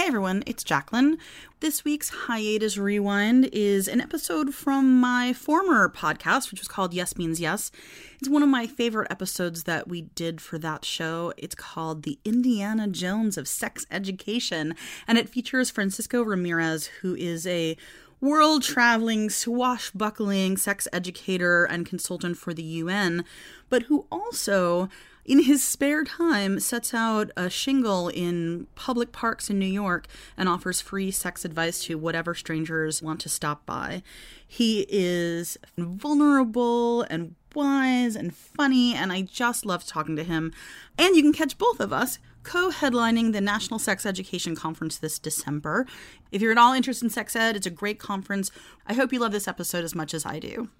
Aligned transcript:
Hey 0.00 0.06
everyone, 0.06 0.42
it's 0.46 0.64
Jaclyn. 0.64 1.18
This 1.60 1.84
week's 1.84 2.08
Hiatus 2.08 2.78
Rewind 2.78 3.50
is 3.52 3.86
an 3.86 4.00
episode 4.00 4.54
from 4.54 4.98
my 4.98 5.34
former 5.34 5.90
podcast, 5.90 6.50
which 6.50 6.62
was 6.62 6.68
called 6.68 6.94
Yes 6.94 7.18
Means 7.18 7.38
Yes. 7.38 7.70
It's 8.18 8.26
one 8.26 8.42
of 8.42 8.48
my 8.48 8.66
favorite 8.66 9.08
episodes 9.10 9.64
that 9.64 9.88
we 9.88 10.00
did 10.00 10.40
for 10.40 10.56
that 10.56 10.86
show. 10.86 11.34
It's 11.36 11.54
called 11.54 12.04
The 12.04 12.18
Indiana 12.24 12.88
Jones 12.88 13.36
of 13.36 13.46
Sex 13.46 13.84
Education, 13.90 14.74
and 15.06 15.18
it 15.18 15.28
features 15.28 15.68
Francisco 15.68 16.22
Ramirez, 16.22 16.86
who 17.02 17.14
is 17.14 17.46
a 17.46 17.76
world 18.22 18.62
traveling, 18.62 19.28
swashbuckling 19.28 20.56
sex 20.56 20.88
educator 20.94 21.66
and 21.66 21.84
consultant 21.84 22.38
for 22.38 22.54
the 22.54 22.62
UN, 22.62 23.22
but 23.68 23.82
who 23.82 24.06
also 24.10 24.88
in 25.24 25.44
his 25.44 25.62
spare 25.62 26.04
time 26.04 26.60
sets 26.60 26.94
out 26.94 27.30
a 27.36 27.50
shingle 27.50 28.08
in 28.08 28.66
public 28.74 29.12
parks 29.12 29.50
in 29.50 29.58
New 29.58 29.66
York 29.66 30.06
and 30.36 30.48
offers 30.48 30.80
free 30.80 31.10
sex 31.10 31.44
advice 31.44 31.84
to 31.84 31.98
whatever 31.98 32.34
strangers 32.34 33.02
want 33.02 33.20
to 33.20 33.28
stop 33.28 33.64
by. 33.66 34.02
He 34.46 34.86
is 34.88 35.58
vulnerable 35.76 37.02
and 37.02 37.34
wise 37.54 38.16
and 38.16 38.34
funny, 38.34 38.94
and 38.94 39.12
I 39.12 39.22
just 39.22 39.66
love 39.66 39.86
talking 39.86 40.16
to 40.16 40.24
him. 40.24 40.52
And 40.98 41.16
you 41.16 41.22
can 41.22 41.32
catch 41.32 41.58
both 41.58 41.80
of 41.80 41.92
us 41.92 42.18
co 42.42 42.70
headlining 42.70 43.32
the 43.32 43.40
National 43.40 43.78
Sex 43.78 44.06
Education 44.06 44.56
Conference 44.56 44.96
this 44.96 45.18
December. 45.18 45.86
If 46.32 46.40
you're 46.42 46.52
at 46.52 46.58
all 46.58 46.72
interested 46.72 47.04
in 47.04 47.10
sex 47.10 47.36
ed, 47.36 47.56
it's 47.56 47.66
a 47.66 47.70
great 47.70 47.98
conference. 47.98 48.50
I 48.86 48.94
hope 48.94 49.12
you 49.12 49.18
love 49.18 49.32
this 49.32 49.48
episode 49.48 49.84
as 49.84 49.94
much 49.94 50.14
as 50.14 50.24
I 50.24 50.38
do. 50.38 50.70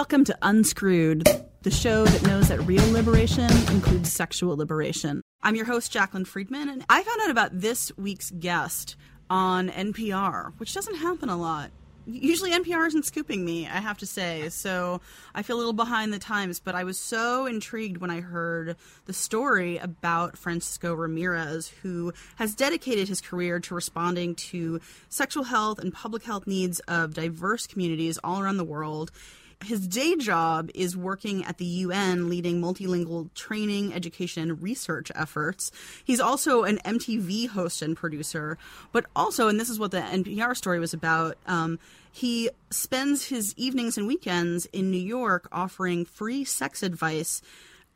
Welcome 0.00 0.24
to 0.24 0.38
Unscrewed, 0.40 1.28
the 1.60 1.70
show 1.70 2.06
that 2.06 2.22
knows 2.22 2.48
that 2.48 2.58
real 2.60 2.90
liberation 2.90 3.50
includes 3.70 4.10
sexual 4.10 4.56
liberation. 4.56 5.20
I'm 5.42 5.56
your 5.56 5.66
host, 5.66 5.92
Jaclyn 5.92 6.26
Friedman, 6.26 6.70
and 6.70 6.86
I 6.88 7.02
found 7.02 7.20
out 7.20 7.30
about 7.30 7.60
this 7.60 7.94
week's 7.98 8.30
guest 8.30 8.96
on 9.28 9.68
NPR, 9.68 10.54
which 10.56 10.72
doesn't 10.72 10.94
happen 10.94 11.28
a 11.28 11.36
lot. 11.36 11.70
Usually 12.06 12.50
NPR 12.50 12.86
isn't 12.86 13.04
scooping 13.04 13.44
me, 13.44 13.66
I 13.66 13.76
have 13.76 13.98
to 13.98 14.06
say, 14.06 14.48
so 14.48 15.02
I 15.34 15.42
feel 15.42 15.56
a 15.56 15.58
little 15.58 15.74
behind 15.74 16.14
the 16.14 16.18
times, 16.18 16.60
but 16.60 16.74
I 16.74 16.84
was 16.84 16.98
so 16.98 17.44
intrigued 17.44 17.98
when 17.98 18.10
I 18.10 18.22
heard 18.22 18.76
the 19.04 19.12
story 19.12 19.76
about 19.76 20.38
Francisco 20.38 20.94
Ramirez, 20.94 21.68
who 21.82 22.14
has 22.36 22.54
dedicated 22.54 23.08
his 23.08 23.20
career 23.20 23.60
to 23.60 23.74
responding 23.74 24.34
to 24.36 24.80
sexual 25.10 25.44
health 25.44 25.78
and 25.78 25.92
public 25.92 26.22
health 26.22 26.46
needs 26.46 26.80
of 26.88 27.12
diverse 27.12 27.66
communities 27.66 28.18
all 28.24 28.40
around 28.40 28.56
the 28.56 28.64
world 28.64 29.12
his 29.64 29.86
day 29.86 30.16
job 30.16 30.70
is 30.74 30.96
working 30.96 31.44
at 31.44 31.58
the 31.58 31.64
UN 31.64 32.28
leading 32.28 32.60
multilingual 32.60 33.32
training, 33.34 33.92
education, 33.92 34.50
and 34.50 34.62
research 34.62 35.12
efforts. 35.14 35.70
He's 36.04 36.20
also 36.20 36.64
an 36.64 36.78
MTV 36.78 37.48
host 37.48 37.82
and 37.82 37.96
producer, 37.96 38.58
but 38.92 39.06
also, 39.14 39.48
and 39.48 39.60
this 39.60 39.68
is 39.68 39.78
what 39.78 39.90
the 39.90 40.00
NPR 40.00 40.56
story 40.56 40.80
was 40.80 40.94
about, 40.94 41.36
um, 41.46 41.78
he 42.12 42.50
spends 42.70 43.26
his 43.26 43.54
evenings 43.56 43.96
and 43.96 44.06
weekends 44.06 44.66
in 44.72 44.90
New 44.90 44.98
York 44.98 45.48
offering 45.52 46.04
free 46.04 46.44
sex 46.44 46.82
advice 46.82 47.40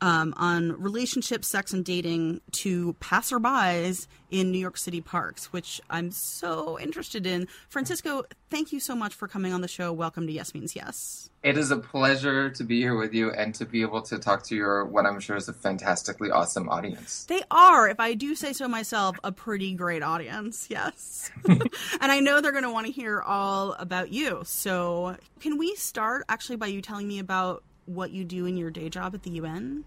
um, 0.01 0.33
on 0.37 0.79
relationships, 0.81 1.47
sex, 1.47 1.73
and 1.73 1.83
dating 1.83 2.41
to 2.51 2.93
passerbys 2.99 4.07
in 4.29 4.51
New 4.51 4.57
York 4.57 4.77
City 4.77 5.01
parks, 5.01 5.51
which 5.51 5.81
I'm 5.89 6.11
so 6.11 6.79
interested 6.79 7.25
in. 7.25 7.47
Francisco, 7.69 8.23
thank 8.49 8.71
you 8.71 8.79
so 8.79 8.95
much 8.95 9.13
for 9.13 9.27
coming 9.27 9.53
on 9.53 9.61
the 9.61 9.67
show. 9.67 9.91
Welcome 9.93 10.27
to 10.27 10.33
Yes 10.33 10.53
Means 10.53 10.75
Yes. 10.75 11.29
It 11.45 11.59
is 11.59 11.69
a 11.69 11.77
pleasure 11.77 12.49
to 12.49 12.63
be 12.63 12.79
here 12.79 12.95
with 12.95 13.13
you 13.13 13.29
and 13.29 13.53
to 13.53 13.65
be 13.65 13.83
able 13.83 14.01
to 14.01 14.17
talk 14.17 14.41
to 14.45 14.55
your 14.55 14.83
what 14.83 15.05
I'm 15.05 15.19
sure 15.19 15.35
is 15.35 15.47
a 15.47 15.53
fantastically 15.53 16.31
awesome 16.31 16.67
audience. 16.69 17.25
They 17.25 17.43
are, 17.51 17.87
if 17.87 17.99
I 17.99 18.15
do 18.15 18.33
say 18.33 18.51
so 18.51 18.67
myself, 18.67 19.19
a 19.23 19.31
pretty 19.31 19.75
great 19.75 20.01
audience. 20.01 20.65
Yes. 20.71 21.29
and 21.47 21.61
I 22.01 22.19
know 22.19 22.41
they're 22.41 22.51
going 22.51 22.63
to 22.63 22.71
want 22.71 22.87
to 22.87 22.91
hear 22.91 23.21
all 23.21 23.73
about 23.73 24.11
you. 24.11 24.41
So, 24.43 25.17
can 25.39 25.59
we 25.59 25.75
start 25.75 26.25
actually 26.29 26.55
by 26.55 26.65
you 26.65 26.81
telling 26.81 27.07
me 27.07 27.19
about 27.19 27.63
what 27.85 28.09
you 28.09 28.23
do 28.23 28.47
in 28.47 28.57
your 28.57 28.71
day 28.71 28.89
job 28.89 29.13
at 29.13 29.21
the 29.21 29.29
UN? 29.29 29.83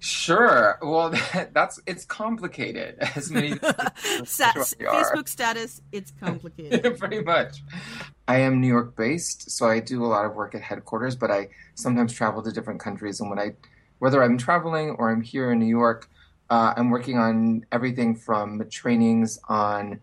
Sure. 0.00 0.78
Well, 0.80 1.12
that's 1.52 1.80
it's 1.86 2.04
complicated. 2.04 2.96
As 3.16 3.30
many 3.30 3.50
Facebook 3.52 5.28
status, 5.28 5.82
it's 5.92 6.12
complicated. 6.20 6.98
Pretty 6.98 7.22
much. 7.22 7.62
I 8.26 8.38
am 8.38 8.60
New 8.60 8.68
York 8.68 8.96
based, 8.96 9.50
so 9.50 9.66
I 9.66 9.80
do 9.80 10.04
a 10.04 10.06
lot 10.06 10.24
of 10.24 10.34
work 10.34 10.54
at 10.54 10.62
headquarters, 10.62 11.16
but 11.16 11.30
I 11.30 11.48
sometimes 11.74 12.12
travel 12.12 12.42
to 12.42 12.52
different 12.52 12.80
countries. 12.80 13.20
And 13.20 13.30
when 13.30 13.38
I, 13.38 13.54
whether 13.98 14.22
I'm 14.22 14.38
traveling 14.38 14.90
or 14.90 15.10
I'm 15.10 15.22
here 15.22 15.50
in 15.50 15.58
New 15.58 15.66
York, 15.66 16.08
uh, 16.50 16.74
I'm 16.76 16.90
working 16.90 17.18
on 17.18 17.66
everything 17.72 18.14
from 18.14 18.68
trainings 18.70 19.38
on 19.48 20.00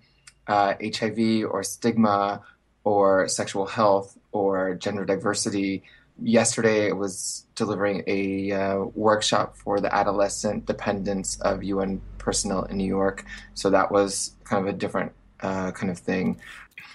uh, 0.47 0.73
HIV 0.81 1.45
or 1.49 1.63
stigma 1.63 2.41
or 2.83 3.27
sexual 3.27 3.65
health 3.65 4.17
or 4.31 4.75
gender 4.75 5.05
diversity 5.05 5.83
yesterday 6.21 6.89
I 6.89 6.93
was 6.93 7.45
delivering 7.55 8.03
a 8.07 8.51
uh, 8.51 8.77
workshop 8.93 9.57
for 9.57 9.79
the 9.79 9.93
adolescent 9.93 10.65
dependents 10.65 11.39
of 11.41 11.63
UN 11.63 12.01
personnel 12.17 12.63
in 12.63 12.77
New 12.77 12.87
York. 12.87 13.25
So 13.53 13.69
that 13.69 13.91
was 13.91 14.33
kind 14.43 14.67
of 14.67 14.73
a 14.73 14.77
different 14.77 15.11
uh, 15.41 15.71
kind 15.71 15.91
of 15.91 15.99
thing. 15.99 16.39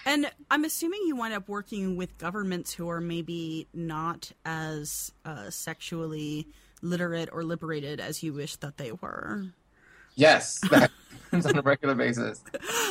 And 0.05 0.31
I'm 0.49 0.63
assuming 0.63 1.01
you 1.05 1.15
wind 1.15 1.33
up 1.33 1.47
working 1.47 1.95
with 1.95 2.17
governments 2.17 2.73
who 2.73 2.89
are 2.89 3.01
maybe 3.01 3.67
not 3.73 4.31
as 4.45 5.11
uh, 5.25 5.49
sexually 5.49 6.47
literate 6.81 7.29
or 7.31 7.43
liberated 7.43 7.99
as 7.99 8.23
you 8.23 8.33
wish 8.33 8.55
that 8.57 8.77
they 8.77 8.91
were. 8.91 9.45
Yes, 10.15 10.59
that 10.71 10.91
happens 11.25 11.45
on 11.45 11.57
a 11.57 11.61
regular 11.61 11.95
basis. 11.95 12.43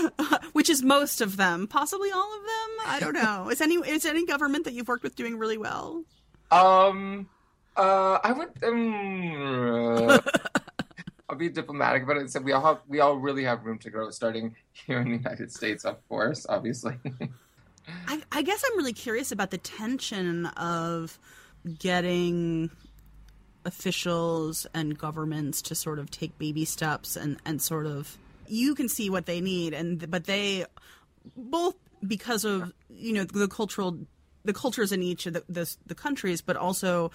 Which 0.53 0.71
is 0.71 0.83
most 0.83 1.21
of 1.21 1.37
them, 1.37 1.67
possibly 1.67 2.11
all 2.13 2.37
of 2.37 2.43
them. 2.43 2.87
I 2.87 3.01
don't 3.01 3.15
know. 3.15 3.49
Is 3.51 3.61
any 3.61 3.75
is 3.75 4.07
any 4.07 4.25
government 4.25 4.65
that 4.65 4.73
you've 4.73 4.89
worked 4.89 5.03
with 5.03 5.17
doing 5.17 5.37
really 5.37 5.59
well? 5.59 6.05
Um, 6.51 7.29
uh, 7.77 8.19
I 8.23 8.33
would. 8.33 8.51
Um, 8.63 10.21
I'll 11.29 11.37
be 11.37 11.49
diplomatic 11.49 12.03
about 12.03 12.17
it. 12.17 12.31
So 12.31 12.41
we 12.41 12.53
all 12.53 12.63
have, 12.63 12.81
we 12.89 12.99
all 12.99 13.17
really 13.17 13.45
have 13.45 13.65
room 13.65 13.79
to 13.79 13.91
grow, 13.91 14.11
starting 14.11 14.57
here 14.73 14.99
in 14.99 15.11
the 15.11 15.17
United 15.17 15.53
States, 15.53 15.85
of 15.85 15.97
course, 16.09 16.45
obviously. 16.49 16.97
I, 18.09 18.21
I 18.33 18.43
guess 18.43 18.65
I'm 18.67 18.77
really 18.77 18.93
curious 18.93 19.31
about 19.31 19.51
the 19.51 19.59
tension 19.59 20.47
of 20.47 21.19
getting 21.79 22.71
officials 23.65 24.67
and 24.75 24.99
governments 24.99 25.63
to 25.63 25.75
sort 25.75 25.99
of 25.99 26.11
take 26.11 26.37
baby 26.39 26.65
steps 26.65 27.17
and, 27.17 27.39
and 27.45 27.61
sort 27.61 27.87
of 27.87 28.17
you 28.49 28.75
can 28.75 28.89
see 28.89 29.11
what 29.11 29.27
they 29.27 29.41
need 29.41 29.75
and 29.75 30.11
but 30.11 30.25
they 30.25 30.65
both 31.37 31.77
because 32.07 32.45
of 32.45 32.73
you 32.89 33.13
know 33.13 33.25
the 33.25 33.47
cultural 33.47 33.99
the 34.45 34.53
cultures 34.53 34.93
in 34.93 35.03
each 35.03 35.27
of 35.27 35.35
the, 35.35 35.45
the, 35.49 35.77
the 35.87 35.95
countries, 35.95 36.41
but 36.41 36.57
also 36.57 37.11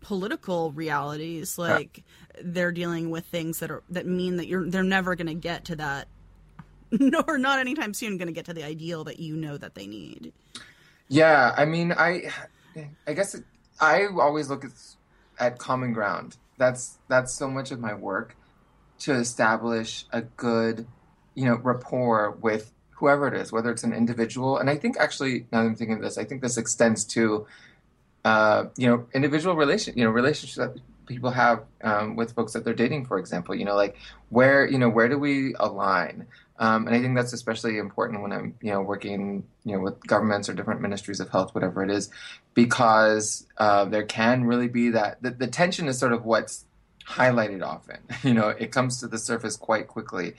political 0.00 0.72
realities. 0.72 1.58
Like 1.58 2.04
they're 2.42 2.72
dealing 2.72 3.10
with 3.10 3.24
things 3.26 3.60
that 3.60 3.70
are 3.70 3.82
that 3.90 4.06
mean 4.06 4.36
that 4.36 4.46
you're 4.46 4.68
they're 4.68 4.82
never 4.82 5.14
going 5.14 5.28
to 5.28 5.34
get 5.34 5.64
to 5.66 5.76
that, 5.76 6.08
nor 6.90 7.38
not 7.38 7.58
anytime 7.58 7.94
soon 7.94 8.18
going 8.18 8.28
to 8.28 8.32
get 8.32 8.44
to 8.46 8.54
the 8.54 8.64
ideal 8.64 9.04
that 9.04 9.18
you 9.18 9.36
know 9.36 9.56
that 9.56 9.74
they 9.74 9.86
need. 9.86 10.32
Yeah, 11.08 11.54
I 11.56 11.66
mean, 11.66 11.92
I, 11.92 12.30
I 13.06 13.12
guess 13.12 13.34
it, 13.34 13.44
I 13.80 14.06
always 14.06 14.48
look 14.48 14.64
at 14.64 14.72
at 15.38 15.58
common 15.58 15.92
ground. 15.92 16.36
That's 16.58 16.98
that's 17.08 17.32
so 17.32 17.48
much 17.48 17.70
of 17.70 17.80
my 17.80 17.94
work 17.94 18.36
to 19.00 19.14
establish 19.14 20.06
a 20.12 20.22
good, 20.22 20.86
you 21.34 21.44
know, 21.44 21.56
rapport 21.56 22.30
with 22.30 22.72
whoever 23.02 23.26
it 23.26 23.34
is, 23.34 23.50
whether 23.50 23.68
it's 23.68 23.82
an 23.82 23.92
individual. 23.92 24.58
And 24.58 24.70
I 24.70 24.76
think 24.76 24.96
actually, 24.96 25.44
now 25.50 25.62
that 25.62 25.70
I'm 25.70 25.74
thinking 25.74 25.96
of 25.96 26.02
this, 26.02 26.18
I 26.18 26.24
think 26.24 26.40
this 26.40 26.56
extends 26.56 27.04
to, 27.06 27.48
uh, 28.24 28.66
you 28.76 28.86
know, 28.86 29.06
individual 29.12 29.56
relation, 29.56 29.98
you 29.98 30.04
know, 30.04 30.10
relationships 30.10 30.54
that 30.54 30.80
people 31.06 31.30
have 31.30 31.64
um, 31.82 32.14
with 32.14 32.32
folks 32.32 32.52
that 32.52 32.64
they're 32.64 32.74
dating, 32.74 33.06
for 33.06 33.18
example. 33.18 33.56
You 33.56 33.64
know, 33.64 33.74
like 33.74 33.96
where, 34.28 34.64
you 34.64 34.78
know, 34.78 34.88
where 34.88 35.08
do 35.08 35.18
we 35.18 35.52
align? 35.58 36.28
Um, 36.60 36.86
and 36.86 36.94
I 36.94 37.00
think 37.00 37.16
that's 37.16 37.32
especially 37.32 37.78
important 37.78 38.22
when 38.22 38.32
I'm, 38.32 38.54
you 38.62 38.70
know, 38.70 38.82
working, 38.82 39.42
you 39.64 39.74
know, 39.74 39.80
with 39.80 40.06
governments 40.06 40.48
or 40.48 40.54
different 40.54 40.80
ministries 40.80 41.18
of 41.18 41.28
health, 41.28 41.56
whatever 41.56 41.82
it 41.82 41.90
is, 41.90 42.08
because 42.54 43.48
uh, 43.58 43.84
there 43.84 44.04
can 44.04 44.44
really 44.44 44.68
be 44.68 44.90
that 44.90 45.20
the, 45.20 45.30
the 45.30 45.48
tension 45.48 45.88
is 45.88 45.98
sort 45.98 46.12
of 46.12 46.24
what's 46.24 46.66
highlighted 47.04 47.66
often. 47.66 47.98
You 48.22 48.34
know, 48.34 48.50
it 48.50 48.70
comes 48.70 49.00
to 49.00 49.08
the 49.08 49.18
surface 49.18 49.56
quite 49.56 49.88
quickly. 49.88 50.34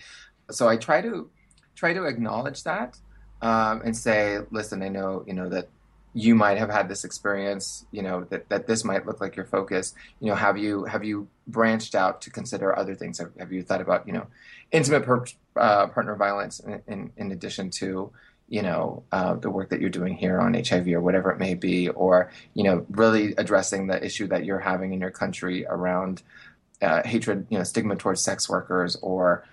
So 0.49 0.69
I 0.69 0.77
try 0.77 1.01
to 1.01 1.29
try 1.75 1.93
to 1.93 2.05
acknowledge 2.05 2.63
that 2.63 2.97
um, 3.41 3.81
and 3.83 3.95
say, 3.95 4.39
listen, 4.51 4.81
I 4.81 4.89
know, 4.89 5.23
you 5.27 5.33
know, 5.33 5.49
that 5.49 5.69
you 6.13 6.35
might 6.35 6.57
have 6.57 6.69
had 6.69 6.87
this 6.87 7.03
experience, 7.03 7.85
you 7.91 8.01
know, 8.03 8.25
that, 8.29 8.47
that 8.49 8.67
this 8.67 8.83
might 8.83 9.05
look 9.05 9.19
like 9.19 9.35
your 9.35 9.45
focus. 9.45 9.93
You 10.19 10.29
know, 10.29 10.35
have 10.35 10.57
you 10.57 10.85
have 10.85 11.03
you 11.03 11.27
branched 11.47 11.95
out 11.95 12.21
to 12.21 12.29
consider 12.29 12.77
other 12.77 12.95
things? 12.95 13.17
Have, 13.17 13.31
have 13.39 13.51
you 13.51 13.63
thought 13.63 13.81
about, 13.81 14.07
you 14.07 14.13
know, 14.13 14.27
intimate 14.71 15.03
per, 15.03 15.25
uh, 15.55 15.87
partner 15.87 16.15
violence 16.15 16.59
in, 16.59 16.81
in, 16.87 17.11
in, 17.17 17.31
addition 17.31 17.71
to, 17.71 18.11
you 18.47 18.61
know, 18.61 19.03
uh, 19.11 19.33
the 19.33 19.49
work 19.49 19.69
that 19.69 19.81
you're 19.81 19.89
doing 19.89 20.15
here 20.15 20.39
on 20.39 20.53
HIV 20.53 20.87
or 20.89 21.01
whatever 21.01 21.31
it 21.31 21.39
may 21.39 21.55
be, 21.55 21.89
or, 21.89 22.31
you 22.53 22.63
know, 22.63 22.85
really 22.91 23.33
addressing 23.37 23.87
the 23.87 24.03
issue 24.03 24.27
that 24.27 24.45
you're 24.45 24.59
having 24.59 24.93
in 24.93 25.01
your 25.01 25.11
country 25.11 25.65
around 25.65 26.21
uh, 26.81 27.01
hatred, 27.03 27.47
you 27.49 27.57
know, 27.57 27.63
stigma 27.63 27.95
towards 27.95 28.21
sex 28.21 28.47
workers 28.47 28.97
or, 29.01 29.43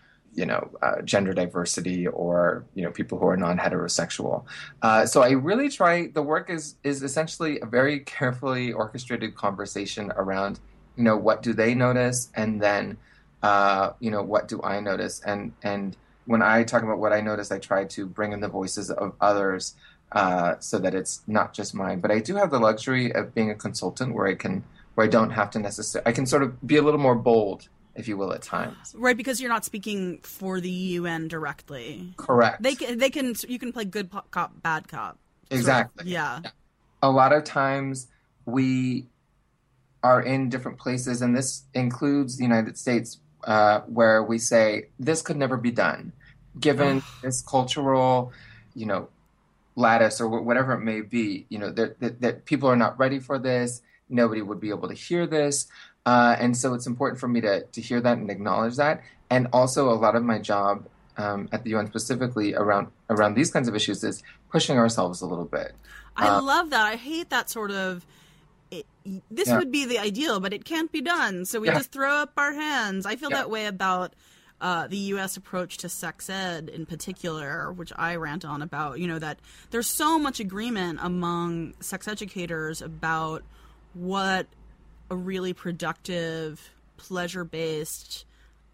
you 0.41 0.47
know, 0.47 0.71
uh, 0.81 1.03
gender 1.03 1.35
diversity 1.35 2.07
or 2.07 2.65
you 2.75 2.83
know 2.83 2.91
people 2.91 3.19
who 3.19 3.27
are 3.27 3.37
non-heterosexual. 3.37 4.45
Uh, 4.81 5.05
so 5.05 5.23
I 5.23 5.33
really 5.33 5.69
try. 5.69 6.07
The 6.07 6.23
work 6.23 6.49
is 6.49 6.77
is 6.83 7.03
essentially 7.03 7.61
a 7.61 7.67
very 7.67 8.01
carefully 8.01 8.73
orchestrated 8.73 9.35
conversation 9.35 10.11
around 10.17 10.59
you 10.97 11.05
know 11.05 11.17
what 11.17 11.43
do 11.43 11.53
they 11.53 11.75
notice, 11.75 12.31
and 12.35 12.61
then 12.61 12.97
uh, 13.43 13.91
you 14.01 14.11
know 14.11 14.23
what 14.23 14.49
do 14.49 14.63
I 14.63 14.81
notice, 14.81 15.21
and 15.27 15.53
and 15.63 15.95
when 16.25 16.43
I 16.43 16.65
talk 16.65 16.83
about 16.83 16.99
what 16.99 17.13
I 17.13 17.21
notice, 17.21 17.53
I 17.53 17.59
try 17.59 17.85
to 17.85 18.07
bring 18.07 18.33
in 18.33 18.41
the 18.41 18.49
voices 18.49 18.91
of 18.91 19.13
others. 19.21 19.75
Uh, 20.13 20.57
so 20.59 20.77
that 20.77 20.93
it's 20.93 21.23
not 21.29 21.55
just 21.55 21.73
mine, 21.73 22.01
but 22.01 22.11
I 22.11 22.19
do 22.19 22.35
have 22.35 22.51
the 22.51 22.59
luxury 22.59 23.15
of 23.15 23.33
being 23.33 23.53
a 23.53 23.55
consultant 23.55 24.13
where 24.13 24.27
I 24.27 24.35
can, 24.35 24.65
where 24.97 25.07
I 25.07 25.09
don't 25.09 25.31
have 25.31 25.51
to 25.53 25.61
necessarily, 25.61 26.05
I 26.05 26.11
can 26.11 26.27
sort 26.27 26.43
of 26.43 26.61
be 26.67 26.79
a 26.79 26.83
little 26.83 26.99
more 26.99 27.15
bold 27.15 27.69
if 27.95 28.09
you 28.09 28.17
will, 28.17 28.33
at 28.33 28.43
times. 28.43 28.95
Right, 28.97 29.17
because 29.17 29.41
you're 29.41 29.51
not 29.51 29.65
speaking 29.65 30.21
for 30.23 30.61
the 30.61 30.71
UN 30.71 31.29
directly. 31.29 32.15
Correct. 32.17 32.63
They 32.63 32.75
can, 32.75 32.99
they 32.99 33.11
can, 33.11 33.35
you 33.49 33.59
can 33.59 33.73
play 33.73 33.85
good 33.85 34.11
cop, 34.31 34.63
bad 34.63 34.89
cop. 34.89 35.19
Exactly. 35.51 36.05
Sort 36.05 36.07
of, 36.07 36.09
yeah. 36.09 36.51
A 37.03 37.11
lot 37.11 37.33
of 37.33 37.45
times 37.45 38.09
we 38.45 39.07
are 40.03 40.23
in 40.23 40.49
different 40.49 40.79
places, 40.79 41.23
and 41.23 41.37
this 41.37 41.65
includes 41.75 42.37
the 42.37 42.43
United 42.43 42.79
States, 42.79 43.19
uh, 43.45 43.81
where 43.81 44.23
we 44.23 44.39
say 44.39 44.89
this 44.99 45.23
could 45.23 45.37
never 45.37 45.57
be 45.57 45.71
done, 45.71 46.13
given 46.59 47.03
this 47.23 47.43
cultural, 47.43 48.33
you 48.75 48.87
know, 48.87 49.09
lattice 49.77 50.21
or 50.21 50.29
whatever 50.29 50.73
it 50.75 50.81
may 50.81 51.01
be. 51.01 51.47
You 51.49 51.59
know 51.59 51.71
that, 51.71 52.01
that, 52.01 52.21
that 52.21 52.45
people 52.45 52.69
are 52.69 52.77
not 52.77 52.99
ready 52.99 53.19
for 53.19 53.39
this. 53.39 53.83
Nobody 54.09 54.43
would 54.43 54.61
be 54.61 54.71
able 54.71 54.89
to 54.89 54.95
hear 54.95 55.27
this. 55.27 55.67
Uh, 56.07 56.37
and 56.39 56.57
so 56.57 56.75
it's 56.75 56.87
important 56.87 57.21
for 57.21 57.29
me 57.29 57.41
to, 57.41 57.63
to 57.65 57.81
hear 57.81 58.01
that 58.01 58.19
and 58.19 58.31
acknowledge 58.31 58.77
that. 58.77 59.03
And 59.29 59.49
also, 59.53 59.91
a 59.91 59.95
lot 59.95 60.17
of 60.17 60.25
my 60.25 60.39
job 60.39 60.87
um, 61.17 61.49
at 61.53 61.65
the 61.65 61.71
UN 61.71 61.87
specifically 61.87 62.55
around 62.55 62.89
around 63.09 63.35
these 63.35 63.51
kinds 63.51 63.69
of 63.69 63.75
issues 63.75 64.03
is 64.03 64.23
pushing 64.51 64.79
ourselves 64.79 65.21
a 65.21 65.27
little 65.27 65.45
bit. 65.45 65.73
I 66.17 66.29
uh, 66.29 66.43
love 66.43 66.71
that. 66.71 66.85
I 66.85 66.97
hate 66.97 67.31
that 67.31 67.51
sort 67.51 67.71
of. 67.71 68.05
It, 68.71 68.87
this 69.31 69.49
yeah. 69.49 69.59
would 69.59 69.71
be 69.73 69.85
the 69.85 69.99
ideal, 69.99 70.41
but 70.41 70.53
it 70.53 70.65
can't 70.65 70.91
be 70.91 71.01
done. 71.01 71.45
So 71.45 71.61
we 71.61 71.69
yeah. 71.69 71.75
just 71.75 71.93
throw 71.93 72.11
up 72.11 72.33
our 72.37 72.53
hands. 72.53 73.05
I 73.05 73.17
feel 73.17 73.31
yeah. 73.31 73.39
that 73.39 73.51
way 73.51 73.67
about 73.67 74.15
uh, 74.61 74.87
the 74.87 74.97
U.S. 74.97 75.37
approach 75.37 75.79
to 75.79 75.89
sex 75.89 76.29
ed 76.31 76.69
in 76.69 76.87
particular, 76.87 77.73
which 77.73 77.93
I 77.97 78.17
rant 78.17 78.45
on 78.45 78.63
about. 78.63 78.99
You 78.99 79.09
know 79.09 79.19
that 79.19 79.39
there's 79.71 79.89
so 79.89 80.19
much 80.19 80.41
agreement 80.41 80.99
among 81.03 81.75
sex 81.81 82.09
educators 82.09 82.83
about 82.83 83.43
what 83.95 84.47
a 85.11 85.17
really 85.17 85.53
productive, 85.53 86.71
pleasure 86.97 87.45
based 87.45 88.25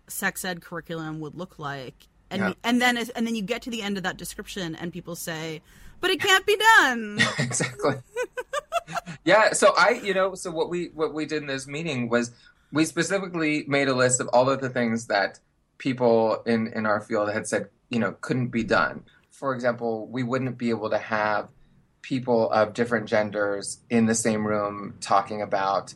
sex 0.08 0.44
ed 0.44 0.60
curriculum 0.60 1.20
would 1.20 1.34
look 1.34 1.58
like. 1.58 1.94
And 2.30 2.40
yeah. 2.40 2.52
and 2.64 2.80
then 2.80 2.96
and 2.96 3.26
then 3.26 3.34
you 3.34 3.42
get 3.42 3.62
to 3.62 3.70
the 3.70 3.82
end 3.82 3.96
of 3.96 4.02
that 4.02 4.16
description 4.16 4.74
and 4.74 4.92
people 4.92 5.14
say, 5.14 5.62
"But 6.00 6.10
it 6.10 6.20
can't 6.20 6.44
be 6.44 6.56
done." 6.56 7.20
exactly. 7.38 7.96
yeah, 9.24 9.52
so 9.52 9.72
I, 9.76 10.00
you 10.02 10.12
know, 10.12 10.34
so 10.34 10.50
what 10.50 10.68
we 10.68 10.86
what 10.86 11.14
we 11.14 11.24
did 11.26 11.42
in 11.42 11.46
this 11.46 11.68
meeting 11.68 12.08
was 12.08 12.32
we 12.72 12.84
specifically 12.84 13.64
made 13.68 13.88
a 13.88 13.94
list 13.94 14.20
of 14.20 14.28
all 14.32 14.50
of 14.50 14.60
the 14.60 14.68
things 14.68 15.06
that 15.06 15.38
people 15.78 16.42
in 16.46 16.68
in 16.68 16.84
our 16.84 17.00
field 17.00 17.30
had 17.30 17.46
said, 17.46 17.68
you 17.90 18.00
know, 18.00 18.16
couldn't 18.20 18.48
be 18.48 18.64
done. 18.64 19.04
For 19.30 19.54
example, 19.54 20.08
we 20.08 20.24
wouldn't 20.24 20.58
be 20.58 20.70
able 20.70 20.90
to 20.90 20.98
have 20.98 21.48
people 22.02 22.50
of 22.50 22.72
different 22.72 23.06
genders 23.06 23.78
in 23.90 24.06
the 24.06 24.14
same 24.14 24.46
room 24.46 24.94
talking 25.00 25.42
about 25.42 25.94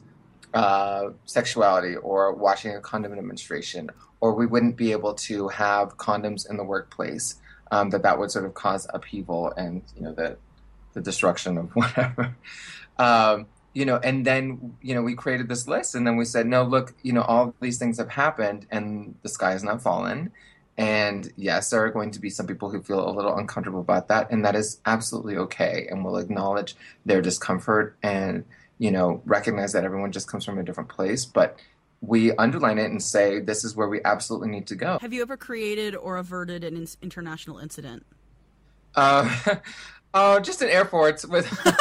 uh, 0.55 1.11
sexuality 1.25 1.97
or 1.97 2.35
watching 2.35 2.75
a 2.75 2.81
condom 2.81 3.15
demonstration, 3.15 3.91
or 4.21 4.35
we 4.35 4.47
wouldn't 4.47 4.77
be 4.77 4.93
able 4.93 5.15
to 5.15 5.49
have 5.49 5.97
condoms 5.97 6.49
in 6.49 6.57
the 6.57 6.65
workplace. 6.65 7.37
Um, 7.73 7.91
that 7.91 8.03
that 8.03 8.19
would 8.19 8.33
sort 8.33 8.47
of 8.47 8.55
cause 8.55 8.89
upheaval 8.93 9.53
and 9.57 9.83
you 9.95 10.03
know 10.03 10.13
the 10.13 10.37
the 10.95 11.01
destruction 11.01 11.57
of 11.57 11.71
whatever. 11.75 12.37
Um, 12.99 13.47
you 13.73 13.85
know, 13.85 13.97
and 14.03 14.27
then 14.27 14.77
you 14.83 14.95
know 14.95 15.03
we 15.03 15.15
created 15.15 15.49
this 15.49 15.69
list, 15.69 15.95
and 15.95 16.07
then 16.07 16.17
we 16.17 16.25
said, 16.25 16.47
no, 16.47 16.65
look, 16.65 16.95
you 17.03 17.13
know, 17.13 17.23
all 17.23 17.55
these 17.61 17.79
things 17.79 17.99
have 17.99 18.11
happened, 18.11 18.67
and 18.71 19.15
the 19.23 19.29
sky 19.29 19.53
has 19.53 19.63
not 19.63 19.83
fallen. 19.83 20.33
And 20.77 21.31
yes, 21.37 21.71
there 21.71 21.85
are 21.85 21.91
going 21.91 22.11
to 22.13 22.21
be 22.21 22.31
some 22.31 22.47
people 22.47 22.71
who 22.71 22.83
feel 22.83 23.07
a 23.07 23.13
little 23.13 23.37
uncomfortable 23.37 23.81
about 23.81 24.09
that, 24.09 24.31
and 24.31 24.45
that 24.45 24.57
is 24.57 24.81
absolutely 24.87 25.37
okay. 25.37 25.87
And 25.91 26.05
we'll 26.05 26.17
acknowledge 26.17 26.75
their 27.05 27.21
discomfort 27.21 27.97
and 28.03 28.45
you 28.81 28.91
know, 28.91 29.21
recognize 29.27 29.75
that 29.75 29.85
everyone 29.85 30.11
just 30.11 30.27
comes 30.27 30.43
from 30.43 30.59
a 30.59 30.63
different 30.63 30.89
place, 30.89 31.27
but 31.27 31.59
we 32.01 32.33
underline 32.37 32.79
it 32.79 32.91
and 32.91 33.01
say 33.01 33.39
this 33.39 33.63
is 33.63 33.77
where 33.77 33.89
we 33.89 34.01
absolutely 34.07 34.49
need 34.49 34.67
to 34.69 34.75
go. 34.75 34.99
Have 35.03 35.13
you 35.13 35.21
ever 35.21 35.37
created 35.37 35.95
or 35.95 36.17
averted 36.17 36.65
an 36.65 36.87
international 37.03 37.59
incident? 37.59 38.07
Uh, 38.95 39.57
uh, 40.15 40.41
just 40.41 40.63
in 40.63 40.71
airports 40.71 41.27
with. 41.27 41.47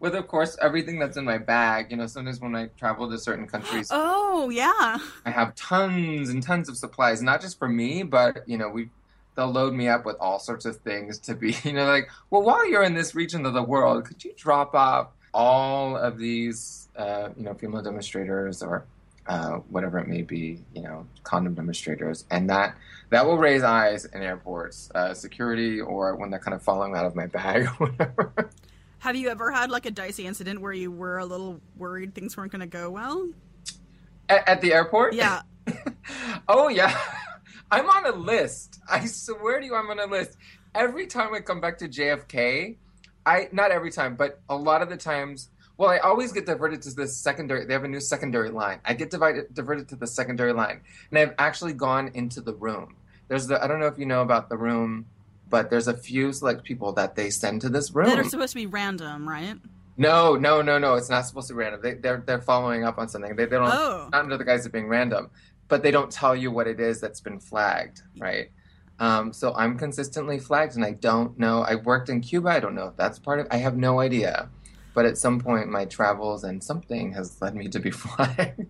with 0.00 0.14
of 0.14 0.26
course 0.26 0.56
everything 0.60 0.98
that's 0.98 1.18
in 1.18 1.24
my 1.24 1.36
bag 1.36 1.90
you 1.90 1.98
know 1.98 2.06
sometimes 2.06 2.40
when 2.40 2.56
i 2.56 2.66
travel 2.78 3.08
to 3.08 3.18
certain 3.18 3.46
countries 3.46 3.88
oh 3.92 4.48
yeah 4.48 4.98
i 5.26 5.30
have 5.30 5.54
tons 5.54 6.30
and 6.30 6.42
tons 6.42 6.66
of 6.66 6.76
supplies 6.78 7.20
not 7.20 7.42
just 7.42 7.58
for 7.58 7.68
me 7.68 8.02
but 8.02 8.42
you 8.48 8.56
know 8.56 8.70
we 8.70 8.88
they'll 9.34 9.50
load 9.50 9.74
me 9.74 9.88
up 9.88 10.04
with 10.04 10.16
all 10.20 10.38
sorts 10.38 10.64
of 10.64 10.76
things 10.76 11.18
to 11.20 11.34
be, 11.34 11.56
you 11.64 11.72
know, 11.72 11.86
like, 11.86 12.08
well, 12.30 12.42
while 12.42 12.68
you're 12.68 12.84
in 12.84 12.94
this 12.94 13.14
region 13.14 13.46
of 13.46 13.54
the 13.54 13.62
world, 13.62 14.04
could 14.04 14.24
you 14.24 14.32
drop 14.36 14.74
off 14.74 15.08
all 15.32 15.96
of 15.96 16.18
these, 16.18 16.88
uh, 16.96 17.30
you 17.36 17.44
know, 17.44 17.54
female 17.54 17.82
demonstrators 17.82 18.62
or 18.62 18.84
uh, 19.26 19.56
whatever 19.70 19.98
it 19.98 20.06
may 20.06 20.22
be, 20.22 20.60
you 20.74 20.82
know, 20.82 21.06
condom 21.22 21.54
demonstrators, 21.54 22.24
and 22.30 22.48
that 22.50 22.76
that 23.10 23.24
will 23.24 23.38
raise 23.38 23.62
eyes 23.62 24.04
in 24.06 24.22
airports, 24.22 24.90
uh, 24.94 25.14
security, 25.14 25.80
or 25.80 26.14
when 26.16 26.30
they're 26.30 26.40
kind 26.40 26.54
of 26.54 26.62
falling 26.62 26.94
out 26.94 27.06
of 27.06 27.14
my 27.14 27.26
bag 27.26 27.62
or 27.64 27.68
whatever. 27.86 28.50
Have 28.98 29.16
you 29.16 29.28
ever 29.28 29.50
had 29.50 29.70
like 29.70 29.86
a 29.86 29.90
dicey 29.90 30.26
incident 30.26 30.60
where 30.60 30.72
you 30.72 30.90
were 30.90 31.18
a 31.18 31.24
little 31.24 31.60
worried 31.76 32.14
things 32.14 32.36
weren't 32.36 32.52
going 32.52 32.60
to 32.60 32.66
go 32.66 32.90
well? 32.90 33.28
At, 34.28 34.48
at 34.48 34.60
the 34.60 34.72
airport? 34.72 35.14
Yeah. 35.14 35.42
oh 36.48 36.68
yeah. 36.68 36.98
I'm 37.74 37.88
on 37.88 38.06
a 38.06 38.16
list. 38.16 38.80
I 38.88 39.04
swear 39.06 39.58
to 39.58 39.66
you, 39.66 39.74
I'm 39.74 39.90
on 39.90 39.98
a 39.98 40.06
list. 40.06 40.36
Every 40.76 41.08
time 41.08 41.34
I 41.34 41.40
come 41.40 41.60
back 41.60 41.78
to 41.78 41.88
JFK, 41.88 42.76
I 43.26 43.48
not 43.50 43.72
every 43.72 43.90
time, 43.90 44.14
but 44.14 44.40
a 44.48 44.56
lot 44.56 44.80
of 44.80 44.88
the 44.88 44.96
times. 44.96 45.48
Well, 45.76 45.90
I 45.90 45.98
always 45.98 46.30
get 46.30 46.46
diverted 46.46 46.82
to 46.82 46.94
the 46.94 47.08
secondary. 47.08 47.64
They 47.64 47.72
have 47.72 47.82
a 47.82 47.88
new 47.88 47.98
secondary 47.98 48.50
line. 48.50 48.78
I 48.84 48.94
get 48.94 49.10
divided, 49.10 49.52
diverted 49.52 49.88
to 49.88 49.96
the 49.96 50.06
secondary 50.06 50.52
line, 50.52 50.82
and 51.10 51.18
I've 51.18 51.34
actually 51.36 51.72
gone 51.72 52.12
into 52.14 52.40
the 52.40 52.54
room. 52.54 52.94
There's 53.26 53.48
the 53.48 53.62
I 53.62 53.66
don't 53.66 53.80
know 53.80 53.88
if 53.88 53.98
you 53.98 54.06
know 54.06 54.22
about 54.22 54.48
the 54.48 54.56
room, 54.56 55.06
but 55.50 55.70
there's 55.70 55.88
a 55.88 55.96
few 55.96 56.32
select 56.32 56.62
people 56.62 56.92
that 56.92 57.16
they 57.16 57.28
send 57.28 57.62
to 57.62 57.68
this 57.68 57.92
room 57.92 58.10
that 58.10 58.20
are 58.20 58.24
supposed 58.24 58.52
to 58.52 58.56
be 58.58 58.66
random, 58.66 59.28
right? 59.28 59.56
No, 59.96 60.36
no, 60.36 60.62
no, 60.62 60.78
no. 60.78 60.94
It's 60.94 61.10
not 61.10 61.26
supposed 61.26 61.48
to 61.48 61.54
be 61.54 61.58
random. 61.58 61.80
They, 61.80 61.90
are 61.90 61.94
they're, 61.96 62.22
they're 62.24 62.40
following 62.40 62.84
up 62.84 62.98
on 62.98 63.08
something. 63.08 63.34
They, 63.34 63.44
they 63.44 63.56
don't 63.56 63.70
oh. 63.70 64.08
not 64.12 64.22
under 64.24 64.36
the 64.36 64.44
guise 64.44 64.66
of 64.66 64.72
being 64.72 64.88
random 64.88 65.30
but 65.68 65.82
they 65.82 65.90
don't 65.90 66.10
tell 66.10 66.34
you 66.36 66.50
what 66.50 66.66
it 66.66 66.80
is 66.80 67.00
that's 67.00 67.20
been 67.20 67.40
flagged, 67.40 68.02
right? 68.18 68.50
Um, 68.98 69.32
so 69.32 69.54
I'm 69.54 69.76
consistently 69.76 70.38
flagged, 70.38 70.76
and 70.76 70.84
I 70.84 70.92
don't 70.92 71.38
know. 71.38 71.62
I 71.62 71.76
worked 71.76 72.08
in 72.08 72.20
Cuba. 72.20 72.50
I 72.50 72.60
don't 72.60 72.74
know 72.74 72.88
if 72.88 72.96
that's 72.96 73.18
part 73.18 73.40
of. 73.40 73.46
I 73.50 73.56
have 73.56 73.76
no 73.76 74.00
idea. 74.00 74.48
But 74.94 75.06
at 75.06 75.18
some 75.18 75.40
point, 75.40 75.68
my 75.68 75.86
travels 75.86 76.44
and 76.44 76.62
something 76.62 77.12
has 77.12 77.42
led 77.42 77.56
me 77.56 77.66
to 77.68 77.80
be 77.80 77.90
flagged. 77.90 78.66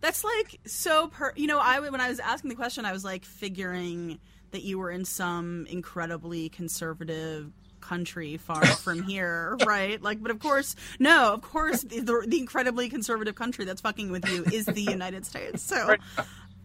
That's 0.00 0.24
like 0.24 0.60
so 0.64 1.08
per. 1.08 1.32
You 1.36 1.46
know, 1.46 1.58
I 1.58 1.78
when 1.80 2.00
I 2.00 2.08
was 2.08 2.18
asking 2.18 2.50
the 2.50 2.56
question, 2.56 2.84
I 2.84 2.92
was 2.92 3.04
like 3.04 3.24
figuring 3.24 4.18
that 4.50 4.62
you 4.62 4.78
were 4.78 4.90
in 4.90 5.04
some 5.04 5.66
incredibly 5.68 6.48
conservative 6.48 7.52
country 7.88 8.36
far 8.36 8.64
from 8.64 9.02
here, 9.02 9.56
right? 9.66 10.00
Like, 10.02 10.22
but 10.22 10.30
of 10.30 10.38
course, 10.38 10.76
no, 10.98 11.32
of 11.32 11.40
course, 11.40 11.82
the, 11.82 12.24
the, 12.26 12.38
incredibly 12.38 12.88
conservative 12.88 13.34
country 13.34 13.64
that's 13.64 13.80
fucking 13.80 14.10
with 14.10 14.28
you 14.28 14.44
is 14.52 14.66
the 14.66 14.82
United 14.82 15.24
States. 15.24 15.62
So, 15.62 15.96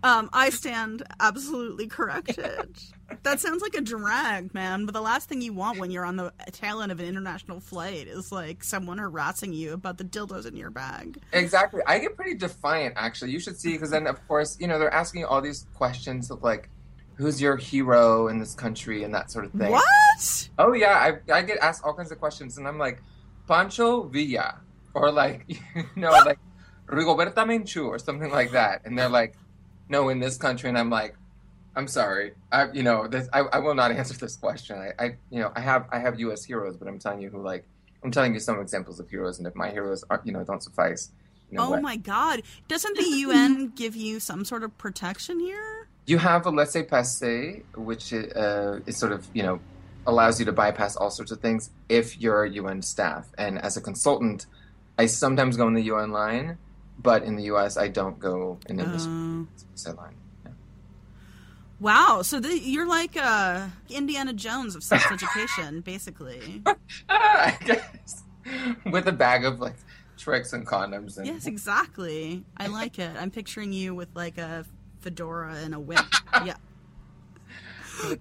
um, 0.03 0.29
I 0.33 0.49
stand 0.49 1.03
absolutely 1.19 1.87
corrected. 1.87 2.77
That 3.23 3.39
sounds 3.39 3.61
like 3.61 3.73
a 3.75 3.81
drag, 3.81 4.53
man. 4.53 4.85
But 4.85 4.93
the 4.93 5.01
last 5.01 5.29
thing 5.29 5.41
you 5.41 5.53
want 5.53 5.79
when 5.79 5.91
you're 5.91 6.05
on 6.05 6.17
the 6.17 6.33
tail 6.51 6.81
end 6.81 6.91
of 6.91 6.99
an 6.99 7.05
international 7.05 7.61
flight 7.61 8.07
is 8.07 8.31
like 8.31 8.63
someone 8.63 8.97
harassing 8.97 9.53
you 9.53 9.73
about 9.73 9.97
the 9.97 10.03
dildos 10.03 10.45
in 10.45 10.57
your 10.57 10.71
bag. 10.71 11.19
Exactly. 11.31 11.81
I 11.87 11.99
get 11.99 12.17
pretty 12.17 12.35
defiant, 12.35 12.95
actually. 12.97 13.31
You 13.31 13.39
should 13.39 13.57
see, 13.57 13.73
because 13.73 13.91
then, 13.91 14.07
of 14.07 14.25
course, 14.27 14.57
you 14.59 14.67
know, 14.67 14.77
they're 14.77 14.93
asking 14.93 15.23
all 15.23 15.41
these 15.41 15.65
questions 15.73 16.29
of 16.29 16.43
like, 16.43 16.69
who's 17.15 17.41
your 17.41 17.57
hero 17.57 18.27
in 18.27 18.39
this 18.39 18.55
country 18.55 19.03
and 19.03 19.13
that 19.13 19.31
sort 19.31 19.45
of 19.45 19.51
thing. 19.51 19.71
What? 19.71 20.49
Oh 20.57 20.73
yeah, 20.73 21.17
I 21.29 21.33
I 21.33 21.41
get 21.41 21.57
asked 21.59 21.83
all 21.83 21.93
kinds 21.93 22.11
of 22.11 22.19
questions 22.19 22.57
and 22.57 22.67
I'm 22.67 22.77
like, 22.77 23.01
Pancho 23.47 24.03
Villa 24.03 24.59
or 24.93 25.11
like 25.11 25.45
you 25.47 25.85
know 25.95 26.11
like 26.11 26.39
Rigoberta 26.87 27.45
Menchu 27.45 27.87
or 27.87 27.99
something 27.99 28.31
like 28.31 28.51
that, 28.51 28.81
and 28.85 28.97
they're 28.97 29.09
like, 29.09 29.35
no, 29.89 30.09
in 30.09 30.19
this 30.19 30.37
country, 30.37 30.69
and 30.69 30.77
I'm 30.77 30.89
like. 30.89 31.15
I'm 31.75 31.87
sorry. 31.87 32.33
I, 32.51 32.71
you 32.71 32.83
know, 32.83 33.07
this, 33.07 33.27
I, 33.33 33.39
I 33.39 33.57
will 33.57 33.73
not 33.73 33.91
answer 33.99 34.13
this 34.13 34.35
question. 34.35 34.77
I, 34.77 34.91
I, 35.03 35.05
you 35.31 35.39
know, 35.39 35.51
I 35.55 35.59
have, 35.59 35.87
I 35.91 35.97
have 35.97 36.19
U.S. 36.19 36.43
heroes, 36.43 36.77
but 36.77 36.87
I'm 36.87 36.99
telling 36.99 37.19
you 37.19 37.31
who, 37.31 37.41
like, 37.41 37.65
I'm 38.03 38.11
telling 38.11 38.33
you 38.33 38.39
some 38.39 38.59
examples 38.59 38.99
of 38.99 39.09
heroes, 39.09 39.39
and 39.39 39.47
if 39.47 39.55
my 39.55 39.71
heroes 39.71 40.03
are, 40.09 40.21
you 40.23 40.33
know, 40.33 40.43
don't 40.43 40.61
suffice. 40.61 41.11
You 41.49 41.57
know, 41.57 41.65
oh 41.65 41.69
what? 41.71 41.81
my 41.81 41.97
God! 41.97 42.41
Doesn't 42.67 42.97
the 42.97 43.03
UN 43.03 43.69
give 43.75 43.95
you 43.95 44.19
some 44.19 44.43
sort 44.43 44.63
of 44.63 44.77
protection 44.77 45.39
here? 45.39 45.72
You 46.05 46.17
have 46.17 46.45
a 46.45 46.49
laissez-passer, 46.49 47.61
which 47.75 48.13
uh, 48.13 48.79
is 48.85 48.97
sort 48.97 49.11
of 49.11 49.27
you 49.33 49.43
know 49.43 49.59
allows 50.05 50.39
you 50.39 50.45
to 50.45 50.51
bypass 50.51 50.95
all 50.95 51.09
sorts 51.09 51.31
of 51.31 51.39
things 51.39 51.69
if 51.89 52.19
you're 52.19 52.43
a 52.43 52.49
UN 52.51 52.81
staff. 52.81 53.27
And 53.37 53.57
as 53.59 53.77
a 53.77 53.81
consultant, 53.81 54.45
I 54.97 55.05
sometimes 55.05 55.57
go 55.57 55.67
in 55.67 55.73
the 55.73 55.83
UN 55.83 56.11
line, 56.11 56.57
but 56.99 57.23
in 57.23 57.35
the 57.35 57.43
US, 57.43 57.77
I 57.77 57.87
don't 57.87 58.19
go 58.19 58.57
in 58.67 58.77
the 58.77 58.83
uh, 58.83 59.93
line. 59.93 60.15
Yeah. 60.45 60.51
Wow, 61.79 62.21
so 62.21 62.39
the, 62.39 62.57
you're 62.59 62.87
like 62.87 63.17
uh, 63.17 63.67
Indiana 63.89 64.33
Jones 64.33 64.75
of 64.75 64.83
sex 64.83 65.05
education, 65.11 65.81
basically. 65.81 66.63
I 67.09 67.57
guess 67.63 68.23
with 68.85 69.07
a 69.07 69.11
bag 69.11 69.45
of 69.45 69.59
like 69.59 69.75
tricks 70.17 70.53
and 70.53 70.67
condoms. 70.67 71.17
And... 71.17 71.27
Yes, 71.27 71.47
exactly. 71.47 72.43
I 72.57 72.67
like 72.67 72.99
it. 72.99 73.11
I'm 73.19 73.31
picturing 73.31 73.73
you 73.73 73.95
with 73.95 74.09
like 74.15 74.37
a 74.37 74.65
fedora 75.03 75.55
and 75.55 75.75
a 75.75 75.79
whip. 75.79 75.99
yeah. 76.45 76.55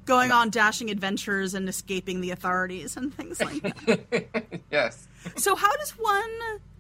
Going 0.05 0.31
on 0.33 0.51
dashing 0.51 0.91
adventures 0.91 1.55
and 1.55 1.67
escaping 1.69 2.21
the 2.21 2.31
authorities 2.31 2.97
and 2.97 3.15
things 3.15 3.41
like 3.41 3.63
that. 3.63 4.61
yes. 4.71 5.09
So, 5.37 5.57
how 5.57 5.75
does 5.77 5.93
one? 5.93 6.31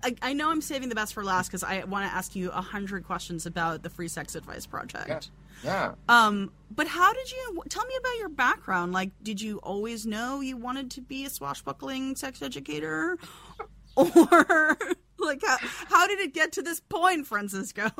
I, 0.02 0.14
I, 0.20 0.32
know 0.34 0.50
I'm 0.50 0.60
saving 0.60 0.90
the 0.90 0.94
best 0.94 1.14
for 1.14 1.24
last 1.24 1.48
because 1.48 1.64
I 1.64 1.84
want 1.84 2.08
to 2.08 2.14
ask 2.14 2.36
you 2.36 2.50
a 2.50 2.60
hundred 2.60 3.04
questions 3.04 3.46
about 3.46 3.82
the 3.82 3.88
Free 3.88 4.08
Sex 4.08 4.34
Advice 4.34 4.66
Project. 4.66 5.30
Yeah. 5.64 5.94
yeah. 6.08 6.26
Um, 6.26 6.52
but 6.70 6.86
how 6.86 7.12
did 7.14 7.32
you 7.32 7.62
tell 7.70 7.86
me 7.86 7.94
about 7.98 8.18
your 8.18 8.28
background? 8.28 8.92
Like, 8.92 9.10
did 9.22 9.40
you 9.40 9.58
always 9.58 10.04
know 10.04 10.40
you 10.40 10.58
wanted 10.58 10.90
to 10.92 11.00
be 11.00 11.24
a 11.24 11.30
swashbuckling 11.30 12.16
sex 12.16 12.42
educator, 12.42 13.16
or 13.96 14.76
like 15.18 15.40
how, 15.44 15.56
how 15.88 16.06
did 16.06 16.20
it 16.20 16.34
get 16.34 16.52
to 16.52 16.62
this 16.62 16.80
point, 16.80 17.26
Francisco? 17.26 17.90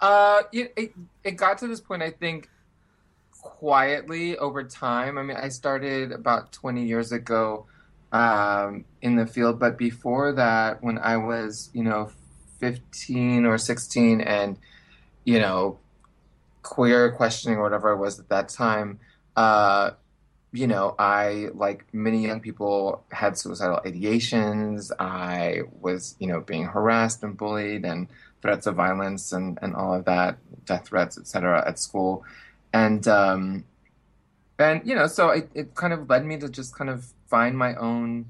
Uh, 0.00 0.42
it, 0.52 0.72
it, 0.76 0.92
it 1.24 1.30
got 1.32 1.58
to 1.58 1.66
this 1.66 1.80
point, 1.80 2.02
I 2.02 2.10
think, 2.10 2.48
quietly 3.40 4.36
over 4.36 4.62
time. 4.64 5.18
I 5.18 5.22
mean, 5.22 5.36
I 5.36 5.48
started 5.48 6.12
about 6.12 6.52
20 6.52 6.84
years 6.84 7.12
ago 7.12 7.66
um, 8.12 8.84
in 9.02 9.16
the 9.16 9.26
field, 9.26 9.58
but 9.58 9.76
before 9.76 10.32
that, 10.32 10.82
when 10.82 10.98
I 10.98 11.16
was, 11.16 11.70
you 11.72 11.82
know, 11.82 12.10
15 12.60 13.44
or 13.44 13.58
16 13.58 14.20
and, 14.20 14.58
you 15.24 15.38
know, 15.38 15.78
queer 16.62 17.12
questioning 17.12 17.58
or 17.58 17.62
whatever 17.62 17.90
I 17.90 17.98
was 17.98 18.18
at 18.18 18.28
that 18.28 18.48
time, 18.48 19.00
uh, 19.36 19.90
you 20.52 20.66
know, 20.66 20.94
I, 20.98 21.48
like 21.52 21.84
many 21.92 22.26
young 22.26 22.40
people, 22.40 23.04
had 23.10 23.36
suicidal 23.36 23.80
ideations. 23.84 24.90
I 24.98 25.62
was, 25.80 26.16
you 26.18 26.26
know, 26.26 26.40
being 26.40 26.64
harassed 26.64 27.22
and 27.22 27.36
bullied 27.36 27.84
and 27.84 28.08
threats 28.42 28.66
of 28.66 28.76
violence 28.76 29.32
and, 29.32 29.58
and 29.62 29.74
all 29.74 29.94
of 29.94 30.04
that, 30.04 30.38
death 30.64 30.88
threats, 30.88 31.18
etc., 31.18 31.64
at 31.66 31.78
school, 31.78 32.24
and 32.72 33.06
um, 33.08 33.64
and 34.58 34.82
you 34.84 34.94
know, 34.94 35.06
so 35.06 35.30
it, 35.30 35.50
it 35.54 35.74
kind 35.74 35.92
of 35.92 36.08
led 36.08 36.24
me 36.24 36.36
to 36.38 36.48
just 36.48 36.76
kind 36.76 36.90
of 36.90 37.12
find 37.28 37.56
my 37.56 37.74
own, 37.76 38.26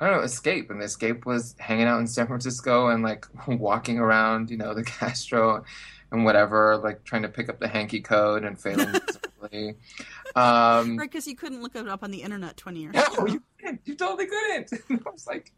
I 0.00 0.06
don't 0.06 0.18
know, 0.18 0.22
escape, 0.22 0.70
and 0.70 0.80
the 0.80 0.84
escape 0.84 1.26
was 1.26 1.54
hanging 1.58 1.86
out 1.86 2.00
in 2.00 2.06
San 2.06 2.26
Francisco 2.26 2.88
and 2.88 3.02
like 3.02 3.26
walking 3.46 3.98
around, 3.98 4.50
you 4.50 4.56
know, 4.56 4.74
the 4.74 4.84
Castro 4.98 5.64
and 6.12 6.24
whatever, 6.24 6.76
like 6.76 7.04
trying 7.04 7.22
to 7.22 7.28
pick 7.28 7.48
up 7.48 7.60
the 7.60 7.68
hanky 7.68 8.00
code 8.00 8.44
and 8.44 8.60
failing 8.60 8.88
miserably. 9.40 9.76
Um, 10.36 10.96
right, 10.96 11.10
because 11.10 11.26
you 11.26 11.36
couldn't 11.36 11.62
look 11.62 11.76
it 11.76 11.88
up 11.88 12.02
on 12.02 12.10
the 12.10 12.22
internet 12.22 12.56
20 12.56 12.80
years 12.80 12.96
ago. 12.96 13.04
No, 13.18 13.26
you, 13.26 13.42
you 13.84 13.94
totally 13.94 14.26
couldn't. 14.26 14.72
I 15.06 15.10
was 15.10 15.26
like, 15.26 15.52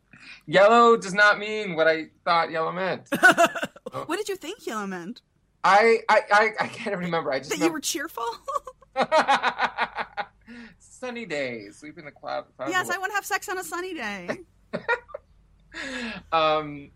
yellow 0.47 0.97
does 0.97 1.15
not 1.15 1.39
mean 1.39 1.75
what 1.75 1.89
I 1.89 2.07
thought 2.25 2.51
yellow 2.51 2.73
meant. 2.73 3.09
what 4.07 4.17
did 4.17 4.29
you 4.29 4.37
think 4.37 4.67
yellow 4.67 4.87
meant? 4.87 5.23
I 5.65 6.01
I, 6.09 6.23
I, 6.33 6.51
I 6.61 6.67
can't 6.69 6.97
remember. 6.97 7.33
I 7.33 7.39
just 7.39 7.51
that 7.51 7.57
remember... 7.57 7.71
you 7.71 7.73
were 7.73 7.81
cheerful. 7.81 8.25
sunny 10.79 11.25
days, 11.25 11.83
in 11.83 12.05
the 12.05 12.11
cloud. 12.11 12.47
yes, 12.69 12.87
away. 12.87 12.97
I 12.97 12.99
want 12.99 13.11
to 13.12 13.15
have 13.15 13.25
sex 13.27 13.49
on 13.49 13.59
a 13.59 13.65
sunny 13.65 13.95
day. 13.95 14.41
um, 16.33 16.91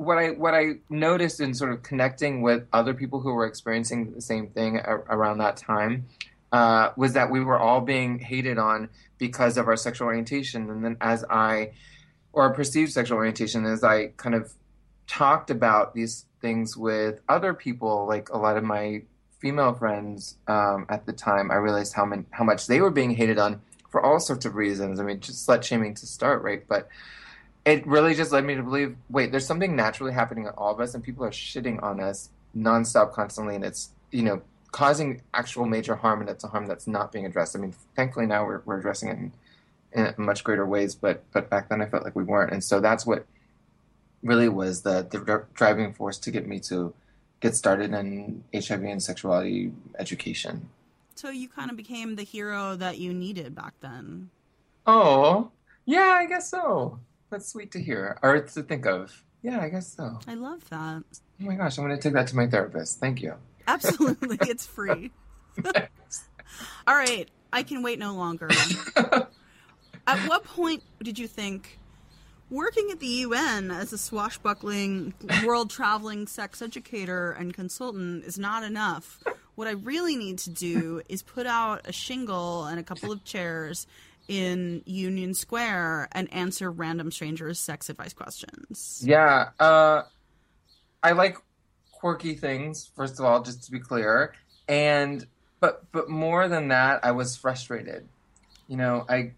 what 0.00 0.16
I 0.16 0.28
what 0.30 0.54
I 0.54 0.76
noticed 0.88 1.40
in 1.40 1.52
sort 1.52 1.72
of 1.72 1.82
connecting 1.82 2.40
with 2.40 2.66
other 2.72 2.94
people 2.94 3.20
who 3.20 3.34
were 3.34 3.44
experiencing 3.44 4.14
the 4.14 4.22
same 4.22 4.46
thing 4.48 4.78
around 4.78 5.38
that 5.38 5.58
time 5.58 6.06
uh, 6.52 6.88
was 6.96 7.12
that 7.12 7.30
we 7.30 7.40
were 7.40 7.58
all 7.58 7.82
being 7.82 8.18
hated 8.18 8.56
on 8.56 8.88
because 9.18 9.58
of 9.58 9.68
our 9.68 9.76
sexual 9.76 10.06
orientation. 10.06 10.70
And 10.70 10.82
then 10.82 10.96
as 11.02 11.22
I, 11.28 11.72
or 12.32 12.50
perceived 12.54 12.92
sexual 12.92 13.18
orientation, 13.18 13.66
as 13.66 13.84
I 13.84 14.06
kind 14.16 14.34
of 14.34 14.54
talked 15.06 15.50
about 15.50 15.92
these 15.92 16.24
things 16.40 16.78
with 16.78 17.20
other 17.28 17.52
people, 17.52 18.06
like 18.06 18.30
a 18.30 18.38
lot 18.38 18.56
of 18.56 18.64
my 18.64 19.02
female 19.38 19.74
friends 19.74 20.38
um, 20.48 20.86
at 20.88 21.04
the 21.04 21.12
time, 21.12 21.50
I 21.50 21.56
realized 21.56 21.92
how, 21.92 22.06
many, 22.06 22.24
how 22.30 22.44
much 22.44 22.68
they 22.68 22.80
were 22.80 22.90
being 22.90 23.10
hated 23.10 23.38
on 23.38 23.60
for 23.90 24.02
all 24.02 24.18
sorts 24.18 24.46
of 24.46 24.54
reasons. 24.54 24.98
I 24.98 25.02
mean, 25.02 25.20
just 25.20 25.46
slut 25.46 25.62
shaming 25.62 25.94
to 25.96 26.06
start, 26.06 26.42
right? 26.42 26.66
But 26.66 26.88
it 27.64 27.86
really 27.86 28.14
just 28.14 28.32
led 28.32 28.44
me 28.44 28.54
to 28.54 28.62
believe 28.62 28.96
wait, 29.10 29.30
there's 29.30 29.46
something 29.46 29.76
naturally 29.76 30.12
happening 30.12 30.44
in 30.44 30.50
all 30.50 30.72
of 30.72 30.80
us, 30.80 30.94
and 30.94 31.04
people 31.04 31.24
are 31.24 31.30
shitting 31.30 31.82
on 31.82 32.00
us 32.00 32.30
nonstop, 32.56 33.12
constantly, 33.12 33.54
and 33.54 33.64
it's, 33.64 33.90
you 34.10 34.22
know, 34.22 34.42
causing 34.72 35.20
actual 35.34 35.66
major 35.66 35.94
harm, 35.94 36.20
and 36.20 36.30
it's 36.30 36.44
a 36.44 36.48
harm 36.48 36.66
that's 36.66 36.86
not 36.86 37.12
being 37.12 37.26
addressed. 37.26 37.56
I 37.56 37.60
mean, 37.60 37.74
thankfully 37.96 38.26
now 38.26 38.44
we're, 38.44 38.62
we're 38.64 38.78
addressing 38.78 39.08
it 39.08 39.18
in, 39.18 39.32
in 39.92 40.14
much 40.24 40.44
greater 40.44 40.66
ways, 40.66 40.94
but 40.94 41.22
but 41.32 41.50
back 41.50 41.68
then 41.68 41.82
I 41.82 41.86
felt 41.86 42.04
like 42.04 42.16
we 42.16 42.24
weren't, 42.24 42.52
and 42.52 42.62
so 42.62 42.80
that's 42.80 43.04
what 43.06 43.26
really 44.22 44.48
was 44.48 44.82
the 44.82 45.06
the 45.10 45.44
driving 45.54 45.92
force 45.94 46.18
to 46.18 46.30
get 46.30 46.46
me 46.46 46.60
to 46.60 46.92
get 47.40 47.56
started 47.56 47.92
in 47.92 48.44
HIV 48.54 48.82
and 48.84 49.02
sexuality 49.02 49.72
education. 49.98 50.68
So 51.14 51.30
you 51.30 51.48
kind 51.48 51.70
of 51.70 51.76
became 51.76 52.16
the 52.16 52.22
hero 52.22 52.76
that 52.76 52.98
you 52.98 53.12
needed 53.12 53.54
back 53.54 53.74
then. 53.80 54.30
Oh, 54.86 55.50
yeah, 55.84 56.16
I 56.18 56.26
guess 56.26 56.50
so. 56.50 56.98
That's 57.30 57.48
sweet 57.48 57.70
to 57.72 57.80
hear 57.80 58.18
or 58.22 58.40
to 58.40 58.62
think 58.62 58.86
of. 58.86 59.24
Yeah, 59.42 59.60
I 59.60 59.68
guess 59.68 59.94
so. 59.94 60.18
I 60.26 60.34
love 60.34 60.68
that. 60.70 61.02
Oh 61.40 61.46
my 61.46 61.54
gosh, 61.54 61.78
I'm 61.78 61.86
going 61.86 61.96
to 61.96 62.02
take 62.02 62.12
that 62.12 62.26
to 62.28 62.36
my 62.36 62.46
therapist. 62.46 62.98
Thank 62.98 63.22
you. 63.22 63.34
Absolutely, 63.66 64.36
it's 64.42 64.66
free. 64.66 65.10
All 66.86 66.94
right, 66.94 67.28
I 67.52 67.62
can 67.62 67.82
wait 67.82 67.98
no 67.98 68.14
longer. 68.14 68.48
at 70.06 70.18
what 70.28 70.44
point 70.44 70.82
did 71.02 71.18
you 71.18 71.28
think 71.28 71.78
working 72.50 72.88
at 72.90 72.98
the 72.98 73.06
UN 73.06 73.70
as 73.70 73.92
a 73.92 73.98
swashbuckling, 73.98 75.14
world 75.44 75.70
traveling 75.70 76.26
sex 76.26 76.60
educator 76.60 77.30
and 77.32 77.54
consultant 77.54 78.24
is 78.24 78.38
not 78.38 78.64
enough? 78.64 79.22
What 79.54 79.68
I 79.68 79.72
really 79.72 80.16
need 80.16 80.38
to 80.40 80.50
do 80.50 81.02
is 81.08 81.22
put 81.22 81.46
out 81.46 81.82
a 81.86 81.92
shingle 81.92 82.64
and 82.64 82.80
a 82.80 82.82
couple 82.82 83.12
of 83.12 83.24
chairs 83.24 83.86
in 84.30 84.80
Union 84.86 85.34
Square 85.34 86.08
and 86.12 86.32
answer 86.32 86.70
random 86.70 87.10
strangers' 87.10 87.58
sex 87.58 87.90
advice 87.90 88.12
questions. 88.12 89.02
Yeah, 89.04 89.48
uh, 89.58 90.02
I 91.02 91.12
like 91.12 91.36
quirky 91.90 92.34
things. 92.34 92.92
First 92.94 93.18
of 93.18 93.24
all, 93.24 93.42
just 93.42 93.64
to 93.64 93.72
be 93.72 93.80
clear, 93.80 94.32
and 94.68 95.26
but 95.58 95.90
but 95.90 96.08
more 96.08 96.46
than 96.46 96.68
that, 96.68 97.04
I 97.04 97.10
was 97.10 97.36
frustrated. 97.36 98.08
You 98.68 98.76
know, 98.76 99.04
I 99.08 99.32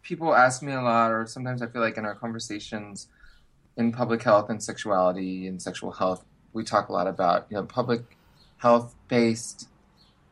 people 0.00 0.32
ask 0.32 0.62
me 0.62 0.72
a 0.72 0.80
lot, 0.80 1.10
or 1.10 1.26
sometimes 1.26 1.60
I 1.60 1.66
feel 1.66 1.82
like 1.82 1.98
in 1.98 2.04
our 2.04 2.14
conversations 2.14 3.08
in 3.76 3.90
public 3.90 4.22
health 4.22 4.48
and 4.48 4.62
sexuality 4.62 5.48
and 5.48 5.60
sexual 5.60 5.90
health, 5.90 6.24
we 6.52 6.62
talk 6.62 6.88
a 6.88 6.92
lot 6.92 7.08
about 7.08 7.46
you 7.50 7.56
know 7.56 7.64
public 7.64 8.16
health 8.58 8.94
based 9.08 9.68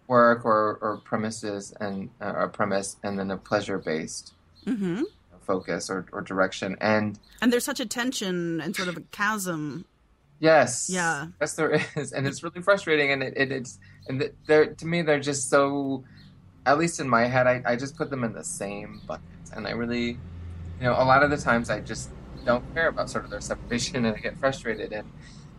work 0.07 0.45
or, 0.45 0.79
or 0.83 0.99
premises 1.05 1.73
and 1.81 2.11
uh, 2.21 2.35
a 2.45 2.49
premise 2.49 2.97
and 3.03 3.19
then 3.19 3.31
a 3.31 3.37
pleasure 3.37 3.79
based 3.79 4.35
Mm-hmm. 4.67 5.03
focus 5.43 5.91
or, 5.91 6.07
or 6.13 6.23
direction 6.23 6.75
and 6.81 7.19
And 7.43 7.53
there's 7.53 7.65
such 7.67 7.81
a 7.81 7.85
tension 7.87 8.61
and 8.63 8.75
sort 8.75 8.89
of 8.89 8.97
a 8.97 9.03
chasm. 9.13 9.85
yes 10.41 10.89
Yeah. 10.91 11.27
yes 11.41 11.55
there 11.55 11.81
is 11.97 12.13
and 12.13 12.27
it's 12.27 12.43
really 12.43 12.63
frustrating 12.63 13.13
and 13.13 13.23
it, 13.23 13.35
it 13.37 13.53
it's 13.53 13.79
and 14.09 14.31
they're 14.47 14.67
to 14.75 14.87
me 14.87 15.03
they're 15.03 15.21
just 15.21 15.51
so 15.51 16.03
at 16.67 16.79
least 16.79 16.99
in 16.99 17.09
my 17.09 17.27
head 17.27 17.47
I, 17.47 17.63
I 17.67 17.77
just 17.77 17.95
put 17.97 18.09
them 18.11 18.25
in 18.25 18.33
the 18.33 18.45
same 18.45 19.03
bucket 19.07 19.25
and 19.55 19.67
I 19.67 19.73
really 19.73 20.07
you 20.81 20.85
know 20.87 20.93
a 20.95 21.05
lot 21.05 21.23
of 21.23 21.31
the 21.31 21.37
times 21.37 21.69
I 21.69 21.81
just 21.81 22.09
don't 22.45 22.65
care 22.75 22.89
about 22.89 23.11
sort 23.11 23.25
of 23.25 23.31
their 23.31 23.41
separation 23.43 24.05
and 24.07 24.17
I 24.17 24.19
get 24.21 24.39
frustrated 24.39 24.93
and 24.93 25.09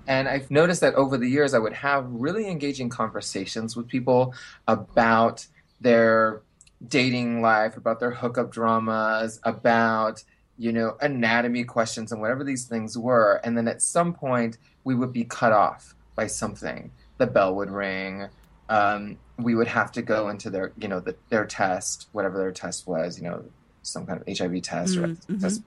and 0.07 0.27
I've 0.27 0.51
noticed 0.51 0.81
that 0.81 0.95
over 0.95 1.17
the 1.17 1.29
years 1.29 1.53
I 1.53 1.59
would 1.59 1.73
have 1.73 2.05
really 2.09 2.47
engaging 2.49 2.89
conversations 2.89 3.75
with 3.75 3.87
people 3.87 4.33
about 4.67 5.45
their 5.79 6.43
dating 6.85 7.41
life, 7.41 7.77
about 7.77 7.99
their 7.99 8.11
hookup 8.11 8.51
dramas, 8.51 9.39
about 9.43 10.23
you 10.57 10.71
know 10.71 10.95
anatomy 11.01 11.63
questions 11.65 12.11
and 12.11 12.21
whatever 12.21 12.43
these 12.43 12.67
things 12.67 12.97
were, 12.97 13.41
and 13.43 13.57
then 13.57 13.67
at 13.67 13.81
some 13.81 14.13
point 14.13 14.57
we 14.83 14.95
would 14.95 15.13
be 15.13 15.25
cut 15.25 15.51
off 15.51 15.95
by 16.15 16.27
something. 16.27 16.91
The 17.17 17.27
bell 17.27 17.55
would 17.55 17.71
ring. 17.71 18.27
Um, 18.69 19.19
we 19.37 19.53
would 19.55 19.67
have 19.67 19.91
to 19.93 20.01
go 20.01 20.29
into 20.29 20.49
their 20.49 20.73
you 20.77 20.87
know 20.87 20.99
the, 20.99 21.17
their 21.29 21.45
test, 21.45 22.07
whatever 22.11 22.37
their 22.37 22.51
test 22.51 22.87
was, 22.87 23.17
you 23.19 23.23
know 23.29 23.45
some 23.83 24.05
kind 24.07 24.19
of 24.19 24.27
HIV 24.27 24.61
test 24.63 24.97
or 24.97 25.13
Mhm, 25.29 25.39
test, 25.39 25.63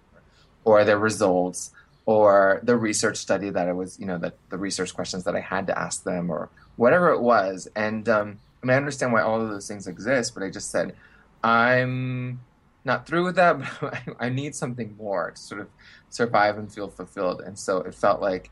or 0.65 0.85
their 0.85 0.99
results 0.99 1.71
or 2.09 2.59
the 2.63 2.75
research 2.75 3.19
study 3.19 3.51
that 3.51 3.69
I 3.69 3.73
was, 3.73 4.01
you 4.01 4.07
know, 4.07 4.17
the, 4.17 4.33
the 4.49 4.57
research 4.57 4.95
questions 4.95 5.25
that 5.25 5.37
I 5.37 5.41
had 5.41 5.67
to 5.67 5.79
ask 5.79 6.05
them 6.05 6.31
or 6.31 6.49
whatever 6.77 7.13
it 7.13 7.21
was. 7.21 7.69
And 7.77 8.09
um, 8.09 8.39
I 8.63 8.67
mean, 8.67 8.73
I 8.73 8.79
understand 8.79 9.13
why 9.13 9.21
all 9.21 9.43
of 9.43 9.51
those 9.51 9.69
things 9.69 9.87
exist, 9.87 10.33
but 10.33 10.43
I 10.43 10.49
just 10.49 10.71
said, 10.71 10.97
I'm 11.45 12.41
not 12.83 13.07
through 13.07 13.25
with 13.25 13.37
that, 13.37 13.59
but 13.83 13.93
I, 13.93 14.05
I 14.21 14.29
need 14.31 14.55
something 14.55 14.97
more 14.97 15.33
to 15.33 15.39
sort 15.39 15.61
of 15.61 15.69
survive 16.09 16.57
and 16.57 16.73
feel 16.73 16.89
fulfilled. 16.89 17.43
And 17.43 17.59
so 17.59 17.81
it 17.81 17.95
felt 17.95 18.23
like, 18.23 18.51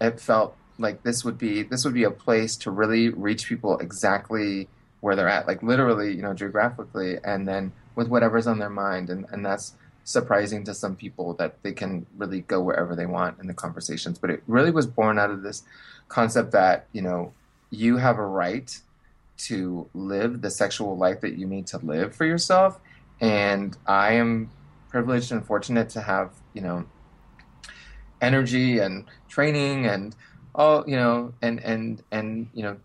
it 0.00 0.18
felt 0.18 0.56
like 0.76 1.04
this 1.04 1.24
would 1.24 1.38
be, 1.38 1.62
this 1.62 1.84
would 1.84 1.94
be 1.94 2.02
a 2.02 2.10
place 2.10 2.56
to 2.56 2.72
really 2.72 3.08
reach 3.08 3.46
people 3.46 3.78
exactly 3.78 4.66
where 5.00 5.14
they're 5.14 5.28
at, 5.28 5.46
like 5.46 5.62
literally, 5.62 6.12
you 6.12 6.22
know, 6.22 6.34
geographically, 6.34 7.18
and 7.22 7.46
then 7.46 7.70
with 7.94 8.08
whatever's 8.08 8.48
on 8.48 8.58
their 8.58 8.68
mind. 8.68 9.10
And, 9.10 9.26
and 9.30 9.46
that's, 9.46 9.74
surprising 10.04 10.64
to 10.64 10.74
some 10.74 10.94
people 10.94 11.34
that 11.34 11.62
they 11.62 11.72
can 11.72 12.06
really 12.16 12.42
go 12.42 12.60
wherever 12.60 12.94
they 12.94 13.06
want 13.06 13.38
in 13.40 13.46
the 13.46 13.54
conversations. 13.54 14.18
But 14.18 14.30
it 14.30 14.42
really 14.46 14.70
was 14.70 14.86
born 14.86 15.18
out 15.18 15.30
of 15.30 15.42
this 15.42 15.62
concept 16.08 16.52
that, 16.52 16.86
you 16.92 17.02
know, 17.02 17.32
you 17.70 17.96
have 17.96 18.18
a 18.18 18.26
right 18.26 18.78
to 19.36 19.88
live 19.94 20.42
the 20.42 20.50
sexual 20.50 20.96
life 20.96 21.20
that 21.22 21.36
you 21.38 21.46
need 21.46 21.66
to 21.68 21.78
live 21.78 22.14
for 22.14 22.24
yourself. 22.24 22.78
And 23.20 23.76
I 23.86 24.12
am 24.12 24.50
privileged 24.90 25.32
and 25.32 25.44
fortunate 25.44 25.88
to 25.90 26.02
have, 26.02 26.30
you 26.52 26.60
know, 26.60 26.84
energy 28.20 28.78
and 28.78 29.06
training 29.28 29.86
and 29.86 30.14
all, 30.54 30.84
you 30.88 30.96
know, 30.96 31.32
and, 31.42 31.58
and, 31.64 32.02
and, 32.12 32.48
you 32.54 32.62
know, 32.62 32.76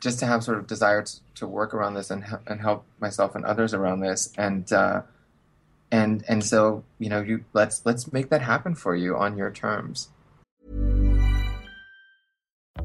just 0.00 0.18
to 0.18 0.26
have 0.26 0.42
sort 0.42 0.58
of 0.58 0.66
desire 0.66 1.02
to, 1.02 1.20
to 1.36 1.46
work 1.46 1.72
around 1.72 1.94
this 1.94 2.10
and, 2.10 2.24
and 2.46 2.60
help 2.60 2.84
myself 2.98 3.36
and 3.36 3.44
others 3.44 3.74
around 3.74 4.00
this. 4.00 4.32
And, 4.36 4.72
uh, 4.72 5.02
and 5.90 6.24
and 6.28 6.44
so 6.44 6.84
you 6.98 7.08
know 7.08 7.20
you 7.20 7.44
let's 7.52 7.84
let's 7.84 8.12
make 8.12 8.28
that 8.28 8.42
happen 8.42 8.74
for 8.74 8.94
you 8.94 9.16
on 9.16 9.36
your 9.36 9.50
terms 9.50 10.08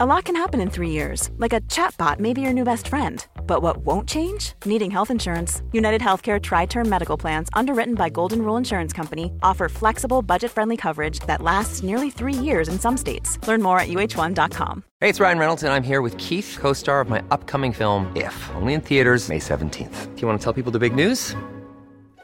A 0.02 0.06
lot 0.06 0.24
can 0.24 0.38
happen 0.38 0.62
in 0.62 0.70
three 0.70 0.90
years, 0.90 1.30
like 1.38 1.54
a 1.54 1.62
chatbot 1.62 2.18
may 2.18 2.34
be 2.34 2.42
your 2.42 2.54
new 2.54 2.64
best 2.64 2.88
friend. 2.88 3.24
But 3.46 3.62
what 3.62 3.86
won't 3.86 4.08
change? 4.08 4.54
Needing 4.66 4.90
health 4.90 5.12
insurance. 5.12 5.62
United 5.74 6.02
Healthcare 6.02 6.42
Tri 6.42 6.66
Term 6.66 6.88
Medical 6.90 7.18
Plans, 7.18 7.50
underwritten 7.54 7.94
by 7.94 8.10
Golden 8.10 8.42
Rule 8.42 8.56
Insurance 8.58 8.94
Company, 8.94 9.34
offer 9.44 9.68
flexible, 9.68 10.22
budget 10.22 10.50
friendly 10.50 10.78
coverage 10.78 11.20
that 11.28 11.42
lasts 11.42 11.84
nearly 11.84 12.10
three 12.10 12.34
years 12.34 12.70
in 12.70 12.80
some 12.80 12.96
states. 12.98 13.38
Learn 13.48 13.62
more 13.62 13.80
at 13.80 13.90
uh1.com. 13.90 14.84
Hey, 15.02 15.10
it's 15.10 15.20
Ryan 15.20 15.38
Reynolds, 15.38 15.62
and 15.62 15.74
I'm 15.74 15.84
here 15.84 16.02
with 16.02 16.18
Keith, 16.18 16.58
co 16.60 16.74
star 16.74 17.02
of 17.02 17.10
my 17.10 17.22
upcoming 17.30 17.74
film, 17.74 18.12
If, 18.16 18.50
only 18.56 18.74
in 18.74 18.82
theaters, 18.82 19.30
May 19.30 19.40
17th. 19.40 20.16
Do 20.16 20.22
you 20.22 20.28
want 20.28 20.40
to 20.40 20.44
tell 20.44 20.54
people 20.54 20.72
the 20.72 20.80
big 20.80 20.96
news? 20.96 21.36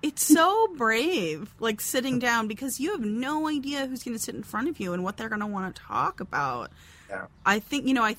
It's 0.00 0.22
so 0.24 0.68
brave, 0.76 1.54
like 1.58 1.80
sitting 1.80 2.18
down 2.18 2.46
because 2.46 2.78
you 2.78 2.92
have 2.92 3.00
no 3.00 3.48
idea 3.48 3.86
who's 3.86 4.02
going 4.04 4.16
to 4.16 4.22
sit 4.22 4.34
in 4.34 4.42
front 4.44 4.68
of 4.68 4.78
you 4.78 4.92
and 4.92 5.02
what 5.02 5.16
they're 5.16 5.28
going 5.28 5.40
to 5.40 5.46
want 5.46 5.74
to 5.74 5.82
talk 5.82 6.20
about. 6.20 6.70
Yeah. 7.10 7.26
I 7.44 7.58
think, 7.58 7.86
you 7.86 7.94
know, 7.94 8.04
I 8.04 8.16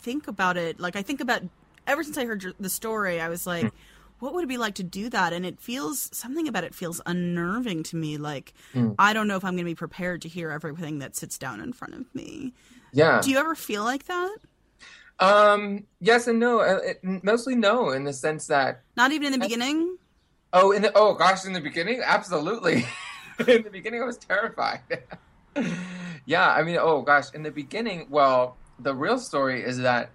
think 0.00 0.28
about 0.28 0.56
it, 0.56 0.78
like, 0.78 0.94
I 0.94 1.02
think 1.02 1.20
about 1.20 1.42
ever 1.86 2.04
since 2.04 2.16
I 2.16 2.26
heard 2.26 2.54
the 2.60 2.70
story, 2.70 3.20
I 3.20 3.28
was 3.28 3.44
like, 3.46 3.72
what 4.20 4.34
would 4.34 4.44
it 4.44 4.48
be 4.48 4.56
like 4.56 4.76
to 4.76 4.82
do 4.84 5.08
that? 5.10 5.32
And 5.32 5.44
it 5.44 5.60
feels, 5.60 6.08
something 6.12 6.46
about 6.46 6.62
it 6.64 6.74
feels 6.74 7.00
unnerving 7.06 7.82
to 7.84 7.96
me. 7.96 8.18
Like, 8.18 8.54
I 8.98 9.12
don't 9.12 9.26
know 9.26 9.36
if 9.36 9.44
I'm 9.44 9.54
going 9.54 9.64
to 9.64 9.70
be 9.70 9.74
prepared 9.74 10.22
to 10.22 10.28
hear 10.28 10.50
everything 10.50 11.00
that 11.00 11.16
sits 11.16 11.38
down 11.38 11.60
in 11.60 11.72
front 11.72 11.94
of 11.94 12.14
me. 12.14 12.52
yeah 12.92 13.20
Do 13.20 13.30
you 13.30 13.38
ever 13.38 13.54
feel 13.56 13.82
like 13.84 14.04
that? 14.04 14.36
um 15.18 15.84
yes 15.98 16.26
and 16.26 16.38
no 16.38 16.60
Uh, 16.60 16.78
it, 16.84 17.00
mostly 17.02 17.54
no 17.54 17.88
in 17.90 18.04
the 18.04 18.12
sense 18.12 18.48
that 18.48 18.82
Not 18.96 19.12
even 19.12 19.32
in 19.32 19.32
the 19.32 19.38
beginning? 19.38 19.96
Oh 20.56 20.72
in 20.72 20.82
the 20.82 20.92
oh 20.94 21.14
gosh 21.14 21.44
in 21.44 21.52
the 21.52 21.60
beginning? 21.60 22.00
Absolutely. 22.04 22.86
In 23.38 23.64
the 23.64 23.70
beginning 23.70 24.00
i 24.00 24.04
was 24.06 24.16
terrified. 24.16 24.80
Yeah 26.26 26.50
i 26.50 26.62
mean 26.62 26.78
oh 26.80 27.02
gosh 27.02 27.32
in 27.34 27.42
the 27.42 27.50
beginning 27.50 28.08
well 28.10 28.56
the 28.78 28.94
real 28.94 29.18
story 29.18 29.62
is 29.62 29.78
that 29.78 30.10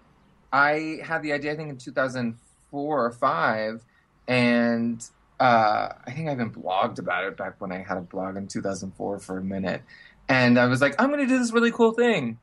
i 0.51 0.99
had 1.03 1.23
the 1.23 1.31
idea 1.31 1.53
i 1.53 1.55
think 1.55 1.69
in 1.69 1.77
2004 1.77 3.05
or 3.05 3.11
5 3.11 3.85
and 4.27 5.09
uh, 5.41 5.93
I 6.05 6.11
think 6.11 6.29
I 6.29 6.33
even 6.33 6.51
blogged 6.51 6.99
about 6.99 7.23
it 7.23 7.35
back 7.35 7.59
when 7.59 7.71
I 7.71 7.79
had 7.79 7.97
a 7.97 8.01
blog 8.01 8.37
in 8.37 8.47
2004 8.47 9.19
for 9.19 9.39
a 9.39 9.43
minute, 9.43 9.81
and 10.29 10.59
I 10.59 10.67
was 10.67 10.81
like, 10.81 10.93
I'm 11.01 11.07
going 11.09 11.19
to 11.19 11.25
do 11.25 11.39
this 11.39 11.51
really 11.51 11.71
cool 11.71 11.93
thing, 11.93 12.37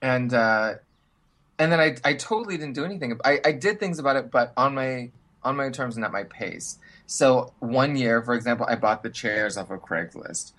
and 0.00 0.32
uh, 0.32 0.74
and 1.58 1.70
then 1.70 1.80
I 1.80 1.96
I 2.02 2.14
totally 2.14 2.56
didn't 2.56 2.76
do 2.76 2.84
anything. 2.86 3.20
I, 3.24 3.40
I 3.44 3.52
did 3.52 3.78
things 3.78 3.98
about 3.98 4.16
it, 4.16 4.30
but 4.30 4.54
on 4.56 4.74
my 4.74 5.10
on 5.44 5.56
my 5.56 5.70
terms 5.70 5.96
and 5.96 6.04
at 6.04 6.12
my 6.12 6.24
pace. 6.24 6.78
So 7.06 7.52
one 7.60 7.96
year, 7.96 8.22
for 8.22 8.34
example, 8.34 8.66
I 8.68 8.76
bought 8.76 9.02
the 9.02 9.10
chairs 9.10 9.56
off 9.56 9.70
of 9.70 9.80
Craigslist, 9.80 10.52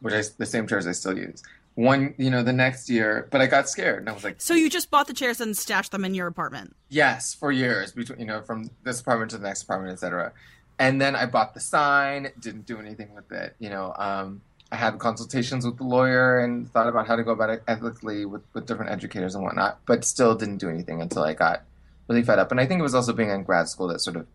which 0.00 0.14
is 0.14 0.30
the 0.32 0.46
same 0.46 0.66
chairs 0.66 0.86
I 0.86 0.92
still 0.92 1.16
use. 1.16 1.42
One, 1.74 2.14
you 2.18 2.30
know, 2.30 2.42
the 2.42 2.52
next 2.52 2.90
year, 2.90 3.28
but 3.30 3.40
I 3.40 3.46
got 3.46 3.68
scared 3.68 4.00
and 4.00 4.08
I 4.08 4.12
was 4.12 4.24
like, 4.24 4.40
So 4.40 4.54
you 4.54 4.68
just 4.68 4.90
bought 4.90 5.06
the 5.06 5.14
chairs 5.14 5.40
and 5.40 5.56
stashed 5.56 5.92
them 5.92 6.04
in 6.04 6.14
your 6.14 6.26
apartment? 6.26 6.74
Yes, 6.88 7.32
for 7.34 7.52
years 7.52 7.92
between 7.92 8.18
you 8.18 8.26
know 8.26 8.42
from 8.42 8.70
this 8.82 9.00
apartment 9.00 9.30
to 9.32 9.38
the 9.38 9.44
next 9.44 9.62
apartment, 9.62 9.92
etc. 9.92 10.32
And 10.78 11.00
then 11.00 11.14
I 11.14 11.26
bought 11.26 11.54
the 11.54 11.60
sign, 11.60 12.32
didn't 12.40 12.66
do 12.66 12.78
anything 12.78 13.14
with 13.14 13.30
it. 13.30 13.54
You 13.58 13.68
know, 13.70 13.94
um, 13.96 14.40
I 14.72 14.76
had 14.76 14.98
consultations 14.98 15.66
with 15.66 15.76
the 15.76 15.84
lawyer 15.84 16.38
and 16.38 16.70
thought 16.72 16.88
about 16.88 17.06
how 17.06 17.16
to 17.16 17.24
go 17.24 17.32
about 17.32 17.50
it 17.50 17.62
ethically 17.66 18.24
with, 18.24 18.42
with 18.52 18.66
different 18.66 18.90
educators 18.90 19.34
and 19.34 19.44
whatnot, 19.44 19.80
but 19.84 20.04
still 20.04 20.34
didn't 20.34 20.58
do 20.58 20.68
anything 20.70 21.02
until 21.02 21.22
I 21.22 21.34
got 21.34 21.62
really 22.10 22.22
fed 22.22 22.38
up. 22.38 22.50
And 22.50 22.60
I 22.60 22.66
think 22.66 22.80
it 22.80 22.82
was 22.82 22.94
also 22.94 23.12
being 23.14 23.30
in 23.30 23.44
grad 23.44 23.68
school 23.68 23.86
that 23.88 24.00
sort 24.00 24.16
of, 24.16 24.26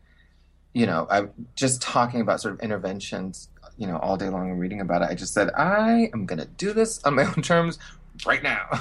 you 0.73 0.85
know, 0.87 1.05
I'm 1.11 1.31
just 1.55 1.81
talking 1.81 2.21
about 2.21 2.41
sort 2.41 2.55
of 2.55 2.61
interventions, 2.61 3.49
you 3.77 3.85
know, 3.85 3.97
all 3.97 4.17
day 4.17 4.29
long 4.29 4.49
and 4.49 4.59
reading 4.59 4.81
about 4.81 5.01
it. 5.03 5.09
I 5.09 5.13
just 5.13 5.33
said 5.33 5.51
I 5.55 6.09
am 6.13 6.25
going 6.25 6.39
to 6.39 6.45
do 6.45 6.73
this 6.73 7.03
on 7.03 7.15
my 7.15 7.23
own 7.25 7.41
terms 7.43 7.77
right 8.25 8.41
now. 8.41 8.67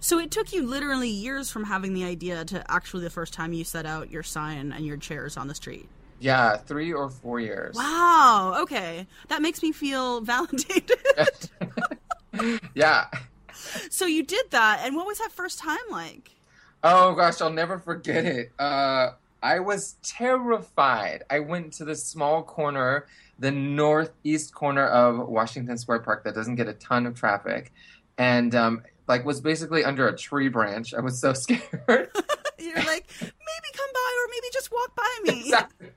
So 0.00 0.20
it 0.20 0.30
took 0.30 0.52
you 0.52 0.64
literally 0.64 1.08
years 1.08 1.50
from 1.50 1.64
having 1.64 1.92
the 1.94 2.04
idea 2.04 2.44
to 2.44 2.70
actually 2.70 3.02
the 3.02 3.10
first 3.10 3.32
time 3.32 3.52
you 3.52 3.64
set 3.64 3.86
out 3.86 4.10
your 4.12 4.22
sign 4.22 4.70
and 4.70 4.86
your 4.86 4.96
chairs 4.96 5.36
on 5.36 5.48
the 5.48 5.54
street. 5.54 5.88
yeah, 6.20 6.56
three 6.58 6.92
or 6.92 7.08
four 7.10 7.40
years. 7.40 7.74
Wow. 7.74 8.58
Okay. 8.60 9.08
That 9.28 9.42
makes 9.42 9.62
me 9.64 9.72
feel 9.72 10.20
validated. 10.32 11.00
yeah. 12.74 13.06
so 13.90 14.06
you 14.06 14.22
did 14.22 14.46
that, 14.50 14.82
and 14.84 14.94
what 14.94 15.06
was 15.06 15.18
that 15.18 15.32
first 15.32 15.58
time 15.58 15.78
like? 15.90 16.30
Oh 16.82 17.14
gosh, 17.14 17.40
I'll 17.40 17.50
never 17.50 17.78
forget 17.78 18.24
it. 18.24 18.52
Uh, 18.58 19.10
I 19.42 19.60
was 19.60 19.96
terrified. 20.02 21.24
I 21.30 21.40
went 21.40 21.72
to 21.74 21.84
this 21.84 22.04
small 22.04 22.42
corner, 22.42 23.06
the 23.38 23.50
northeast 23.50 24.54
corner 24.54 24.86
of 24.86 25.28
Washington 25.28 25.78
Square 25.78 26.00
Park 26.00 26.24
that 26.24 26.34
doesn't 26.34 26.56
get 26.56 26.68
a 26.68 26.74
ton 26.74 27.06
of 27.06 27.14
traffic, 27.14 27.72
and 28.18 28.54
um, 28.54 28.82
like 29.08 29.24
was 29.24 29.40
basically 29.40 29.84
under 29.84 30.08
a 30.08 30.16
tree 30.16 30.48
branch. 30.48 30.94
I 30.94 31.00
was 31.00 31.18
so 31.18 31.32
scared. 31.34 31.62
You're 31.88 32.76
like, 32.76 33.06
maybe 33.20 33.68
come 33.74 33.90
by 33.92 34.12
or 34.18 34.28
maybe 34.30 34.46
just 34.52 34.72
walk 34.72 34.96
by 34.96 35.18
me. 35.24 35.40
exactly. 35.44 35.88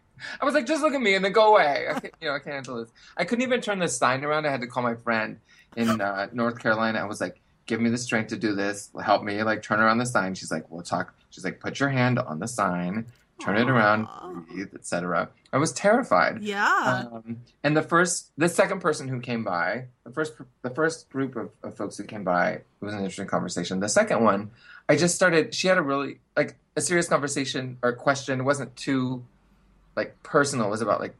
I 0.41 0.45
was 0.45 0.53
like, 0.53 0.65
just 0.65 0.81
look 0.81 0.93
at 0.93 1.01
me 1.01 1.15
and 1.15 1.23
then 1.23 1.31
go 1.31 1.53
away. 1.53 1.87
I 1.89 1.99
can't, 1.99 2.13
you 2.21 2.27
know, 2.27 2.35
I 2.35 2.39
can't 2.39 2.55
handle 2.55 2.77
this. 2.77 2.91
I 3.15 3.23
couldn't 3.23 3.43
even 3.43 3.61
turn 3.61 3.79
the 3.79 3.87
sign 3.87 4.25
around. 4.25 4.45
I 4.45 4.51
had 4.51 4.61
to 4.61 4.67
call 4.67 4.83
my 4.83 4.95
friend 4.95 5.39
in 5.77 6.01
uh, 6.01 6.27
North 6.33 6.59
Carolina. 6.59 6.99
I 6.99 7.05
was 7.05 7.21
like, 7.21 7.39
give 7.69 7.79
me 7.79 7.89
the 7.89 7.97
strength 7.97 8.29
to 8.29 8.35
do 8.35 8.55
this. 8.55 8.89
Help 9.01 9.23
me, 9.23 9.43
like, 9.43 9.61
turn 9.61 9.79
around 9.79 9.99
the 9.99 10.05
sign. 10.05 10.33
She's 10.33 10.51
like, 10.51 10.69
we'll 10.71 10.81
talk. 10.81 11.13
She's 11.29 11.45
like, 11.45 11.59
put 11.59 11.79
your 11.79 11.89
hand 11.89 12.17
on 12.17 12.39
the 12.39 12.47
sign, 12.47 13.05
turn 13.39 13.57
it 13.57 13.69
around, 13.69 14.07
breathe, 14.49 14.73
etc. 14.73 15.29
I 15.53 15.57
was 15.57 15.71
terrified. 15.71 16.41
Yeah. 16.41 17.05
Um, 17.11 17.41
and 17.63 17.77
the 17.77 17.83
first, 17.83 18.31
the 18.37 18.49
second 18.49 18.79
person 18.79 19.07
who 19.07 19.19
came 19.19 19.43
by, 19.43 19.85
the 20.03 20.11
first, 20.11 20.33
the 20.63 20.71
first 20.71 21.09
group 21.09 21.35
of, 21.35 21.51
of 21.61 21.77
folks 21.77 21.95
who 21.97 22.05
came 22.05 22.23
by, 22.23 22.49
it 22.49 22.65
was 22.81 22.93
an 22.93 23.01
interesting 23.01 23.27
conversation. 23.27 23.79
The 23.79 23.87
second 23.87 24.23
one, 24.23 24.49
I 24.89 24.95
just 24.95 25.13
started. 25.13 25.53
She 25.53 25.67
had 25.67 25.77
a 25.77 25.83
really 25.83 26.19
like 26.35 26.55
a 26.75 26.81
serious 26.81 27.07
conversation 27.07 27.77
or 27.83 27.93
question. 27.93 28.39
It 28.39 28.43
wasn't 28.43 28.75
too 28.75 29.23
like 29.95 30.21
personal. 30.23 30.65
It 30.65 30.71
was 30.71 30.81
about 30.81 30.99
like 30.99 31.15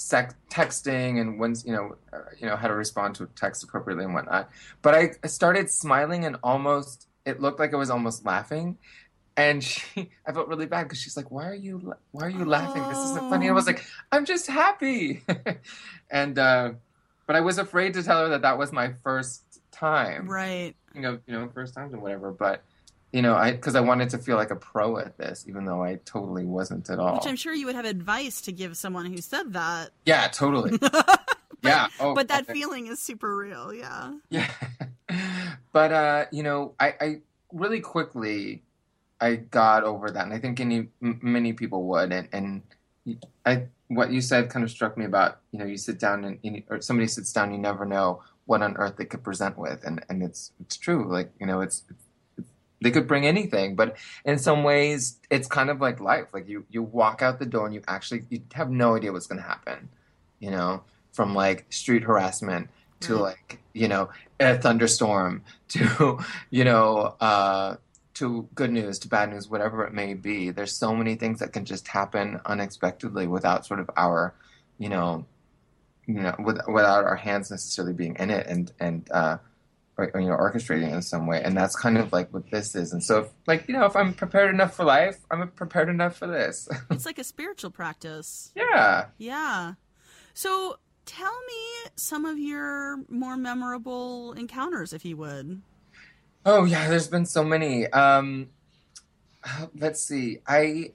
sex, 0.00 0.34
texting 0.48 1.20
and 1.20 1.38
when's 1.38 1.64
you 1.64 1.72
know, 1.72 1.96
uh, 2.12 2.20
you 2.38 2.46
know 2.46 2.56
how 2.56 2.66
to 2.66 2.74
respond 2.74 3.14
to 3.14 3.28
text 3.36 3.62
appropriately 3.62 4.04
and 4.04 4.14
whatnot. 4.14 4.50
But 4.80 4.94
I, 4.94 5.10
I 5.22 5.26
started 5.26 5.70
smiling 5.70 6.24
and 6.24 6.36
almost, 6.42 7.06
it 7.26 7.40
looked 7.40 7.58
like 7.60 7.74
I 7.74 7.76
was 7.76 7.90
almost 7.90 8.24
laughing. 8.24 8.78
And 9.36 9.62
she, 9.62 10.10
I 10.26 10.32
felt 10.32 10.48
really 10.48 10.66
bad 10.66 10.84
because 10.84 11.00
she's 11.00 11.16
like, 11.16 11.30
"Why 11.30 11.46
are 11.46 11.54
you, 11.54 11.94
why 12.12 12.24
are 12.24 12.30
you 12.30 12.44
laughing? 12.44 12.82
This 12.88 12.98
isn't 12.98 13.30
funny." 13.30 13.48
I 13.48 13.52
was 13.52 13.66
like, 13.66 13.84
"I'm 14.10 14.24
just 14.24 14.46
happy," 14.46 15.22
and 16.10 16.38
uh, 16.38 16.72
but 17.26 17.36
I 17.36 17.40
was 17.40 17.58
afraid 17.58 17.94
to 17.94 18.02
tell 18.02 18.22
her 18.22 18.28
that 18.30 18.42
that 18.42 18.58
was 18.58 18.72
my 18.72 18.92
first 19.04 19.60
time, 19.70 20.26
right. 20.28 20.74
you 20.94 21.00
know, 21.00 21.18
you 21.26 21.34
know, 21.34 21.48
first 21.54 21.74
times 21.74 21.92
and 21.92 22.02
whatever. 22.02 22.32
But 22.32 22.64
you 23.12 23.22
know, 23.22 23.34
I 23.34 23.52
because 23.52 23.74
I 23.74 23.80
wanted 23.80 24.10
to 24.10 24.18
feel 24.18 24.36
like 24.36 24.50
a 24.50 24.56
pro 24.56 24.98
at 24.98 25.18
this, 25.18 25.44
even 25.48 25.64
though 25.64 25.82
I 25.82 25.98
totally 26.04 26.44
wasn't 26.44 26.88
at 26.90 26.98
all. 26.98 27.14
Which 27.14 27.26
I'm 27.26 27.36
sure 27.36 27.52
you 27.52 27.66
would 27.66 27.74
have 27.74 27.84
advice 27.84 28.40
to 28.42 28.52
give 28.52 28.76
someone 28.76 29.06
who 29.06 29.18
said 29.18 29.52
that. 29.54 29.90
Yeah, 30.06 30.28
totally. 30.28 30.78
yeah. 31.62 31.88
Oh, 31.98 32.14
but 32.14 32.28
that 32.28 32.46
feeling 32.46 32.86
is 32.86 33.00
super 33.00 33.36
real. 33.36 33.74
Yeah. 33.74 34.14
Yeah. 34.28 34.50
but 35.72 35.92
uh, 35.92 36.24
you 36.30 36.44
know, 36.44 36.74
I, 36.78 36.94
I 37.00 37.20
really 37.52 37.80
quickly 37.80 38.62
I 39.20 39.36
got 39.36 39.82
over 39.82 40.10
that, 40.10 40.24
and 40.24 40.32
I 40.32 40.38
think 40.38 40.60
any 40.60 40.88
m- 41.02 41.18
many 41.20 41.52
people 41.52 41.84
would. 41.88 42.12
And 42.12 42.28
and 42.32 42.62
I 43.44 43.66
what 43.88 44.12
you 44.12 44.20
said 44.20 44.50
kind 44.50 44.64
of 44.64 44.70
struck 44.70 44.96
me 44.96 45.04
about 45.04 45.40
you 45.50 45.58
know 45.58 45.64
you 45.64 45.78
sit 45.78 45.98
down 45.98 46.24
and 46.24 46.38
you, 46.42 46.62
or 46.70 46.80
somebody 46.80 47.08
sits 47.08 47.32
down, 47.32 47.50
you 47.50 47.58
never 47.58 47.84
know 47.84 48.22
what 48.46 48.62
on 48.62 48.76
earth 48.76 48.96
they 48.98 49.04
could 49.04 49.24
present 49.24 49.58
with, 49.58 49.82
and 49.84 50.04
and 50.08 50.22
it's 50.22 50.52
it's 50.60 50.76
true. 50.76 51.10
Like 51.10 51.32
you 51.40 51.46
know, 51.46 51.60
it's. 51.60 51.82
it's 51.90 52.04
they 52.82 52.90
could 52.90 53.06
bring 53.06 53.26
anything, 53.26 53.76
but 53.76 53.96
in 54.24 54.38
some 54.38 54.62
ways, 54.64 55.18
it's 55.30 55.46
kind 55.48 55.70
of 55.70 55.80
like 55.80 56.00
life. 56.00 56.26
Like 56.32 56.48
you, 56.48 56.64
you 56.70 56.82
walk 56.82 57.22
out 57.22 57.38
the 57.38 57.46
door 57.46 57.66
and 57.66 57.74
you 57.74 57.82
actually 57.86 58.24
you 58.30 58.42
have 58.54 58.70
no 58.70 58.96
idea 58.96 59.12
what's 59.12 59.26
going 59.26 59.40
to 59.40 59.46
happen. 59.46 59.88
You 60.38 60.50
know, 60.50 60.82
from 61.12 61.34
like 61.34 61.66
street 61.70 62.02
harassment 62.04 62.70
to 63.00 63.14
Right. 63.14 63.20
like 63.22 63.58
you 63.72 63.88
know 63.88 64.10
a 64.38 64.56
thunderstorm 64.58 65.42
to 65.68 66.18
you 66.50 66.64
know 66.64 67.14
uh, 67.20 67.76
to 68.14 68.48
good 68.54 68.70
news 68.70 68.98
to 69.00 69.08
bad 69.08 69.30
news 69.30 69.48
whatever 69.48 69.84
it 69.84 69.92
may 69.94 70.14
be 70.14 70.50
there's 70.50 70.76
so 70.76 70.94
many 70.94 71.14
things 71.14 71.40
that 71.40 71.52
can 71.52 71.64
just 71.64 71.88
happen 71.88 72.40
unexpectedly 72.46 73.26
without 73.26 73.64
sort 73.66 73.80
of 73.80 73.90
our 73.96 74.34
you 74.78 74.88
know 74.88 75.24
you 76.06 76.14
know 76.14 76.34
with, 76.38 76.58
without 76.68 77.04
our 77.04 77.16
hands 77.16 77.50
necessarily 77.50 77.94
being 77.94 78.16
in 78.16 78.30
it 78.30 78.46
and 78.46 78.72
and 78.80 79.08
uh, 79.12 79.38
or, 80.00 80.20
you 80.20 80.28
know 80.28 80.36
orchestrating 80.36 80.92
in 80.92 81.02
some 81.02 81.26
way 81.26 81.42
and 81.42 81.56
that's 81.56 81.76
kind 81.76 81.98
of 81.98 82.12
like 82.12 82.32
what 82.32 82.50
this 82.50 82.74
is 82.74 82.92
and 82.92 83.02
so 83.02 83.20
if, 83.20 83.28
like 83.46 83.66
you 83.68 83.74
know 83.74 83.84
if 83.84 83.94
i'm 83.94 84.12
prepared 84.12 84.52
enough 84.54 84.74
for 84.74 84.84
life 84.84 85.18
i'm 85.30 85.48
prepared 85.50 85.88
enough 85.88 86.16
for 86.16 86.26
this 86.26 86.68
It's 86.90 87.06
like 87.06 87.18
a 87.18 87.24
spiritual 87.24 87.70
practice. 87.70 88.52
yeah 88.54 89.06
Yeah. 89.18 89.74
So 90.34 90.78
tell 91.06 91.32
me 91.32 91.90
some 91.96 92.24
of 92.24 92.38
your 92.38 92.98
more 93.08 93.36
memorable 93.36 94.32
encounters, 94.32 94.92
if 94.92 95.04
you 95.04 95.16
would. 95.16 95.60
Oh 96.46 96.64
yeah, 96.64 96.88
there's 96.88 97.08
been 97.08 97.26
so 97.26 97.42
many. 97.44 97.86
Um, 97.88 98.48
let's 99.74 100.02
see. 100.02 100.38
I 100.46 100.92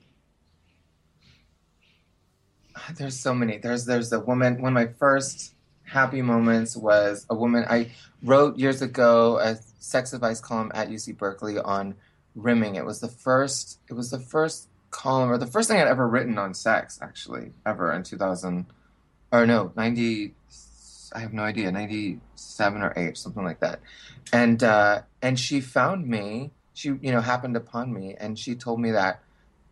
there's 2.97 3.19
so 3.19 3.33
many. 3.33 3.57
There's 3.57 3.85
there's 3.85 4.11
a 4.13 4.19
woman. 4.19 4.61
One 4.61 4.75
of 4.75 4.87
my 4.87 4.93
first 4.93 5.54
happy 5.85 6.21
moments 6.21 6.75
was 6.75 7.25
a 7.29 7.35
woman 7.35 7.65
I 7.69 7.91
wrote 8.23 8.57
years 8.57 8.81
ago 8.81 9.39
a 9.39 9.57
sex 9.79 10.13
advice 10.13 10.41
column 10.41 10.71
at 10.73 10.89
UC 10.89 11.17
Berkeley 11.17 11.57
on 11.59 11.95
rimming. 12.35 12.75
It 12.75 12.85
was 12.85 12.99
the 12.99 13.07
first. 13.07 13.79
It 13.89 13.93
was 13.93 14.11
the 14.11 14.19
first 14.19 14.67
column 14.91 15.29
or 15.29 15.37
the 15.37 15.47
first 15.47 15.69
thing 15.69 15.79
I'd 15.79 15.87
ever 15.87 16.07
written 16.07 16.37
on 16.37 16.53
sex 16.53 16.99
actually 17.01 17.51
ever 17.65 17.91
in 17.91 18.03
2000 18.03 18.65
or 19.33 19.45
no 19.45 19.73
90 19.75 20.33
I 21.13 21.19
have 21.19 21.33
no 21.33 21.43
idea 21.43 21.69
97 21.69 22.81
or 22.81 22.93
8 22.95 23.17
something 23.17 23.43
like 23.43 23.59
that 23.59 23.81
and 24.31 24.63
uh, 24.63 25.01
and 25.21 25.39
she 25.39 25.61
found 25.61 26.07
me. 26.07 26.51
She 26.73 26.89
you 26.89 27.11
know 27.11 27.21
happened 27.21 27.55
upon 27.55 27.93
me, 27.93 28.15
and 28.19 28.37
she 28.37 28.55
told 28.55 28.79
me 28.79 28.91
that 28.91 29.21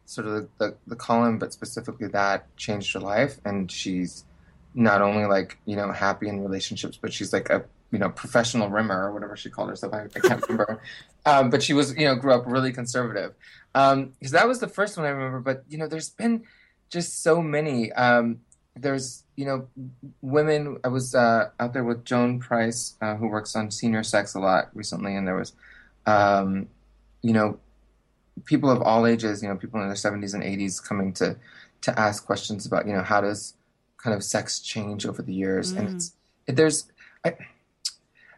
sort 0.05 0.27
of 0.27 0.33
the, 0.33 0.49
the, 0.57 0.75
the 0.87 0.95
column, 0.95 1.37
but 1.39 1.53
specifically 1.53 2.07
that 2.09 2.55
changed 2.57 2.93
her 2.93 2.99
life, 2.99 3.39
and 3.45 3.71
she's 3.71 4.25
not 4.73 5.01
only 5.01 5.25
like 5.25 5.57
you 5.65 5.75
know 5.75 5.91
happy 5.91 6.27
in 6.27 6.41
relationships, 6.41 6.97
but 7.01 7.13
she's 7.13 7.33
like 7.33 7.49
a 7.49 7.63
you 7.91 7.99
know 7.99 8.09
professional 8.09 8.69
rimmer 8.69 9.07
or 9.07 9.13
whatever 9.13 9.35
she 9.35 9.49
called 9.49 9.69
herself. 9.69 9.93
I, 9.93 10.03
I 10.03 10.19
can't 10.19 10.41
remember, 10.47 10.81
um, 11.25 11.49
but 11.49 11.61
she 11.63 11.73
was 11.73 11.95
you 11.95 12.05
know 12.05 12.15
grew 12.15 12.33
up 12.33 12.43
really 12.45 12.73
conservative. 12.73 13.33
Because 13.73 14.31
that 14.31 14.47
was 14.47 14.59
the 14.59 14.67
first 14.67 14.97
one 14.97 15.05
I 15.05 15.09
remember, 15.09 15.39
but 15.39 15.63
you 15.67 15.77
know 15.77 15.87
there's 15.87 16.09
been 16.09 16.43
just 16.89 17.23
so 17.23 17.41
many. 17.41 17.91
Um, 17.93 18.41
there's 18.75 19.23
you 19.35 19.45
know 19.45 19.67
women 20.21 20.77
i 20.83 20.87
was 20.87 21.13
uh, 21.13 21.49
out 21.59 21.73
there 21.73 21.83
with 21.83 22.03
joan 22.05 22.39
price 22.39 22.95
uh, 23.01 23.15
who 23.15 23.27
works 23.27 23.55
on 23.55 23.69
senior 23.69 24.03
sex 24.03 24.33
a 24.33 24.39
lot 24.39 24.69
recently 24.73 25.15
and 25.15 25.27
there 25.27 25.35
was 25.35 25.53
um, 26.05 26.67
you 27.21 27.33
know 27.33 27.59
people 28.45 28.69
of 28.69 28.81
all 28.81 29.05
ages 29.05 29.43
you 29.43 29.49
know 29.49 29.55
people 29.55 29.79
in 29.79 29.87
their 29.87 29.95
70s 29.95 30.33
and 30.33 30.43
80s 30.43 30.83
coming 30.83 31.13
to 31.13 31.37
to 31.81 31.99
ask 31.99 32.25
questions 32.25 32.65
about 32.65 32.87
you 32.87 32.93
know 32.93 33.03
how 33.03 33.21
does 33.21 33.55
kind 34.03 34.15
of 34.15 34.23
sex 34.23 34.59
change 34.59 35.05
over 35.05 35.21
the 35.21 35.33
years 35.33 35.71
and 35.71 35.87
mm. 35.87 35.95
it's 35.95 36.13
there's 36.45 36.91
I, 37.25 37.35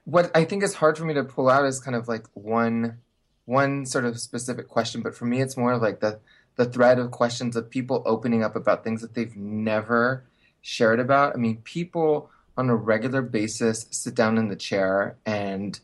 what 0.04 0.30
i 0.36 0.45
think 0.45 0.63
is 0.63 0.75
hard 0.75 0.97
for 0.97 1.06
me 1.06 1.13
to 1.15 1.23
pull 1.23 1.49
out 1.49 1.65
is 1.65 1.80
kind 1.80 1.95
of 1.95 2.08
like 2.08 2.25
one 2.34 2.99
one 3.45 3.86
sort 3.86 4.06
of 4.06 4.19
specific 4.19 4.67
question 4.67 5.01
but 5.01 5.15
for 5.15 5.25
me 5.25 5.41
it's 5.41 5.58
more 5.58 5.78
like 5.78 5.99
the 5.99 6.19
the 6.56 6.65
thread 6.65 6.99
of 6.99 7.12
questions 7.12 7.56
of 7.56 7.69
people 7.69 8.01
opening 8.06 8.43
up 8.43 8.56
about 8.56 8.84
things 8.84 9.01
that 9.01 9.13
they've 9.13 9.36
never 9.36 10.23
shared 10.62 10.99
about. 10.99 11.36
I 11.36 11.38
mean, 11.38 11.58
people 11.58 12.30
on 12.58 12.69
a 12.69 12.75
regular 12.75 13.21
basis 13.21 13.86
sit 13.91 14.15
down 14.15 14.38
in 14.38 14.47
the 14.47 14.56
chair 14.56 15.17
and 15.25 15.80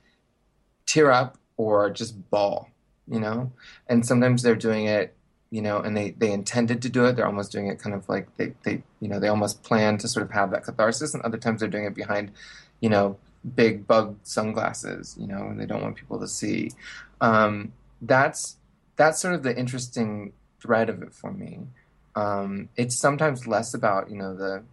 tear 0.86 1.12
up 1.12 1.38
or 1.58 1.90
just 1.90 2.30
bawl, 2.30 2.70
you 3.08 3.20
know? 3.20 3.52
And 3.88 4.06
sometimes 4.06 4.42
they're 4.42 4.56
doing 4.56 4.86
it, 4.86 5.16
you 5.52 5.62
know, 5.62 5.80
and 5.80 5.96
they, 5.96 6.12
they 6.12 6.32
intended 6.32 6.82
to 6.82 6.90
do 6.90 7.06
it. 7.06 7.16
They're 7.16 7.28
almost 7.28 7.52
doing 7.52 7.68
it 7.68 7.80
kind 7.80 7.96
of 7.96 8.08
like 8.10 8.36
they, 8.38 8.54
they, 8.64 8.82
you 9.00 9.08
know, 9.08 9.20
they 9.20 9.28
almost 9.28 9.62
plan 9.64 9.98
to 10.00 10.08
sort 10.08 10.26
of 10.26 10.32
have 10.32 10.52
that 10.52 10.64
catharsis. 10.64 11.14
And 11.14 11.22
other 11.24 11.38
times 11.38 11.60
they're 11.60 11.70
doing 11.70 11.86
it 11.86 11.94
behind, 11.94 12.32
you 12.80 12.90
know, 12.90 13.18
big 13.56 13.86
bug 13.86 14.18
sunglasses, 14.24 15.16
you 15.20 15.28
know, 15.28 15.48
and 15.48 15.60
they 15.60 15.66
don't 15.66 15.84
want 15.84 15.96
people 15.96 16.20
to 16.20 16.28
see. 16.28 16.72
Um, 17.20 17.74
that's, 18.02 18.58
that's 18.96 19.22
sort 19.22 19.36
of 19.36 19.44
the 19.44 19.56
interesting 19.56 20.34
thread 20.62 20.90
of 20.90 21.02
it 21.04 21.14
for 21.14 21.32
me. 21.32 21.68
Um, 22.16 22.70
it's 22.76 22.96
sometimes 22.96 23.48
less 23.48 23.74
about 23.74 24.10
you 24.10 24.18
know 24.18 24.36
the 24.36 24.64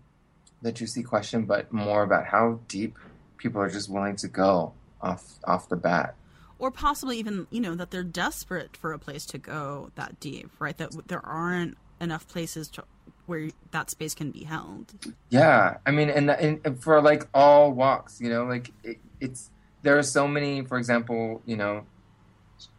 the 0.60 0.72
juicy 0.72 1.02
question, 1.02 1.44
but 1.44 1.72
more 1.72 2.02
about 2.02 2.26
how 2.26 2.60
deep 2.68 2.96
people 3.36 3.60
are 3.60 3.70
just 3.70 3.88
willing 3.88 4.16
to 4.16 4.28
go 4.28 4.72
off 5.00 5.38
off 5.44 5.68
the 5.68 5.76
bat. 5.76 6.14
Or 6.58 6.70
possibly 6.70 7.18
even, 7.18 7.46
you 7.50 7.60
know, 7.60 7.74
that 7.74 7.90
they're 7.90 8.02
desperate 8.02 8.76
for 8.76 8.92
a 8.92 8.98
place 8.98 9.24
to 9.26 9.38
go 9.38 9.90
that 9.94 10.18
deep, 10.18 10.50
right? 10.58 10.76
That 10.76 11.08
there 11.08 11.24
aren't 11.24 11.76
enough 12.00 12.26
places 12.26 12.68
to, 12.68 12.84
where 13.26 13.50
that 13.70 13.90
space 13.90 14.14
can 14.14 14.30
be 14.30 14.44
held. 14.44 14.94
Yeah, 15.28 15.76
I 15.86 15.90
mean, 15.90 16.10
and, 16.10 16.30
and, 16.30 16.82
for 16.82 17.00
like 17.00 17.28
all 17.32 17.72
walks, 17.72 18.20
you 18.20 18.28
know, 18.28 18.44
like 18.44 18.72
it, 18.82 18.98
it's 19.20 19.50
there 19.82 19.98
are 19.98 20.02
so 20.02 20.26
many, 20.26 20.62
for 20.62 20.78
example, 20.78 21.42
you 21.46 21.56
know, 21.56 21.84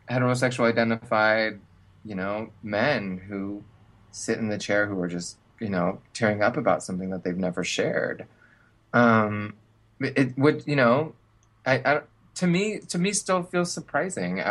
heterosexual 0.10 0.68
identified, 0.68 1.60
you 2.04 2.16
know, 2.16 2.50
men 2.64 3.18
who 3.18 3.64
sit 4.12 4.40
in 4.40 4.50
the 4.50 4.58
chair 4.58 4.88
who 4.88 5.00
are 5.00 5.08
just 5.08 5.38
you 5.60 5.70
know 5.70 6.02
tearing 6.14 6.42
up 6.42 6.58
about 6.58 6.84
something 6.84 7.10
that 7.10 7.24
they've 7.24 7.38
never 7.38 7.64
shared. 7.64 8.26
Um, 8.94 9.54
it, 10.00 10.18
it 10.18 10.38
would 10.38 10.64
you 10.66 10.76
know, 10.76 11.14
I, 11.66 11.82
I 11.86 12.02
to 12.40 12.48
me 12.48 12.80
to 12.80 12.98
me 12.98 13.12
still 13.12 13.44
feels 13.44 13.70
surprising 13.70 14.42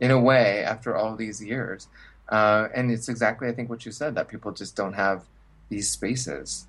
in 0.00 0.10
a 0.10 0.18
way 0.18 0.64
after 0.64 0.96
all 0.96 1.14
these 1.14 1.44
years. 1.44 1.88
Uh, 2.30 2.68
and 2.74 2.90
it's 2.90 3.10
exactly, 3.10 3.48
I 3.48 3.52
think, 3.52 3.68
what 3.68 3.84
you 3.84 3.92
said 3.92 4.14
that 4.14 4.28
people 4.28 4.50
just 4.50 4.74
don't 4.74 4.94
have 4.94 5.24
these 5.68 5.90
spaces. 5.90 6.66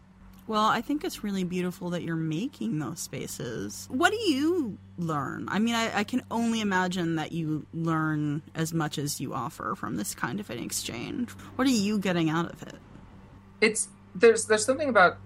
Well, 0.47 0.65
I 0.65 0.81
think 0.81 1.05
it's 1.05 1.23
really 1.23 1.45
beautiful 1.45 1.91
that 1.91 2.03
you're 2.03 2.17
making 2.17 2.77
those 2.77 2.99
spaces. 2.99 3.88
What 3.89 4.11
do 4.11 4.17
you 4.17 4.77
learn? 4.97 5.47
I 5.49 5.59
mean, 5.59 5.75
I, 5.75 5.99
I, 5.99 6.03
can 6.03 6.21
only 6.29 6.59
imagine 6.59 7.15
that 7.15 7.31
you 7.31 7.65
learn 7.73 8.43
as 8.53 8.73
much 8.73 8.97
as 8.99 9.19
you 9.19 9.33
offer 9.33 9.75
from 9.75 9.95
this 9.95 10.13
kind 10.13 10.39
of 10.41 10.49
an 10.49 10.59
exchange. 10.59 11.31
What 11.55 11.67
are 11.67 11.71
you 11.71 11.97
getting 11.97 12.29
out 12.29 12.51
of 12.51 12.61
it? 12.61 12.75
It's 13.61 13.88
there's 14.13 14.45
there's 14.45 14.65
something 14.65 14.89
about 14.89 15.17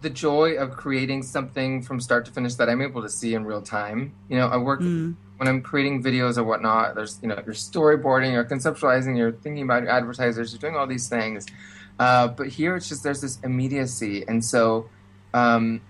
the 0.00 0.10
joy 0.10 0.54
of 0.54 0.72
creating 0.72 1.22
something 1.22 1.82
from 1.82 2.00
start 2.00 2.24
to 2.26 2.32
finish 2.32 2.54
that 2.56 2.68
I'm 2.68 2.82
able 2.82 3.02
to 3.02 3.08
see 3.08 3.34
in 3.34 3.44
real 3.44 3.62
time. 3.62 4.14
You 4.28 4.36
know, 4.36 4.48
I 4.48 4.56
work 4.56 4.80
mm. 4.80 5.14
when 5.36 5.48
I'm 5.48 5.62
creating 5.62 6.02
videos 6.02 6.36
or 6.36 6.44
whatnot. 6.44 6.94
There's 6.94 7.18
you 7.22 7.28
know 7.28 7.36
you're 7.44 7.54
storyboarding, 7.54 8.32
you're 8.32 8.44
conceptualizing, 8.44 9.16
you're 9.16 9.32
thinking 9.32 9.64
about 9.64 9.82
your 9.82 9.92
advertisers, 9.92 10.52
you're 10.52 10.60
doing 10.60 10.76
all 10.76 10.86
these 10.86 11.08
things. 11.08 11.46
Uh, 11.98 12.28
but 12.28 12.48
here 12.48 12.76
it's 12.76 12.88
just 12.88 13.02
there's 13.02 13.20
this 13.20 13.38
immediacy, 13.44 14.24
and 14.26 14.44
so 14.44 14.88
um, 15.32 15.80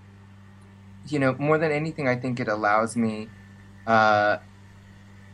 you 1.07 1.19
know 1.19 1.35
more 1.39 1.57
than 1.57 1.71
anything, 1.71 2.07
I 2.07 2.15
think 2.15 2.39
it 2.39 2.47
allows 2.47 2.95
me 2.95 3.27
uh, 3.87 4.37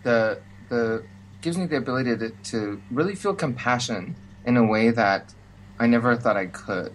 the 0.03 0.41
the 0.69 1.03
gives 1.41 1.57
me 1.57 1.65
the 1.65 1.77
ability 1.77 2.15
to, 2.15 2.29
to 2.29 2.81
really 2.91 3.15
feel 3.15 3.33
compassion 3.33 4.15
in 4.45 4.57
a 4.57 4.63
way 4.63 4.91
that 4.91 5.33
I 5.79 5.87
never 5.87 6.15
thought 6.15 6.37
I 6.37 6.45
could 6.45 6.93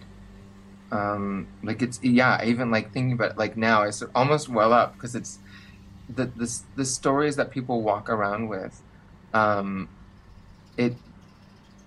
um 0.91 1.47
like 1.63 1.81
it's 1.81 1.99
yeah 2.01 2.43
even 2.45 2.71
like 2.71 2.93
thinking 2.93 3.13
about 3.13 3.31
it, 3.31 3.37
like 3.37 3.57
now 3.57 3.83
it's 3.83 4.01
almost 4.15 4.47
well 4.47 4.71
up 4.71 4.93
because 4.93 5.15
it's 5.15 5.39
the 6.09 6.25
the 6.25 6.61
the 6.75 6.85
stories 6.85 7.35
that 7.35 7.51
people 7.51 7.81
walk 7.81 8.09
around 8.09 8.47
with 8.47 8.81
um 9.33 9.89
it 10.77 10.93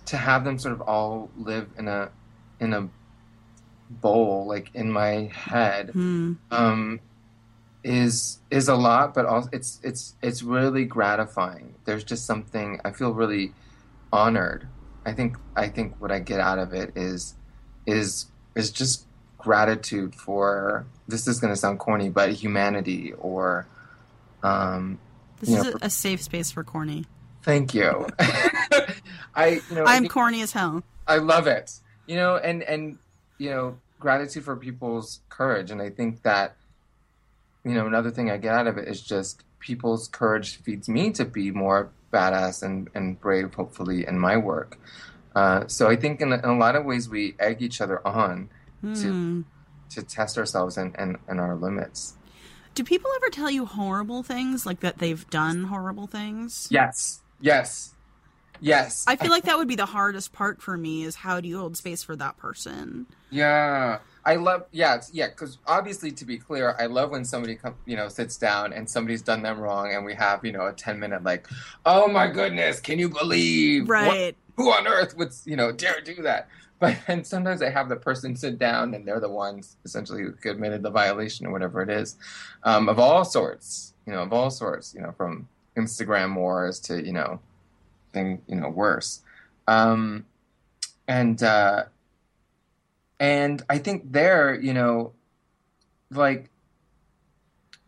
to 0.04 0.16
have 0.16 0.44
them 0.44 0.58
sort 0.58 0.74
of 0.74 0.80
all 0.82 1.30
live 1.38 1.68
in 1.78 1.88
a 1.88 2.10
in 2.60 2.74
a 2.74 2.88
bowl 3.88 4.46
like 4.46 4.70
in 4.74 4.90
my 4.90 5.30
head 5.32 5.92
mm. 5.94 6.36
um 6.50 7.00
is 7.82 8.38
is 8.50 8.68
a 8.68 8.74
lot 8.74 9.14
but 9.14 9.24
also 9.24 9.48
it's 9.52 9.80
it's 9.82 10.14
it's 10.22 10.42
really 10.42 10.84
gratifying 10.84 11.74
there's 11.86 12.04
just 12.04 12.26
something 12.26 12.78
i 12.84 12.90
feel 12.90 13.12
really 13.12 13.52
honored 14.12 14.68
i 15.06 15.12
think 15.12 15.36
i 15.56 15.66
think 15.66 15.94
what 15.98 16.12
i 16.12 16.18
get 16.18 16.38
out 16.38 16.58
of 16.58 16.74
it 16.74 16.92
is 16.94 17.34
is 17.86 18.26
is 18.54 18.70
just 18.70 19.06
gratitude 19.38 20.14
for 20.14 20.86
this 21.08 21.26
is 21.26 21.40
going 21.40 21.52
to 21.52 21.56
sound 21.58 21.78
corny, 21.78 22.08
but 22.08 22.32
humanity 22.32 23.12
or 23.18 23.66
um, 24.42 24.98
this 25.40 25.50
is 25.50 25.64
know, 25.64 25.72
a, 25.82 25.86
a 25.86 25.90
safe 25.90 26.22
space 26.22 26.50
for 26.50 26.64
corny. 26.64 27.06
Thank 27.42 27.74
you. 27.74 28.06
I 29.34 29.60
you 29.68 29.74
know 29.76 29.84
I'm 29.84 30.08
corny 30.08 30.42
as 30.42 30.52
hell. 30.52 30.82
I 31.06 31.16
love 31.16 31.46
it. 31.46 31.72
You 32.06 32.16
know, 32.16 32.36
and 32.36 32.62
and 32.62 32.98
you 33.38 33.50
know, 33.50 33.78
gratitude 33.98 34.44
for 34.44 34.56
people's 34.56 35.20
courage, 35.28 35.70
and 35.70 35.80
I 35.80 35.90
think 35.90 36.22
that 36.22 36.56
you 37.64 37.74
know 37.74 37.86
another 37.86 38.10
thing 38.10 38.30
I 38.30 38.36
get 38.36 38.54
out 38.54 38.66
of 38.66 38.78
it 38.78 38.88
is 38.88 39.00
just 39.00 39.44
people's 39.58 40.08
courage 40.08 40.56
feeds 40.56 40.88
me 40.88 41.10
to 41.12 41.24
be 41.24 41.50
more 41.50 41.90
badass 42.12 42.62
and 42.62 42.88
and 42.94 43.20
brave, 43.20 43.54
hopefully, 43.54 44.06
in 44.06 44.18
my 44.18 44.36
work. 44.36 44.78
Uh, 45.34 45.66
so 45.66 45.88
I 45.88 45.96
think 45.96 46.20
in 46.20 46.32
a, 46.32 46.36
in 46.36 46.44
a, 46.44 46.58
lot 46.58 46.74
of 46.74 46.84
ways 46.84 47.08
we 47.08 47.34
egg 47.38 47.62
each 47.62 47.80
other 47.80 48.06
on 48.06 48.50
mm. 48.82 49.00
to 49.02 49.12
hmm. 49.12 49.40
to 49.90 50.02
test 50.02 50.36
ourselves 50.36 50.76
and, 50.76 50.94
and, 50.98 51.18
and 51.28 51.40
our 51.40 51.54
limits. 51.54 52.14
Do 52.74 52.84
people 52.84 53.10
ever 53.16 53.30
tell 53.30 53.50
you 53.50 53.66
horrible 53.66 54.22
things, 54.22 54.64
like 54.64 54.80
that 54.80 54.98
they've 54.98 55.28
done 55.30 55.64
horrible 55.64 56.06
things? 56.06 56.68
Yes, 56.70 57.20
yes, 57.40 57.94
yes. 58.60 59.04
I 59.08 59.16
feel 59.16 59.30
like 59.30 59.44
that 59.44 59.58
would 59.58 59.68
be 59.68 59.76
the 59.76 59.86
hardest 59.86 60.32
part 60.32 60.62
for 60.62 60.76
me. 60.76 61.02
Is 61.02 61.16
how 61.16 61.40
do 61.40 61.48
you 61.48 61.58
hold 61.58 61.76
space 61.76 62.02
for 62.02 62.14
that 62.16 62.36
person? 62.36 63.06
Yeah, 63.30 63.98
I 64.24 64.36
love. 64.36 64.66
Yeah, 64.70 65.00
yeah. 65.12 65.28
Because 65.28 65.58
obviously, 65.66 66.12
to 66.12 66.24
be 66.24 66.38
clear, 66.38 66.76
I 66.78 66.86
love 66.86 67.10
when 67.10 67.24
somebody 67.24 67.56
come, 67.56 67.74
you 67.86 67.96
know, 67.96 68.08
sits 68.08 68.36
down 68.36 68.72
and 68.72 68.88
somebody's 68.88 69.22
done 69.22 69.42
them 69.42 69.58
wrong, 69.58 69.92
and 69.92 70.04
we 70.04 70.14
have, 70.14 70.44
you 70.44 70.52
know, 70.52 70.66
a 70.66 70.72
ten 70.72 71.00
minute 71.00 71.24
like, 71.24 71.48
oh 71.84 72.06
my 72.06 72.28
goodness, 72.28 72.78
can 72.78 73.00
you 73.00 73.08
believe? 73.08 73.88
Right. 73.88 74.06
What, 74.06 74.34
who 74.60 74.70
on 74.70 74.86
earth 74.86 75.16
would 75.16 75.32
you 75.46 75.56
know 75.56 75.72
dare 75.72 76.00
do 76.02 76.16
that? 76.22 76.48
But 76.78 76.98
and 77.08 77.26
sometimes 77.26 77.62
I 77.62 77.70
have 77.70 77.88
the 77.88 77.96
person 77.96 78.36
sit 78.36 78.58
down 78.58 78.94
and 78.94 79.06
they're 79.06 79.20
the 79.20 79.30
ones 79.30 79.76
essentially 79.84 80.22
who 80.22 80.32
committed 80.32 80.82
the 80.82 80.90
violation 80.90 81.46
or 81.46 81.50
whatever 81.50 81.80
it 81.80 81.88
is, 81.88 82.16
um, 82.64 82.88
of 82.88 82.98
all 82.98 83.24
sorts, 83.24 83.94
you 84.06 84.12
know, 84.12 84.22
of 84.22 84.32
all 84.32 84.50
sorts, 84.50 84.94
you 84.94 85.00
know, 85.00 85.12
from 85.12 85.48
Instagram 85.76 86.34
wars 86.34 86.78
to 86.80 87.04
you 87.04 87.12
know, 87.12 87.40
thing 88.12 88.42
you 88.46 88.56
know 88.56 88.68
worse, 88.68 89.22
um, 89.66 90.26
and 91.08 91.42
uh, 91.42 91.84
and 93.18 93.62
I 93.70 93.78
think 93.78 94.12
there, 94.12 94.54
you 94.60 94.74
know, 94.74 95.12
like 96.10 96.50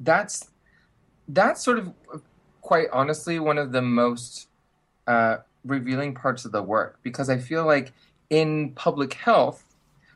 that's 0.00 0.48
that's 1.28 1.62
sort 1.62 1.78
of 1.78 1.92
quite 2.62 2.86
honestly 2.92 3.38
one 3.38 3.58
of 3.58 3.72
the 3.72 3.82
most 3.82 4.48
uh, 5.06 5.38
revealing 5.64 6.14
parts 6.14 6.44
of 6.44 6.52
the 6.52 6.62
work 6.62 6.98
because 7.02 7.30
I 7.30 7.38
feel 7.38 7.64
like 7.64 7.92
in 8.30 8.72
public 8.72 9.14
health, 9.14 9.64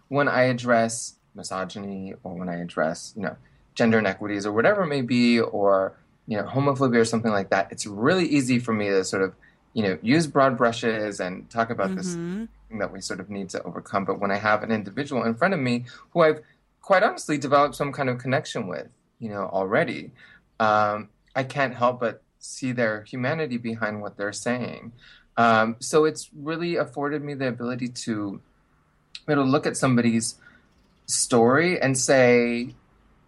when 0.08 0.28
I 0.28 0.42
address 0.42 1.16
misogyny 1.34 2.14
or 2.22 2.34
when 2.34 2.48
I 2.48 2.56
address, 2.56 3.12
you 3.16 3.22
know, 3.22 3.36
gender 3.74 3.98
inequities 3.98 4.46
or 4.46 4.52
whatever 4.52 4.84
it 4.84 4.88
may 4.88 5.02
be, 5.02 5.38
or 5.38 5.94
you 6.26 6.36
know, 6.36 6.44
homophobia 6.44 6.96
or 6.96 7.04
something 7.04 7.30
like 7.30 7.50
that, 7.50 7.70
it's 7.70 7.86
really 7.86 8.26
easy 8.26 8.58
for 8.58 8.72
me 8.72 8.88
to 8.88 9.04
sort 9.04 9.22
of, 9.22 9.34
you 9.74 9.82
know, 9.82 9.98
use 10.02 10.26
broad 10.26 10.56
brushes 10.56 11.20
and 11.20 11.48
talk 11.50 11.70
about 11.70 11.88
mm-hmm. 11.88 11.96
this 11.96 12.14
thing 12.14 12.78
that 12.78 12.92
we 12.92 13.00
sort 13.00 13.20
of 13.20 13.30
need 13.30 13.48
to 13.50 13.62
overcome. 13.62 14.04
But 14.04 14.18
when 14.18 14.30
I 14.30 14.36
have 14.36 14.62
an 14.62 14.72
individual 14.72 15.24
in 15.24 15.34
front 15.34 15.54
of 15.54 15.60
me 15.60 15.84
who 16.10 16.22
I've 16.22 16.40
quite 16.82 17.02
honestly 17.02 17.38
developed 17.38 17.74
some 17.74 17.92
kind 17.92 18.08
of 18.08 18.18
connection 18.18 18.66
with, 18.66 18.88
you 19.20 19.28
know, 19.28 19.48
already, 19.52 20.10
um, 20.58 21.10
I 21.34 21.44
can't 21.44 21.74
help 21.74 22.00
but 22.00 22.22
see 22.38 22.72
their 22.72 23.02
humanity 23.02 23.56
behind 23.56 24.02
what 24.02 24.16
they're 24.16 24.32
saying. 24.32 24.92
Um, 25.36 25.76
so 25.80 26.04
it's 26.04 26.30
really 26.34 26.76
afforded 26.76 27.22
me 27.22 27.34
the 27.34 27.48
ability 27.48 27.88
to 27.88 28.40
be 29.26 29.32
able 29.32 29.44
to 29.44 29.50
look 29.50 29.66
at 29.66 29.76
somebody's 29.76 30.36
story 31.06 31.80
and 31.80 31.96
say, 31.96 32.74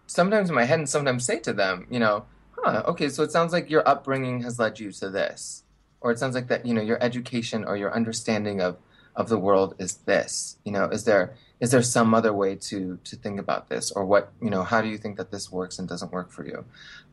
sometimes 0.07 0.49
in 0.49 0.55
my 0.55 0.65
head, 0.65 0.79
and 0.79 0.89
sometimes 0.89 1.25
say 1.25 1.39
to 1.39 1.53
them, 1.53 1.85
you 1.89 1.99
know, 1.99 2.25
huh, 2.57 2.83
okay, 2.87 3.09
so 3.09 3.23
it 3.23 3.31
sounds 3.31 3.53
like 3.53 3.69
your 3.69 3.87
upbringing 3.87 4.41
has 4.41 4.59
led 4.59 4.79
you 4.79 4.91
to 4.91 5.09
this, 5.09 5.63
or 6.01 6.11
it 6.11 6.19
sounds 6.19 6.35
like 6.35 6.47
that, 6.47 6.65
you 6.65 6.73
know, 6.73 6.81
your 6.81 7.01
education 7.03 7.63
or 7.63 7.77
your 7.77 7.93
understanding 7.93 8.61
of 8.61 8.77
of 9.15 9.27
the 9.27 9.37
world 9.37 9.75
is 9.79 9.95
this. 10.05 10.57
You 10.63 10.71
know, 10.71 10.85
is 10.85 11.03
there 11.03 11.35
is 11.59 11.71
there 11.71 11.81
some 11.81 12.13
other 12.13 12.33
way 12.33 12.55
to 12.55 12.97
to 13.03 13.15
think 13.15 13.39
about 13.39 13.69
this, 13.69 13.91
or 13.91 14.05
what, 14.05 14.31
you 14.41 14.49
know, 14.49 14.63
how 14.63 14.81
do 14.81 14.87
you 14.87 14.97
think 14.97 15.17
that 15.17 15.31
this 15.31 15.51
works 15.51 15.77
and 15.77 15.87
doesn't 15.87 16.11
work 16.11 16.31
for 16.31 16.45
you? 16.45 16.65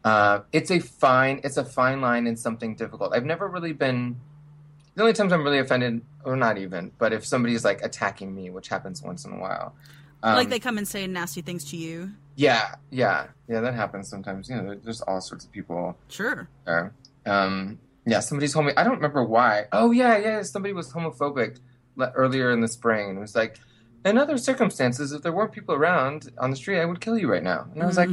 Uh, 0.05 0.41
it's 0.53 0.71
a 0.71 0.79
fine, 0.79 1.41
it's 1.43 1.57
a 1.57 1.65
fine 1.65 2.01
line 2.01 2.27
and 2.27 2.39
something 2.39 2.77
difficult. 2.77 3.13
I've 3.13 3.25
never 3.25 3.49
really 3.49 3.73
been 3.73 4.17
the 4.97 5.03
only 5.03 5.13
times 5.13 5.33
I'm 5.33 5.45
really 5.45 5.59
offended, 5.59 6.01
or 6.25 6.37
not 6.37 6.57
even, 6.57 6.91
but 6.99 7.13
if 7.13 7.25
somebody's 7.25 7.65
like 7.65 7.83
attacking 7.83 8.35
me, 8.35 8.49
which 8.51 8.69
happens 8.69 9.03
once 9.03 9.27
in 9.27 9.33
a 9.33 9.39
while. 9.39 9.75
Um, 10.23 10.37
like 10.37 10.49
they 10.49 10.59
come 10.59 10.79
and 10.79 10.89
say 10.89 11.07
nasty 11.07 11.43
things 11.43 11.65
to 11.71 11.77
you. 11.77 12.13
Yeah, 12.35 12.75
yeah, 12.91 13.27
yeah. 13.47 13.61
That 13.61 13.75
happens 13.75 14.09
sometimes. 14.09 14.49
You 14.49 14.57
know, 14.57 14.75
there's 14.75 15.03
all 15.03 15.21
sorts 15.21 15.45
of 15.45 15.53
people. 15.53 15.97
Sure. 16.09 16.49
There. 16.65 16.95
Um, 17.27 17.79
yeah, 18.07 18.21
somebody 18.21 18.49
told 18.49 18.67
me. 18.67 18.73
I 18.77 18.85
don't 18.85 18.97
remember 18.97 19.23
why. 19.23 19.67
Oh 19.71 19.91
yeah, 19.91 20.17
yeah. 20.17 20.43
Somebody 20.43 20.73
was 20.73 20.91
homophobic 20.91 21.59
earlier 22.15 22.51
in 22.51 22.63
the 22.63 22.69
spring, 22.69 23.11
and 23.11 23.19
it 23.19 23.21
was 23.21 23.37
like, 23.37 23.59
in 24.07 24.17
other 24.17 24.39
circumstances, 24.39 25.13
if 25.13 25.21
there 25.21 25.33
weren't 25.33 25.53
people 25.53 25.75
around 25.75 26.31
on 26.39 26.51
the 26.51 26.57
street, 26.57 26.81
I 26.81 26.87
would 26.87 27.01
kill 27.01 27.19
you 27.19 27.31
right 27.31 27.43
now. 27.43 27.67
And 27.75 27.83
I 27.83 27.87
was 27.87 27.99
like, 27.99 28.09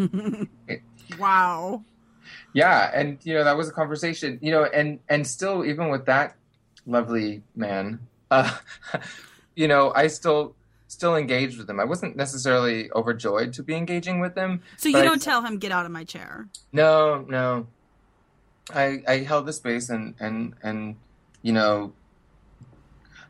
wow. 1.18 1.84
Yeah, 2.54 2.92
and 2.94 3.20
you 3.24 3.34
know 3.36 3.46
that 3.46 3.56
was 3.56 3.70
a 3.70 3.72
conversation. 3.72 4.38
You 4.42 4.52
know, 4.52 4.66
and 4.66 5.00
and 5.08 5.26
still, 5.26 5.64
even 5.64 5.90
with 5.90 6.06
that 6.08 6.36
lovely 6.86 7.44
man, 7.56 8.00
uh, 8.32 8.58
you 9.56 9.68
know, 9.68 9.92
I 9.96 10.08
still 10.08 10.56
still 10.88 11.16
engaged 11.16 11.58
with 11.58 11.70
him. 11.70 11.80
I 11.80 11.86
wasn't 11.86 12.16
necessarily 12.16 12.92
overjoyed 12.92 13.54
to 13.54 13.64
be 13.64 13.76
engaging 13.76 14.20
with 14.20 14.38
him. 14.38 14.62
So 14.78 14.90
you 14.90 15.02
don't 15.02 15.22
I, 15.22 15.26
tell 15.26 15.42
him 15.42 15.58
get 15.58 15.72
out 15.72 15.86
of 15.86 15.92
my 15.92 16.04
chair. 16.04 16.48
No, 16.72 17.26
no. 17.28 17.68
I 18.74 19.04
I 19.08 19.18
held 19.20 19.46
the 19.46 19.54
space 19.54 19.90
and 19.90 20.16
and 20.20 20.54
and 20.64 20.96
you 21.42 21.52
know 21.52 21.94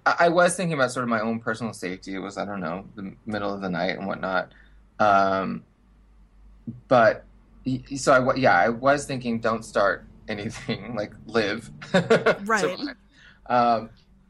I, 0.05 0.15
I 0.19 0.29
was 0.29 0.55
thinking 0.55 0.73
about 0.73 0.91
sort 0.91 1.03
of 1.03 1.09
my 1.09 1.21
own 1.21 1.39
personal 1.39 1.73
safety. 1.73 2.13
It 2.13 2.19
was 2.19 2.37
I 2.37 2.45
don't 2.45 2.59
know 2.59 2.85
the 2.95 3.13
middle 3.25 3.53
of 3.53 3.61
the 3.61 3.69
night 3.69 3.97
and 3.97 4.07
whatnot. 4.07 4.51
Um, 4.99 5.63
but 6.87 7.25
so 7.95 8.13
I 8.13 8.35
yeah 8.35 8.57
I 8.57 8.69
was 8.69 9.05
thinking 9.05 9.39
don't 9.39 9.63
start 9.63 10.05
anything 10.27 10.95
like 11.01 11.13
live 11.25 11.69
right. 12.45 12.77
Um, 13.47 13.89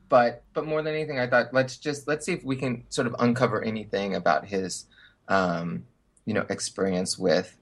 but 0.09 0.43
but 0.53 0.65
more 0.65 0.81
than 0.81 0.93
anything, 0.93 1.19
I 1.19 1.27
thought 1.27 1.53
let's 1.53 1.77
just 1.77 2.07
let's 2.07 2.25
see 2.25 2.33
if 2.33 2.43
we 2.43 2.55
can 2.55 2.83
sort 2.89 3.07
of 3.07 3.15
uncover 3.19 3.63
anything 3.63 4.15
about 4.15 4.45
his 4.45 4.85
um, 5.27 5.85
you 6.25 6.33
know 6.33 6.45
experience 6.49 7.17
with 7.17 7.57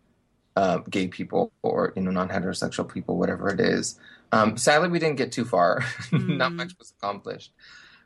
uh, 0.55 0.79
gay 0.89 1.07
people 1.07 1.51
or 1.61 1.93
you 1.95 2.01
know 2.01 2.11
non 2.11 2.29
heterosexual 2.29 2.91
people, 2.91 3.17
whatever 3.17 3.49
it 3.49 3.59
is. 3.59 3.99
Um, 4.31 4.57
sadly, 4.57 4.89
we 4.89 4.99
didn't 4.99 5.17
get 5.17 5.31
too 5.31 5.45
far. 5.45 5.81
Mm. 6.11 6.37
Not 6.37 6.53
much 6.53 6.77
was 6.77 6.93
accomplished. 6.97 7.53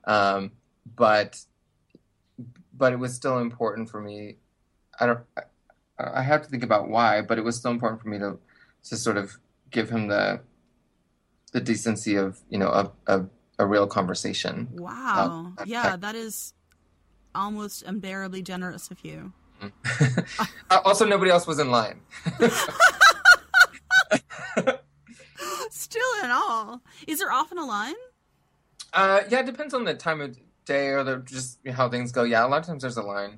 Um, 0.05 0.51
but 0.95 1.39
but 2.77 2.93
it 2.93 2.99
was 2.99 3.13
still 3.13 3.39
important 3.39 3.89
for 3.89 4.01
me. 4.01 4.37
I 4.99 5.05
don't. 5.07 5.19
I, 5.37 5.41
I 5.97 6.21
have 6.21 6.43
to 6.43 6.49
think 6.49 6.63
about 6.63 6.89
why, 6.89 7.21
but 7.21 7.37
it 7.37 7.43
was 7.43 7.55
still 7.55 7.71
important 7.71 8.01
for 8.01 8.09
me 8.09 8.19
to 8.19 8.37
to 8.89 8.97
sort 8.97 9.17
of 9.17 9.37
give 9.71 9.89
him 9.89 10.07
the 10.07 10.41
the 11.55 11.61
decency 11.61 12.15
of 12.17 12.41
you 12.49 12.57
know 12.59 12.67
a 12.67 12.91
a, 13.07 13.25
a 13.59 13.65
real 13.65 13.87
conversation. 13.87 14.67
Wow. 14.73 15.53
Uh, 15.57 15.63
yeah, 15.65 15.95
that 15.95 16.13
is 16.13 16.53
almost 17.33 17.81
unbearably 17.83 18.41
generous 18.43 18.91
of 18.91 19.03
you. 19.03 19.31
Uh, 20.69 20.79
also, 20.83 21.05
nobody 21.05 21.29
else 21.29 21.45
was 21.45 21.59
in 21.59 21.69
line. 21.69 22.01
Still 25.69 26.01
in 26.23 26.31
all. 26.31 26.81
Is 27.07 27.19
there 27.19 27.31
often 27.31 27.59
a 27.59 27.65
line? 27.65 27.93
Uh, 28.91 29.21
yeah, 29.29 29.41
it 29.41 29.45
depends 29.45 29.75
on 29.75 29.83
the 29.83 29.93
time 29.93 30.21
of 30.21 30.35
day 30.65 30.87
or 30.87 31.03
the, 31.03 31.17
just 31.17 31.59
how 31.69 31.87
things 31.87 32.11
go. 32.11 32.23
Yeah, 32.23 32.43
a 32.45 32.47
lot 32.47 32.61
of 32.61 32.65
times 32.65 32.81
there's 32.81 32.97
a 32.97 33.03
line. 33.03 33.37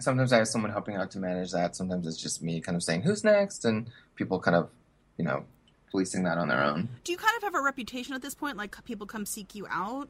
Sometimes 0.00 0.34
I 0.34 0.36
have 0.36 0.48
someone 0.48 0.70
helping 0.70 0.96
out 0.96 1.10
to 1.12 1.18
manage 1.18 1.50
that. 1.52 1.74
Sometimes 1.74 2.06
it's 2.06 2.18
just 2.20 2.42
me 2.42 2.60
kind 2.60 2.76
of 2.76 2.82
saying 2.82 3.02
who's 3.02 3.24
next, 3.24 3.64
and 3.64 3.90
people 4.16 4.38
kind 4.38 4.56
of, 4.56 4.68
you 5.16 5.24
know, 5.24 5.44
policing 5.94 6.24
that 6.24 6.38
on 6.38 6.48
their 6.48 6.60
own. 6.60 6.88
Do 7.04 7.12
you 7.12 7.18
kind 7.18 7.36
of 7.36 7.44
have 7.44 7.54
a 7.54 7.62
reputation 7.62 8.14
at 8.14 8.20
this 8.20 8.34
point? 8.34 8.56
Like 8.56 8.84
people 8.84 9.06
come 9.06 9.24
seek 9.24 9.54
you 9.54 9.64
out? 9.70 10.08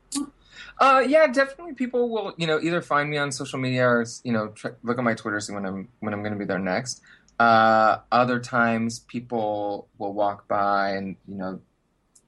Uh, 0.81 1.05
yeah, 1.07 1.27
definitely. 1.27 1.75
People 1.75 2.09
will, 2.09 2.33
you 2.38 2.47
know, 2.47 2.59
either 2.59 2.81
find 2.81 3.11
me 3.11 3.18
on 3.18 3.31
social 3.31 3.59
media 3.59 3.87
or 3.87 4.07
you 4.23 4.33
know, 4.33 4.55
look 4.83 4.97
at 4.97 5.05
my 5.05 5.12
Twitter, 5.12 5.38
see 5.40 5.53
when 5.53 5.66
I'm 5.66 5.88
when 6.01 6.14
I'm 6.14 6.23
going 6.23 6.33
to 6.33 6.38
be 6.38 6.47
there 6.47 6.59
next. 6.59 7.03
Uh, 7.38 7.99
other 8.11 8.40
times, 8.40 9.01
people 9.01 9.88
will 9.99 10.14
walk 10.14 10.49
by, 10.49 10.92
and 10.92 11.16
you 11.29 11.35
know, 11.35 11.61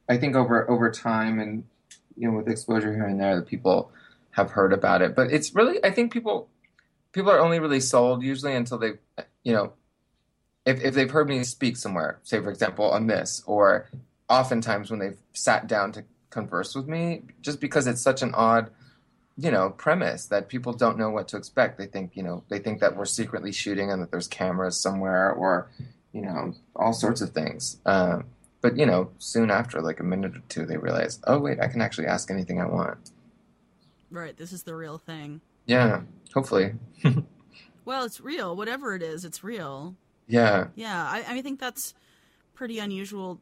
I 0.07 0.19
think 0.19 0.37
over 0.37 0.71
over 0.71 0.91
time, 0.91 1.39
and 1.39 1.65
you 2.15 2.31
know, 2.31 2.37
with 2.37 2.49
exposure 2.49 2.93
here 2.93 3.07
and 3.07 3.19
there, 3.19 3.37
that 3.37 3.47
people 3.47 3.91
have 4.33 4.51
heard 4.51 4.75
about 4.75 5.01
it. 5.01 5.17
But 5.17 5.33
it's 5.33 5.55
really, 5.55 5.83
I 5.83 5.93
think 5.93 6.13
people 6.13 6.51
people 7.13 7.31
are 7.31 7.41
only 7.41 7.59
really 7.59 7.81
sold 7.81 8.23
usually 8.23 8.55
until 8.55 8.77
they, 8.77 8.93
you 9.45 9.55
know, 9.55 9.73
if 10.67 10.83
if 10.83 10.95
they've 10.95 11.11
heard 11.11 11.29
me 11.29 11.43
speak 11.45 11.77
somewhere, 11.79 12.19
say 12.25 12.41
for 12.41 12.51
example 12.51 12.91
on 12.91 13.07
this, 13.07 13.43
or 13.47 13.89
oftentimes 14.29 14.91
when 14.91 15.01
they've 15.01 15.19
sat 15.33 15.67
down 15.67 15.93
to 15.93 16.05
converse 16.29 16.75
with 16.75 16.87
me, 16.89 17.23
just 17.41 17.61
because 17.61 17.87
it's 17.87 18.03
such 18.03 18.21
an 18.21 18.35
odd 18.35 18.71
you 19.39 19.51
know 19.51 19.69
premise 19.71 20.27
that 20.27 20.49
people 20.49 20.73
don't 20.73 20.97
know 20.99 21.11
what 21.11 21.29
to 21.29 21.37
expect 21.37 21.77
they 21.77 21.85
think 21.85 22.17
you 22.17 22.23
know 22.23 22.43
they 22.49 22.59
think 22.59 22.81
that 22.81 22.97
we're 22.97 23.05
secretly 23.05 23.53
shooting 23.53 23.91
and 23.91 24.01
that 24.01 24.11
there's 24.11 24.27
cameras 24.27 24.81
somewhere 24.81 25.31
or 25.31 25.71
you 26.15 26.23
know 26.23 26.55
all 26.75 26.95
sorts 26.95 27.21
of 27.21 27.29
things 27.33 27.79
um, 27.85 28.25
but 28.63 28.79
you 28.79 28.87
know 28.87 29.11
soon 29.19 29.51
after 29.51 29.83
like 29.83 30.01
a 30.01 30.03
minute 30.03 30.35
or 30.35 30.43
two 30.49 30.65
they 30.65 30.79
realize 30.79 31.21
oh 31.27 31.39
wait 31.39 31.61
i 31.61 31.69
can 31.69 31.83
actually 31.83 32.07
ask 32.07 32.31
anything 32.31 32.59
i 32.63 32.65
want 32.67 33.11
Right, 34.11 34.35
this 34.39 34.55
is 34.55 34.63
the 34.63 34.75
real 34.75 34.97
thing. 34.97 35.43
yeah 35.67 36.01
hopefully 36.33 36.73
Well, 37.85 38.05
it's 38.05 38.21
real. 38.21 38.57
Whatever 38.57 38.97
it 38.97 39.03
is, 39.03 39.25
it's 39.25 39.45
real. 39.45 39.95
Yeah 40.27 40.69
Yeah, 40.75 41.03
I, 41.05 41.25
I 41.39 41.43
think 41.43 41.61
that's 41.61 41.95
pretty 42.55 42.79
unusual 42.79 43.41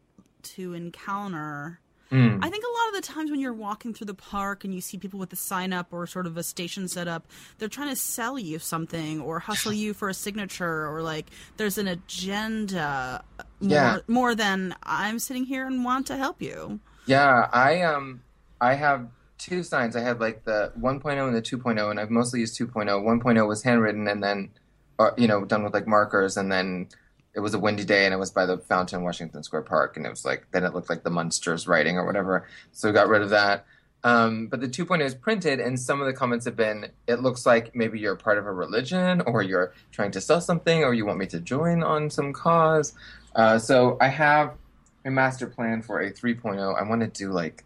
to 0.55 0.75
encounter. 0.75 1.81
Mm. 2.13 2.39
I 2.45 2.51
think 2.51 2.63
a 2.65 2.69
lot 2.69 2.89
of 2.89 2.95
the 3.03 3.13
times 3.13 3.31
when 3.31 3.41
you're 3.41 3.53
walking 3.55 3.95
through 3.95 4.07
the 4.07 4.15
park 4.15 4.63
and 4.65 4.75
you 4.75 4.81
see 4.81 4.99
people 4.99 5.19
with 5.19 5.33
a 5.33 5.37
sign 5.37 5.73
up 5.73 5.89
or 5.91 6.07
sort 6.07 6.27
of 6.27 6.37
a 6.37 6.43
station 6.43 6.87
set 6.87 7.09
up, 7.09 7.27
they're 7.59 7.69
trying 7.69 7.89
to 7.89 7.97
sell 7.97 8.39
you 8.39 8.59
something 8.59 9.21
or 9.21 9.39
hustle 9.41 9.73
you 9.73 9.95
for 9.95 10.09
a 10.11 10.15
signature 10.15 10.87
or 10.89 11.01
like 11.03 11.27
there's 11.57 11.79
an 11.79 11.89
agenda 11.89 13.25
more, 13.61 13.71
Yeah. 13.71 13.99
more 14.07 14.35
than 14.35 14.75
I'm 14.83 15.19
sitting 15.19 15.45
here 15.45 15.67
and 15.67 15.85
want 15.85 16.07
to 16.09 16.17
help 16.17 16.43
you. 16.43 16.81
Yeah, 17.07 17.49
I 17.53 17.83
um 17.83 18.21
I 18.61 18.75
have 18.75 19.09
two 19.39 19.63
signs. 19.63 19.97
I 19.97 20.01
had 20.01 20.21
like 20.21 20.45
the 20.45 20.73
1.0 20.79 21.27
and 21.27 21.35
the 21.37 21.43
2.0 21.43 21.91
and 21.91 21.99
I've 21.99 22.11
mostly 22.11 22.41
used 22.41 22.59
2.0. 22.59 22.87
1.0 22.87 23.49
was 23.49 23.63
handwritten 23.63 24.07
and 24.09 24.23
then 24.23 24.51
uh, 24.99 25.11
you 25.17 25.29
know 25.29 25.45
done 25.45 25.65
with 25.65 25.75
like 25.75 25.87
markers 25.87 26.37
and 26.37 26.51
then 26.51 26.89
it 27.35 27.41
was 27.41 27.55
a 27.55 27.59
windy 27.59 27.85
day 27.85 28.05
and 28.05 28.15
it 28.15 28.19
was 28.19 28.31
by 28.31 28.47
the 28.47 28.59
fountain 28.59 29.01
in 29.01 29.05
Washington 29.05 29.43
Square 29.43 29.63
Park 29.63 29.97
and 29.97 30.07
it 30.07 30.11
was 30.11 30.25
like 30.25 30.47
then 30.53 30.65
it 30.65 30.73
looked 30.73 30.89
like 30.89 31.03
the 31.03 31.11
Munsters 31.11 31.67
writing 31.67 31.99
or 31.99 32.07
whatever. 32.07 32.47
So 32.73 32.89
we 32.89 32.95
got 32.95 33.09
rid 33.09 33.23
of 33.23 33.31
that. 33.31 33.67
Um, 34.05 34.49
but 34.49 34.61
the 34.61 34.69
2.0 34.69 35.03
is 35.03 35.15
printed, 35.15 35.61
and 35.61 35.81
some 35.81 36.03
of 36.03 36.07
the 36.07 36.13
comments 36.13 36.45
have 36.45 36.57
been, 36.57 36.91
it 37.07 37.23
looks 37.23 37.47
like 37.47 37.75
maybe 37.75 37.99
you're 37.99 38.15
part 38.17 38.37
of 38.37 38.47
a 38.47 38.53
religion, 38.53 39.23
or 39.23 39.43
you're 39.43 39.73
trying 39.93 40.11
to 40.11 40.21
sell 40.21 40.43
something, 40.43 40.85
or 40.85 40.93
you 40.93 41.07
want 41.07 41.19
me 41.19 41.27
to 41.29 41.41
join 41.41 41.83
on 41.83 42.11
some 42.11 42.35
cause. 42.35 42.93
Uh, 43.35 43.59
so 43.59 43.97
I 44.03 44.09
have 44.09 44.53
a 45.07 45.11
master 45.11 45.47
plan 45.47 45.81
for 45.81 46.03
a 46.03 46.13
3.0. 46.13 46.79
I 46.79 46.87
want 46.87 47.01
to 47.01 47.07
do 47.07 47.33
like 47.33 47.65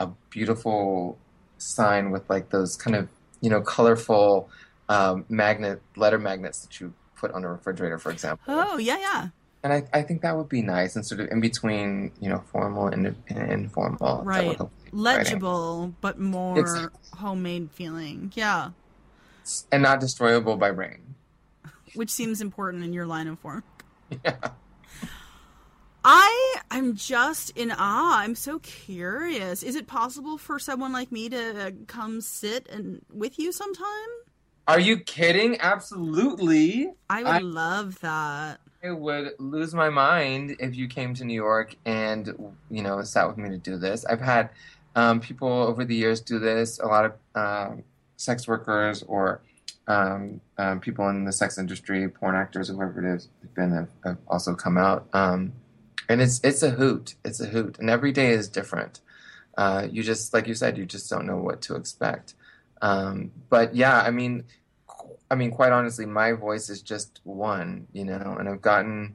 a 0.00 0.08
beautiful 0.28 1.16
sign 1.58 2.10
with 2.10 2.28
like 2.28 2.50
those 2.50 2.76
kind 2.76 2.96
of, 2.96 3.08
you 3.40 3.48
know, 3.48 3.60
colorful 3.60 4.50
um, 4.90 5.24
magnet, 5.28 5.80
letter 5.96 6.18
magnets 6.18 6.60
that 6.62 6.80
you 6.80 6.92
put 7.16 7.30
on 7.32 7.44
a 7.44 7.48
refrigerator, 7.48 7.98
for 7.98 8.10
example 8.10 8.42
Oh, 8.48 8.76
yeah, 8.78 8.98
yeah. 8.98 9.28
and 9.62 9.72
I, 9.72 9.84
I 9.92 10.02
think 10.02 10.22
that 10.22 10.36
would 10.36 10.48
be 10.48 10.62
nice 10.62 10.96
and 10.96 11.04
sort 11.06 11.20
of 11.20 11.28
in 11.30 11.40
between 11.40 12.12
you 12.20 12.28
know 12.28 12.42
formal 12.52 12.88
and, 12.88 13.14
and 13.28 13.52
informal 13.52 14.22
Right. 14.24 14.42
be 14.42 14.48
writing. 14.48 14.70
Legible, 14.92 15.94
but 16.00 16.18
more 16.18 16.58
Exactly. 16.58 16.98
homemade 17.18 17.70
feeling. 17.72 18.32
Yeah. 18.34 18.70
and 19.72 19.82
not 19.82 20.00
destroyable 20.00 20.56
by 20.56 20.68
rain 20.68 21.14
which 21.94 22.10
seems 22.10 22.40
important 22.40 22.84
in 22.84 22.92
your 22.92 23.06
line 23.06 23.28
of 23.28 23.42
work. 23.44 23.64
yeah 24.24 24.36
I 26.02 26.56
I 26.70 26.78
am 26.78 26.94
just 26.96 27.50
in 27.58 27.70
awe. 27.70 28.18
I'm 28.20 28.34
so 28.34 28.58
curious. 28.60 29.62
Is 29.62 29.76
it 29.76 29.86
possible 29.86 30.38
for 30.38 30.58
someone 30.58 30.92
like 30.92 31.12
me 31.12 31.28
to 31.28 31.74
come 31.88 32.20
sit 32.22 32.68
and 32.70 33.04
with 33.12 33.38
you 33.38 33.52
sometime? 33.52 34.08
Are 34.70 34.80
you 34.80 34.98
kidding 34.98 35.60
absolutely 35.60 36.92
I 37.08 37.22
would 37.22 37.28
I- 37.28 37.38
love 37.38 38.00
that. 38.00 38.60
I 38.82 38.92
would 38.92 39.32
lose 39.38 39.74
my 39.74 39.90
mind 39.90 40.56
if 40.58 40.74
you 40.74 40.88
came 40.88 41.12
to 41.14 41.24
New 41.24 41.34
York 41.34 41.76
and 41.84 42.52
you 42.70 42.82
know 42.82 43.02
sat 43.02 43.28
with 43.28 43.36
me 43.36 43.50
to 43.50 43.58
do 43.58 43.76
this. 43.76 44.06
I've 44.06 44.22
had 44.22 44.48
um, 44.96 45.20
people 45.20 45.48
over 45.48 45.84
the 45.84 45.94
years 45.94 46.20
do 46.20 46.38
this. 46.38 46.78
A 46.78 46.86
lot 46.86 47.04
of 47.04 47.12
um, 47.34 47.84
sex 48.16 48.48
workers 48.48 49.02
or 49.02 49.42
um, 49.86 50.40
um, 50.56 50.80
people 50.80 51.08
in 51.08 51.24
the 51.24 51.32
sex 51.32 51.58
industry, 51.58 52.08
porn 52.08 52.34
actors, 52.34 52.68
whoever 52.68 53.04
it 53.04 53.16
is, 53.16 53.28
have 53.42 53.54
been 53.54 53.72
have, 53.72 53.88
have 54.04 54.18
also 54.28 54.54
come 54.54 54.78
out. 54.78 55.06
Um, 55.12 55.52
and 56.08 56.22
it's 56.22 56.40
it's 56.42 56.62
a 56.62 56.70
hoot. 56.70 57.16
It's 57.24 57.40
a 57.40 57.46
hoot, 57.46 57.78
and 57.78 57.90
every 57.90 58.12
day 58.12 58.30
is 58.30 58.48
different. 58.48 59.00
Uh, 59.58 59.88
you 59.90 60.02
just 60.02 60.32
like 60.32 60.46
you 60.46 60.54
said, 60.54 60.78
you 60.78 60.86
just 60.86 61.10
don't 61.10 61.26
know 61.26 61.36
what 61.36 61.60
to 61.62 61.74
expect. 61.74 62.34
Um, 62.82 63.30
but 63.50 63.74
yeah, 63.74 64.00
I 64.00 64.10
mean, 64.10 64.44
I 65.30 65.36
mean, 65.36 65.50
quite 65.52 65.72
honestly, 65.72 66.06
my 66.06 66.32
voice 66.32 66.68
is 66.68 66.82
just 66.82 67.20
one, 67.22 67.86
you 67.92 68.04
know, 68.04 68.36
and 68.38 68.48
I've 68.48 68.60
gotten, 68.60 69.14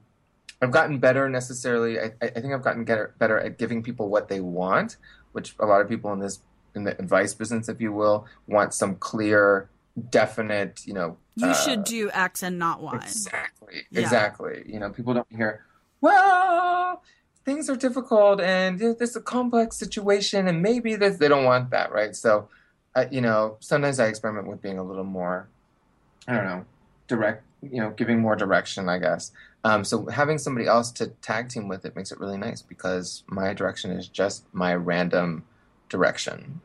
I've 0.61 0.71
gotten 0.71 0.97
better 0.99 1.29
necessarily. 1.29 1.99
I, 1.99 2.11
I 2.21 2.29
think 2.29 2.53
I've 2.53 2.63
gotten 2.63 2.85
better, 2.85 3.13
better 3.19 3.37
at 3.37 3.57
giving 3.57 3.83
people 3.83 4.07
what 4.09 4.29
they 4.29 4.39
want, 4.39 4.95
which 5.33 5.55
a 5.59 5.65
lot 5.65 5.81
of 5.81 5.89
people 5.89 6.13
in 6.13 6.19
this, 6.19 6.39
in 6.73 6.85
the 6.85 6.97
advice 6.99 7.33
business, 7.33 7.67
if 7.67 7.81
you 7.81 7.91
will, 7.91 8.25
want 8.47 8.73
some 8.73 8.95
clear, 8.95 9.69
definite, 10.09 10.85
you 10.85 10.93
know. 10.93 11.17
You 11.35 11.47
uh, 11.47 11.53
should 11.53 11.83
do 11.83 12.09
X 12.11 12.43
and 12.43 12.57
not 12.57 12.81
Y. 12.81 12.95
Exactly. 12.95 13.85
Yeah. 13.91 13.99
Exactly. 13.99 14.63
You 14.65 14.79
know, 14.79 14.89
people 14.91 15.13
don't 15.13 15.27
hear, 15.29 15.65
well, 15.99 17.03
things 17.43 17.69
are 17.69 17.75
difficult 17.75 18.39
and 18.39 18.79
this 18.79 19.01
is 19.01 19.15
a 19.17 19.21
complex 19.21 19.75
situation 19.77 20.47
and 20.47 20.61
maybe 20.61 20.95
this, 20.95 21.17
they 21.17 21.27
don't 21.27 21.43
want 21.43 21.71
that, 21.71 21.91
right? 21.91 22.15
So, 22.15 22.47
uh, 22.95 23.05
you 23.11 23.19
know, 23.19 23.57
sometimes 23.59 23.99
I 23.99 24.07
experiment 24.07 24.47
with 24.47 24.61
being 24.61 24.79
a 24.79 24.83
little 24.83 25.03
more, 25.03 25.49
I 26.27 26.35
don't 26.35 26.45
know, 26.45 26.65
direct, 27.07 27.43
you 27.61 27.81
know, 27.81 27.91
giving 27.91 28.19
more 28.19 28.35
direction, 28.35 28.89
I 28.89 28.99
guess. 28.99 29.31
Um, 29.63 29.83
so 29.83 30.05
having 30.07 30.37
somebody 30.37 30.67
else 30.67 30.91
to 30.93 31.07
tag 31.07 31.49
team 31.49 31.67
with 31.67 31.85
it 31.85 31.95
makes 31.95 32.11
it 32.11 32.19
really 32.19 32.37
nice 32.37 32.61
because 32.61 33.23
my 33.27 33.53
direction 33.53 33.91
is 33.91 34.07
just 34.07 34.45
my 34.53 34.75
random 34.75 35.43
direction. 35.89 36.61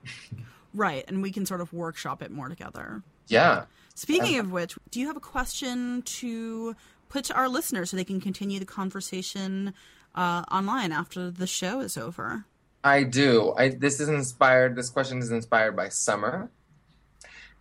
Right, 0.73 1.05
and 1.09 1.23
we 1.23 1.33
can 1.33 1.46
sort 1.46 1.61
of 1.61 1.73
workshop 1.73 2.23
it 2.23 2.31
more 2.31 2.49
together. 2.49 3.03
Yeah. 3.27 3.64
Speaking 3.94 4.38
of 4.38 4.53
which, 4.53 4.77
do 4.90 5.01
you 5.01 5.07
have 5.09 5.16
a 5.16 5.20
question 5.20 6.03
to 6.03 6.77
put 7.08 7.25
to 7.25 7.35
our 7.35 7.48
listeners 7.48 7.90
so 7.90 7.96
they 7.96 8.04
can 8.04 8.21
continue 8.21 8.58
the 8.58 8.65
conversation 8.65 9.75
uh, 10.15 10.44
online 10.50 10.92
after 10.92 11.31
the 11.31 11.46
show 11.46 11.81
is 11.81 11.96
over? 11.96 12.46
I 12.83 13.02
do. 13.02 13.52
I 13.58 13.71
this 13.71 14.00
is 14.00 14.08
inspired. 14.08 14.75
This 14.75 14.88
question 14.88 15.19
is 15.19 15.31
inspired 15.31 15.77
by 15.77 15.90
summer, 15.90 16.50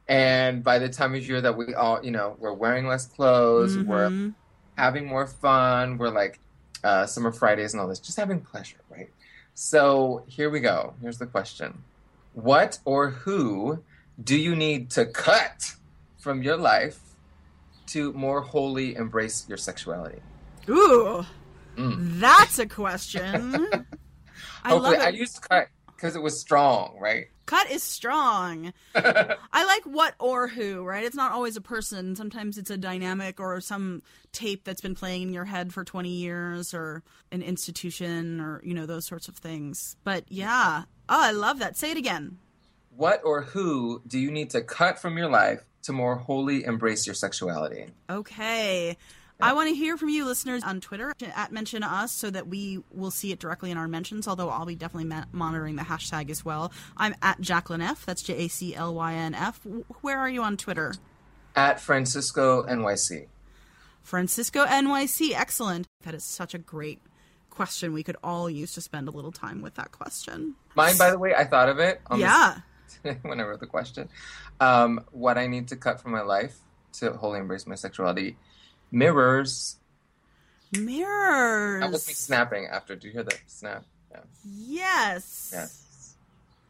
and 0.10 0.64
by 0.64 0.80
the 0.80 0.90
time 0.90 1.14
of 1.16 1.26
year 1.26 1.40
that 1.40 1.56
we 1.56 1.74
all, 1.76 2.04
you 2.04 2.12
know, 2.12 2.36
we're 2.40 2.54
wearing 2.54 2.88
less 2.88 3.06
clothes, 3.06 3.78
we're 3.78 4.10
Mhm. 4.10 4.34
having 4.76 5.06
more 5.08 5.28
fun, 5.28 5.98
we're 5.98 6.10
like 6.10 6.40
uh, 6.84 7.06
summer 7.06 7.32
Fridays 7.32 7.74
and 7.74 7.82
all 7.82 7.88
this, 7.88 8.00
just 8.00 8.18
having 8.18 8.42
pleasure, 8.42 8.80
right? 8.90 9.10
So 9.54 10.24
here 10.28 10.50
we 10.50 10.62
go. 10.62 10.96
Here's 11.02 11.18
the 11.20 11.28
question: 11.28 11.84
What 12.32 12.80
or 12.86 13.10
who 13.10 13.84
do 14.22 14.38
you 14.38 14.56
need 14.56 14.90
to 14.92 15.06
cut 15.06 15.76
from 16.18 16.42
your 16.42 16.58
life 16.58 17.00
to 17.88 18.14
more 18.14 18.42
wholly 18.42 18.96
embrace 18.96 19.46
your 19.48 19.58
sexuality? 19.58 20.22
Ooh, 20.70 21.26
Mm. 21.78 22.20
that's 22.20 22.60
a 22.60 22.66
question. 22.66 23.68
I 24.64 24.74
love 24.74 24.86
Hopefully, 24.86 24.96
it. 24.98 25.02
I 25.02 25.10
used 25.10 25.42
cut 25.50 25.68
because 25.96 26.16
it 26.16 26.22
was 26.22 26.40
strong, 26.40 26.98
right? 27.00 27.26
Cut 27.50 27.72
is 27.72 27.82
strong. 27.82 28.74
I 28.96 29.66
like 29.66 29.82
what 29.84 30.14
or 30.20 30.48
who, 30.48 30.84
right? 30.84 31.04
It's 31.04 31.16
not 31.16 31.32
always 31.32 31.58
a 31.58 31.62
person. 31.62 32.16
Sometimes 32.16 32.60
it's 32.60 32.70
a 32.70 32.78
dynamic 32.78 33.40
or 33.40 33.60
some 33.60 34.04
tape 34.32 34.66
that's 34.66 34.82
been 34.82 34.94
playing 34.94 35.24
in 35.24 35.34
your 35.34 35.46
head 35.46 35.74
for 35.74 35.84
20 35.84 36.10
years 36.10 36.76
or 36.76 37.02
an 37.32 37.42
institution 37.42 38.40
or, 38.40 38.62
you 38.64 38.76
know, 38.76 38.86
those 38.86 39.08
sorts 39.08 39.28
of 39.28 39.36
things. 39.36 39.96
But 40.04 40.26
yeah. 40.28 40.84
Oh, 41.10 41.20
I 41.20 41.32
love 41.32 41.58
that. 41.58 41.76
Say 41.76 41.90
it 41.90 41.98
again. 41.98 42.38
What 42.96 43.22
or 43.24 43.42
who 43.42 44.04
do 44.06 44.20
you 44.20 44.30
need 44.30 44.52
to 44.52 44.62
cut 44.62 45.00
from 45.00 45.18
your 45.18 45.32
life 45.32 45.64
to 45.86 45.92
more 45.92 46.18
wholly 46.18 46.66
embrace 46.66 47.08
your 47.08 47.16
sexuality? 47.16 47.88
Okay. 48.12 48.96
I 49.42 49.54
want 49.54 49.70
to 49.70 49.76
hear 49.76 49.96
from 49.96 50.10
you, 50.10 50.26
listeners, 50.26 50.64
on 50.64 50.82
Twitter 50.82 51.14
at 51.34 51.54
Mention 51.54 51.82
Us, 51.82 52.12
so 52.12 52.30
that 52.30 52.48
we 52.48 52.80
will 52.92 53.12
see 53.12 53.32
it 53.32 53.40
directly 53.40 53.72
in 53.72 53.78
our 53.78 53.88
mentions. 53.88 54.28
Although 54.28 54.50
I'll 54.50 54.66
be 54.66 54.76
definitely 54.76 55.08
ma- 55.08 55.24
monitoring 55.32 55.78
the 55.78 55.84
hashtag 55.84 56.30
as 56.30 56.44
well. 56.44 56.74
I'm 56.98 57.16
at 57.22 57.40
Jaclyn 57.40 57.82
F. 57.82 58.06
That's 58.06 58.22
J 58.22 58.46
A 58.46 58.48
C 58.50 58.76
L 58.76 58.94
Y 58.94 59.14
N 59.14 59.34
F. 59.34 59.62
Where 60.02 60.20
are 60.20 60.30
you 60.30 60.44
on 60.44 60.58
Twitter? 60.58 60.94
At 61.56 61.80
Francisco 61.80 62.64
NYC. 62.64 63.28
Francisco 64.04 64.66
NYC. 64.66 65.32
Excellent. 65.34 65.88
That 66.04 66.14
is 66.14 66.26
such 66.26 66.54
a 66.54 66.58
great 66.58 67.00
question. 67.50 67.94
We 67.94 68.04
could 68.04 68.18
all 68.22 68.50
use 68.50 68.74
to 68.74 68.82
spend 68.82 69.08
a 69.08 69.12
little 69.12 69.32
time 69.32 69.62
with 69.62 69.76
that 69.76 69.94
question. 69.94 70.56
Mine, 70.76 70.98
by 70.98 71.12
the 71.12 71.18
way, 71.18 71.34
I 71.34 71.46
thought 71.46 71.70
of 71.70 71.80
it. 71.80 72.02
yeah. 72.18 72.58
This, 73.04 73.16
when 73.22 73.40
I 73.40 73.44
wrote 73.44 73.62
the 73.62 73.68
question, 73.68 74.10
um, 74.60 75.06
what 75.12 75.38
I 75.38 75.48
need 75.48 75.70
to 75.70 75.78
cut 75.78 76.02
from 76.02 76.12
my 76.12 76.24
life 76.24 76.58
to 76.94 77.14
wholly 77.14 77.40
embrace 77.40 77.66
my 77.66 77.76
sexuality 77.76 78.36
mirrors. 78.92 79.78
Mirrors. 80.78 81.82
That 81.82 81.92
was 81.92 82.08
me 82.08 82.14
snapping 82.14 82.68
after. 82.68 82.96
Do 82.96 83.08
you 83.08 83.14
hear 83.14 83.24
that 83.24 83.40
snap? 83.48 83.84
Yeah. 84.12 84.20
Yes. 84.46 85.52
Yes. 85.54 86.16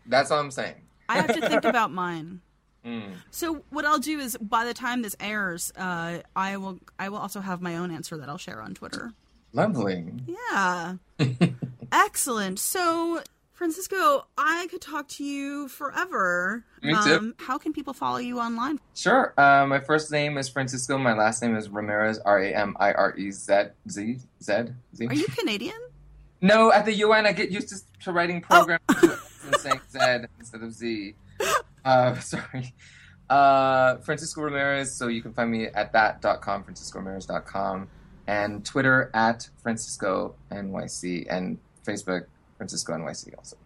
That's 0.05 0.31
all 0.31 0.39
I'm 0.39 0.51
saying. 0.51 0.75
I 1.07 1.17
have 1.17 1.33
to 1.33 1.47
think 1.47 1.65
about 1.65 1.91
mine. 1.91 2.41
Mm. 2.85 3.11
So 3.29 3.63
what 3.71 3.83
I'll 3.83 3.99
do 3.99 4.19
is, 4.19 4.37
by 4.37 4.63
the 4.63 4.73
time 4.73 5.01
this 5.01 5.13
airs, 5.19 5.73
uh, 5.75 6.19
I 6.33 6.55
will 6.55 6.79
I 6.97 7.09
will 7.09 7.17
also 7.17 7.41
have 7.41 7.61
my 7.61 7.75
own 7.75 7.91
answer 7.91 8.15
that 8.15 8.29
I'll 8.29 8.37
share 8.37 8.61
on 8.61 8.73
Twitter. 8.73 9.11
Lovely. 9.51 10.05
Yeah. 10.25 10.95
Excellent. 11.91 12.57
So 12.57 13.21
Francisco, 13.59 14.25
I 14.37 14.67
could 14.71 14.79
talk 14.79 15.09
to 15.09 15.23
you 15.25 15.67
forever. 15.67 16.63
Me 16.81 16.93
too. 17.03 17.15
Um, 17.17 17.35
how 17.39 17.57
can 17.57 17.73
people 17.73 17.93
follow 17.93 18.15
you 18.15 18.39
online? 18.39 18.79
Sure. 18.95 19.33
Uh, 19.37 19.65
my 19.67 19.81
first 19.81 20.13
name 20.13 20.37
is 20.37 20.47
Francisco. 20.47 20.97
My 20.97 21.13
last 21.13 21.41
name 21.41 21.57
is 21.57 21.67
Ramirez. 21.67 22.19
R 22.19 22.41
A 22.41 22.53
M 22.55 22.77
I 22.79 22.93
R 22.93 23.13
E 23.17 23.31
Z 23.31 23.53
Z 23.89 24.19
Z 24.41 24.55
Z. 24.95 25.07
Are 25.07 25.13
you 25.13 25.25
Canadian? 25.37 25.75
No, 26.39 26.71
at 26.71 26.85
the 26.85 26.93
UN, 26.93 27.25
I 27.25 27.33
get 27.33 27.51
used 27.51 27.67
to, 27.67 27.75
to 28.05 28.13
writing 28.13 28.39
programs 28.39 28.79
and 28.87 29.55
saying 29.57 29.81
Z 29.91 29.99
instead 30.39 30.63
of 30.63 30.71
Z. 30.71 31.15
Uh, 31.83 32.15
sorry. 32.19 32.73
Uh, 33.29 33.97
Francisco 33.97 34.41
Ramirez. 34.41 34.95
So 34.95 35.07
you 35.07 35.21
can 35.21 35.33
find 35.33 35.51
me 35.51 35.65
at 35.65 35.91
that.com, 35.91 36.63
franciscoramirez.com, 36.63 37.89
and 38.25 38.65
Twitter 38.65 39.11
at 39.13 39.49
Francisco 39.61 40.35
NYC, 40.49 41.27
and 41.29 41.57
Facebook 41.85 42.23
Francisco 42.59 42.93
NYC 42.93 43.35
also. 43.37 43.57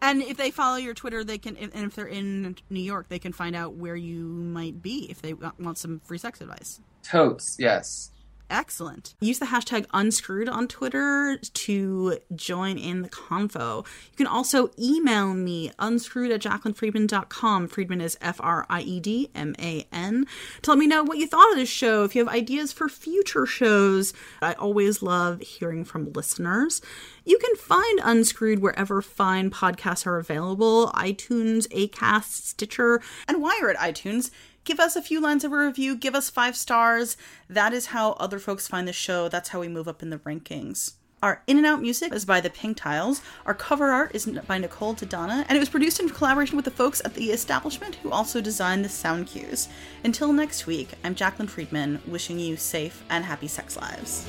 And 0.00 0.22
if 0.22 0.36
they 0.36 0.52
follow 0.52 0.76
your 0.76 0.94
Twitter, 0.94 1.24
they 1.24 1.38
can, 1.38 1.56
and 1.56 1.72
if 1.74 1.96
they're 1.96 2.06
in 2.06 2.54
New 2.70 2.80
York, 2.80 3.08
they 3.08 3.18
can 3.18 3.32
find 3.32 3.56
out 3.56 3.74
where 3.74 3.96
you 3.96 4.20
might 4.28 4.80
be 4.80 5.10
if 5.10 5.20
they 5.20 5.32
want 5.32 5.76
some 5.76 6.00
free 6.04 6.18
sex 6.18 6.40
advice. 6.40 6.80
Totes, 7.02 7.56
yes. 7.58 8.12
Excellent. 8.50 9.14
Use 9.20 9.38
the 9.38 9.46
hashtag 9.46 9.86
unscrewed 9.92 10.48
on 10.48 10.68
Twitter 10.68 11.36
to 11.36 12.18
join 12.34 12.78
in 12.78 13.02
the 13.02 13.08
convo. 13.08 13.86
You 14.10 14.16
can 14.16 14.26
also 14.26 14.70
email 14.78 15.34
me 15.34 15.70
unscrewed 15.78 16.30
at 16.30 16.40
jaclynfriedman.com. 16.40 17.68
Friedman 17.68 18.00
is 18.00 18.16
F 18.20 18.40
R 18.40 18.64
I 18.70 18.80
E 18.80 19.00
D 19.00 19.30
M 19.34 19.54
A 19.58 19.86
N. 19.92 20.26
To 20.62 20.70
let 20.70 20.78
me 20.78 20.86
know 20.86 21.02
what 21.02 21.18
you 21.18 21.26
thought 21.26 21.50
of 21.52 21.58
this 21.58 21.68
show. 21.68 22.04
If 22.04 22.14
you 22.14 22.24
have 22.24 22.34
ideas 22.34 22.72
for 22.72 22.88
future 22.88 23.44
shows, 23.44 24.14
I 24.40 24.54
always 24.54 25.02
love 25.02 25.40
hearing 25.40 25.84
from 25.84 26.12
listeners. 26.12 26.80
You 27.24 27.38
can 27.38 27.56
find 27.56 28.00
Unscrewed 28.02 28.60
wherever 28.60 29.02
fine 29.02 29.50
podcasts 29.50 30.06
are 30.06 30.16
available 30.16 30.90
iTunes, 30.94 31.68
Acast, 31.68 32.46
Stitcher, 32.46 33.02
and 33.26 33.42
you're 33.58 33.70
at 33.70 33.76
iTunes, 33.76 34.30
give 34.68 34.78
us 34.78 34.96
a 34.96 35.02
few 35.02 35.18
lines 35.18 35.44
of 35.44 35.52
a 35.52 35.56
review, 35.56 35.96
give 35.96 36.14
us 36.14 36.28
five 36.28 36.54
stars. 36.54 37.16
That 37.48 37.72
is 37.72 37.86
how 37.86 38.12
other 38.12 38.38
folks 38.38 38.68
find 38.68 38.86
the 38.86 38.92
show. 38.92 39.30
That's 39.30 39.48
how 39.48 39.60
we 39.60 39.68
move 39.68 39.88
up 39.88 40.02
in 40.02 40.10
the 40.10 40.18
rankings. 40.18 40.92
Our 41.22 41.42
in 41.46 41.56
and 41.56 41.66
out 41.66 41.80
music 41.80 42.12
is 42.12 42.26
by 42.26 42.42
the 42.42 42.50
Pink 42.50 42.76
Tiles. 42.76 43.22
Our 43.46 43.54
cover 43.54 43.88
art 43.88 44.14
is 44.14 44.26
by 44.26 44.58
Nicole 44.58 44.94
Tadana, 44.94 45.46
and 45.48 45.56
it 45.56 45.58
was 45.58 45.70
produced 45.70 46.00
in 46.00 46.10
collaboration 46.10 46.56
with 46.56 46.66
the 46.66 46.70
folks 46.70 47.00
at 47.02 47.14
the 47.14 47.30
establishment 47.30 47.94
who 48.02 48.10
also 48.10 48.42
designed 48.42 48.84
the 48.84 48.90
sound 48.90 49.28
cues. 49.28 49.68
Until 50.04 50.34
next 50.34 50.66
week, 50.66 50.90
I'm 51.02 51.14
Jaclyn 51.14 51.48
Friedman, 51.48 52.02
wishing 52.06 52.38
you 52.38 52.58
safe 52.58 53.02
and 53.08 53.24
happy 53.24 53.48
sex 53.48 53.74
lives. 53.74 54.28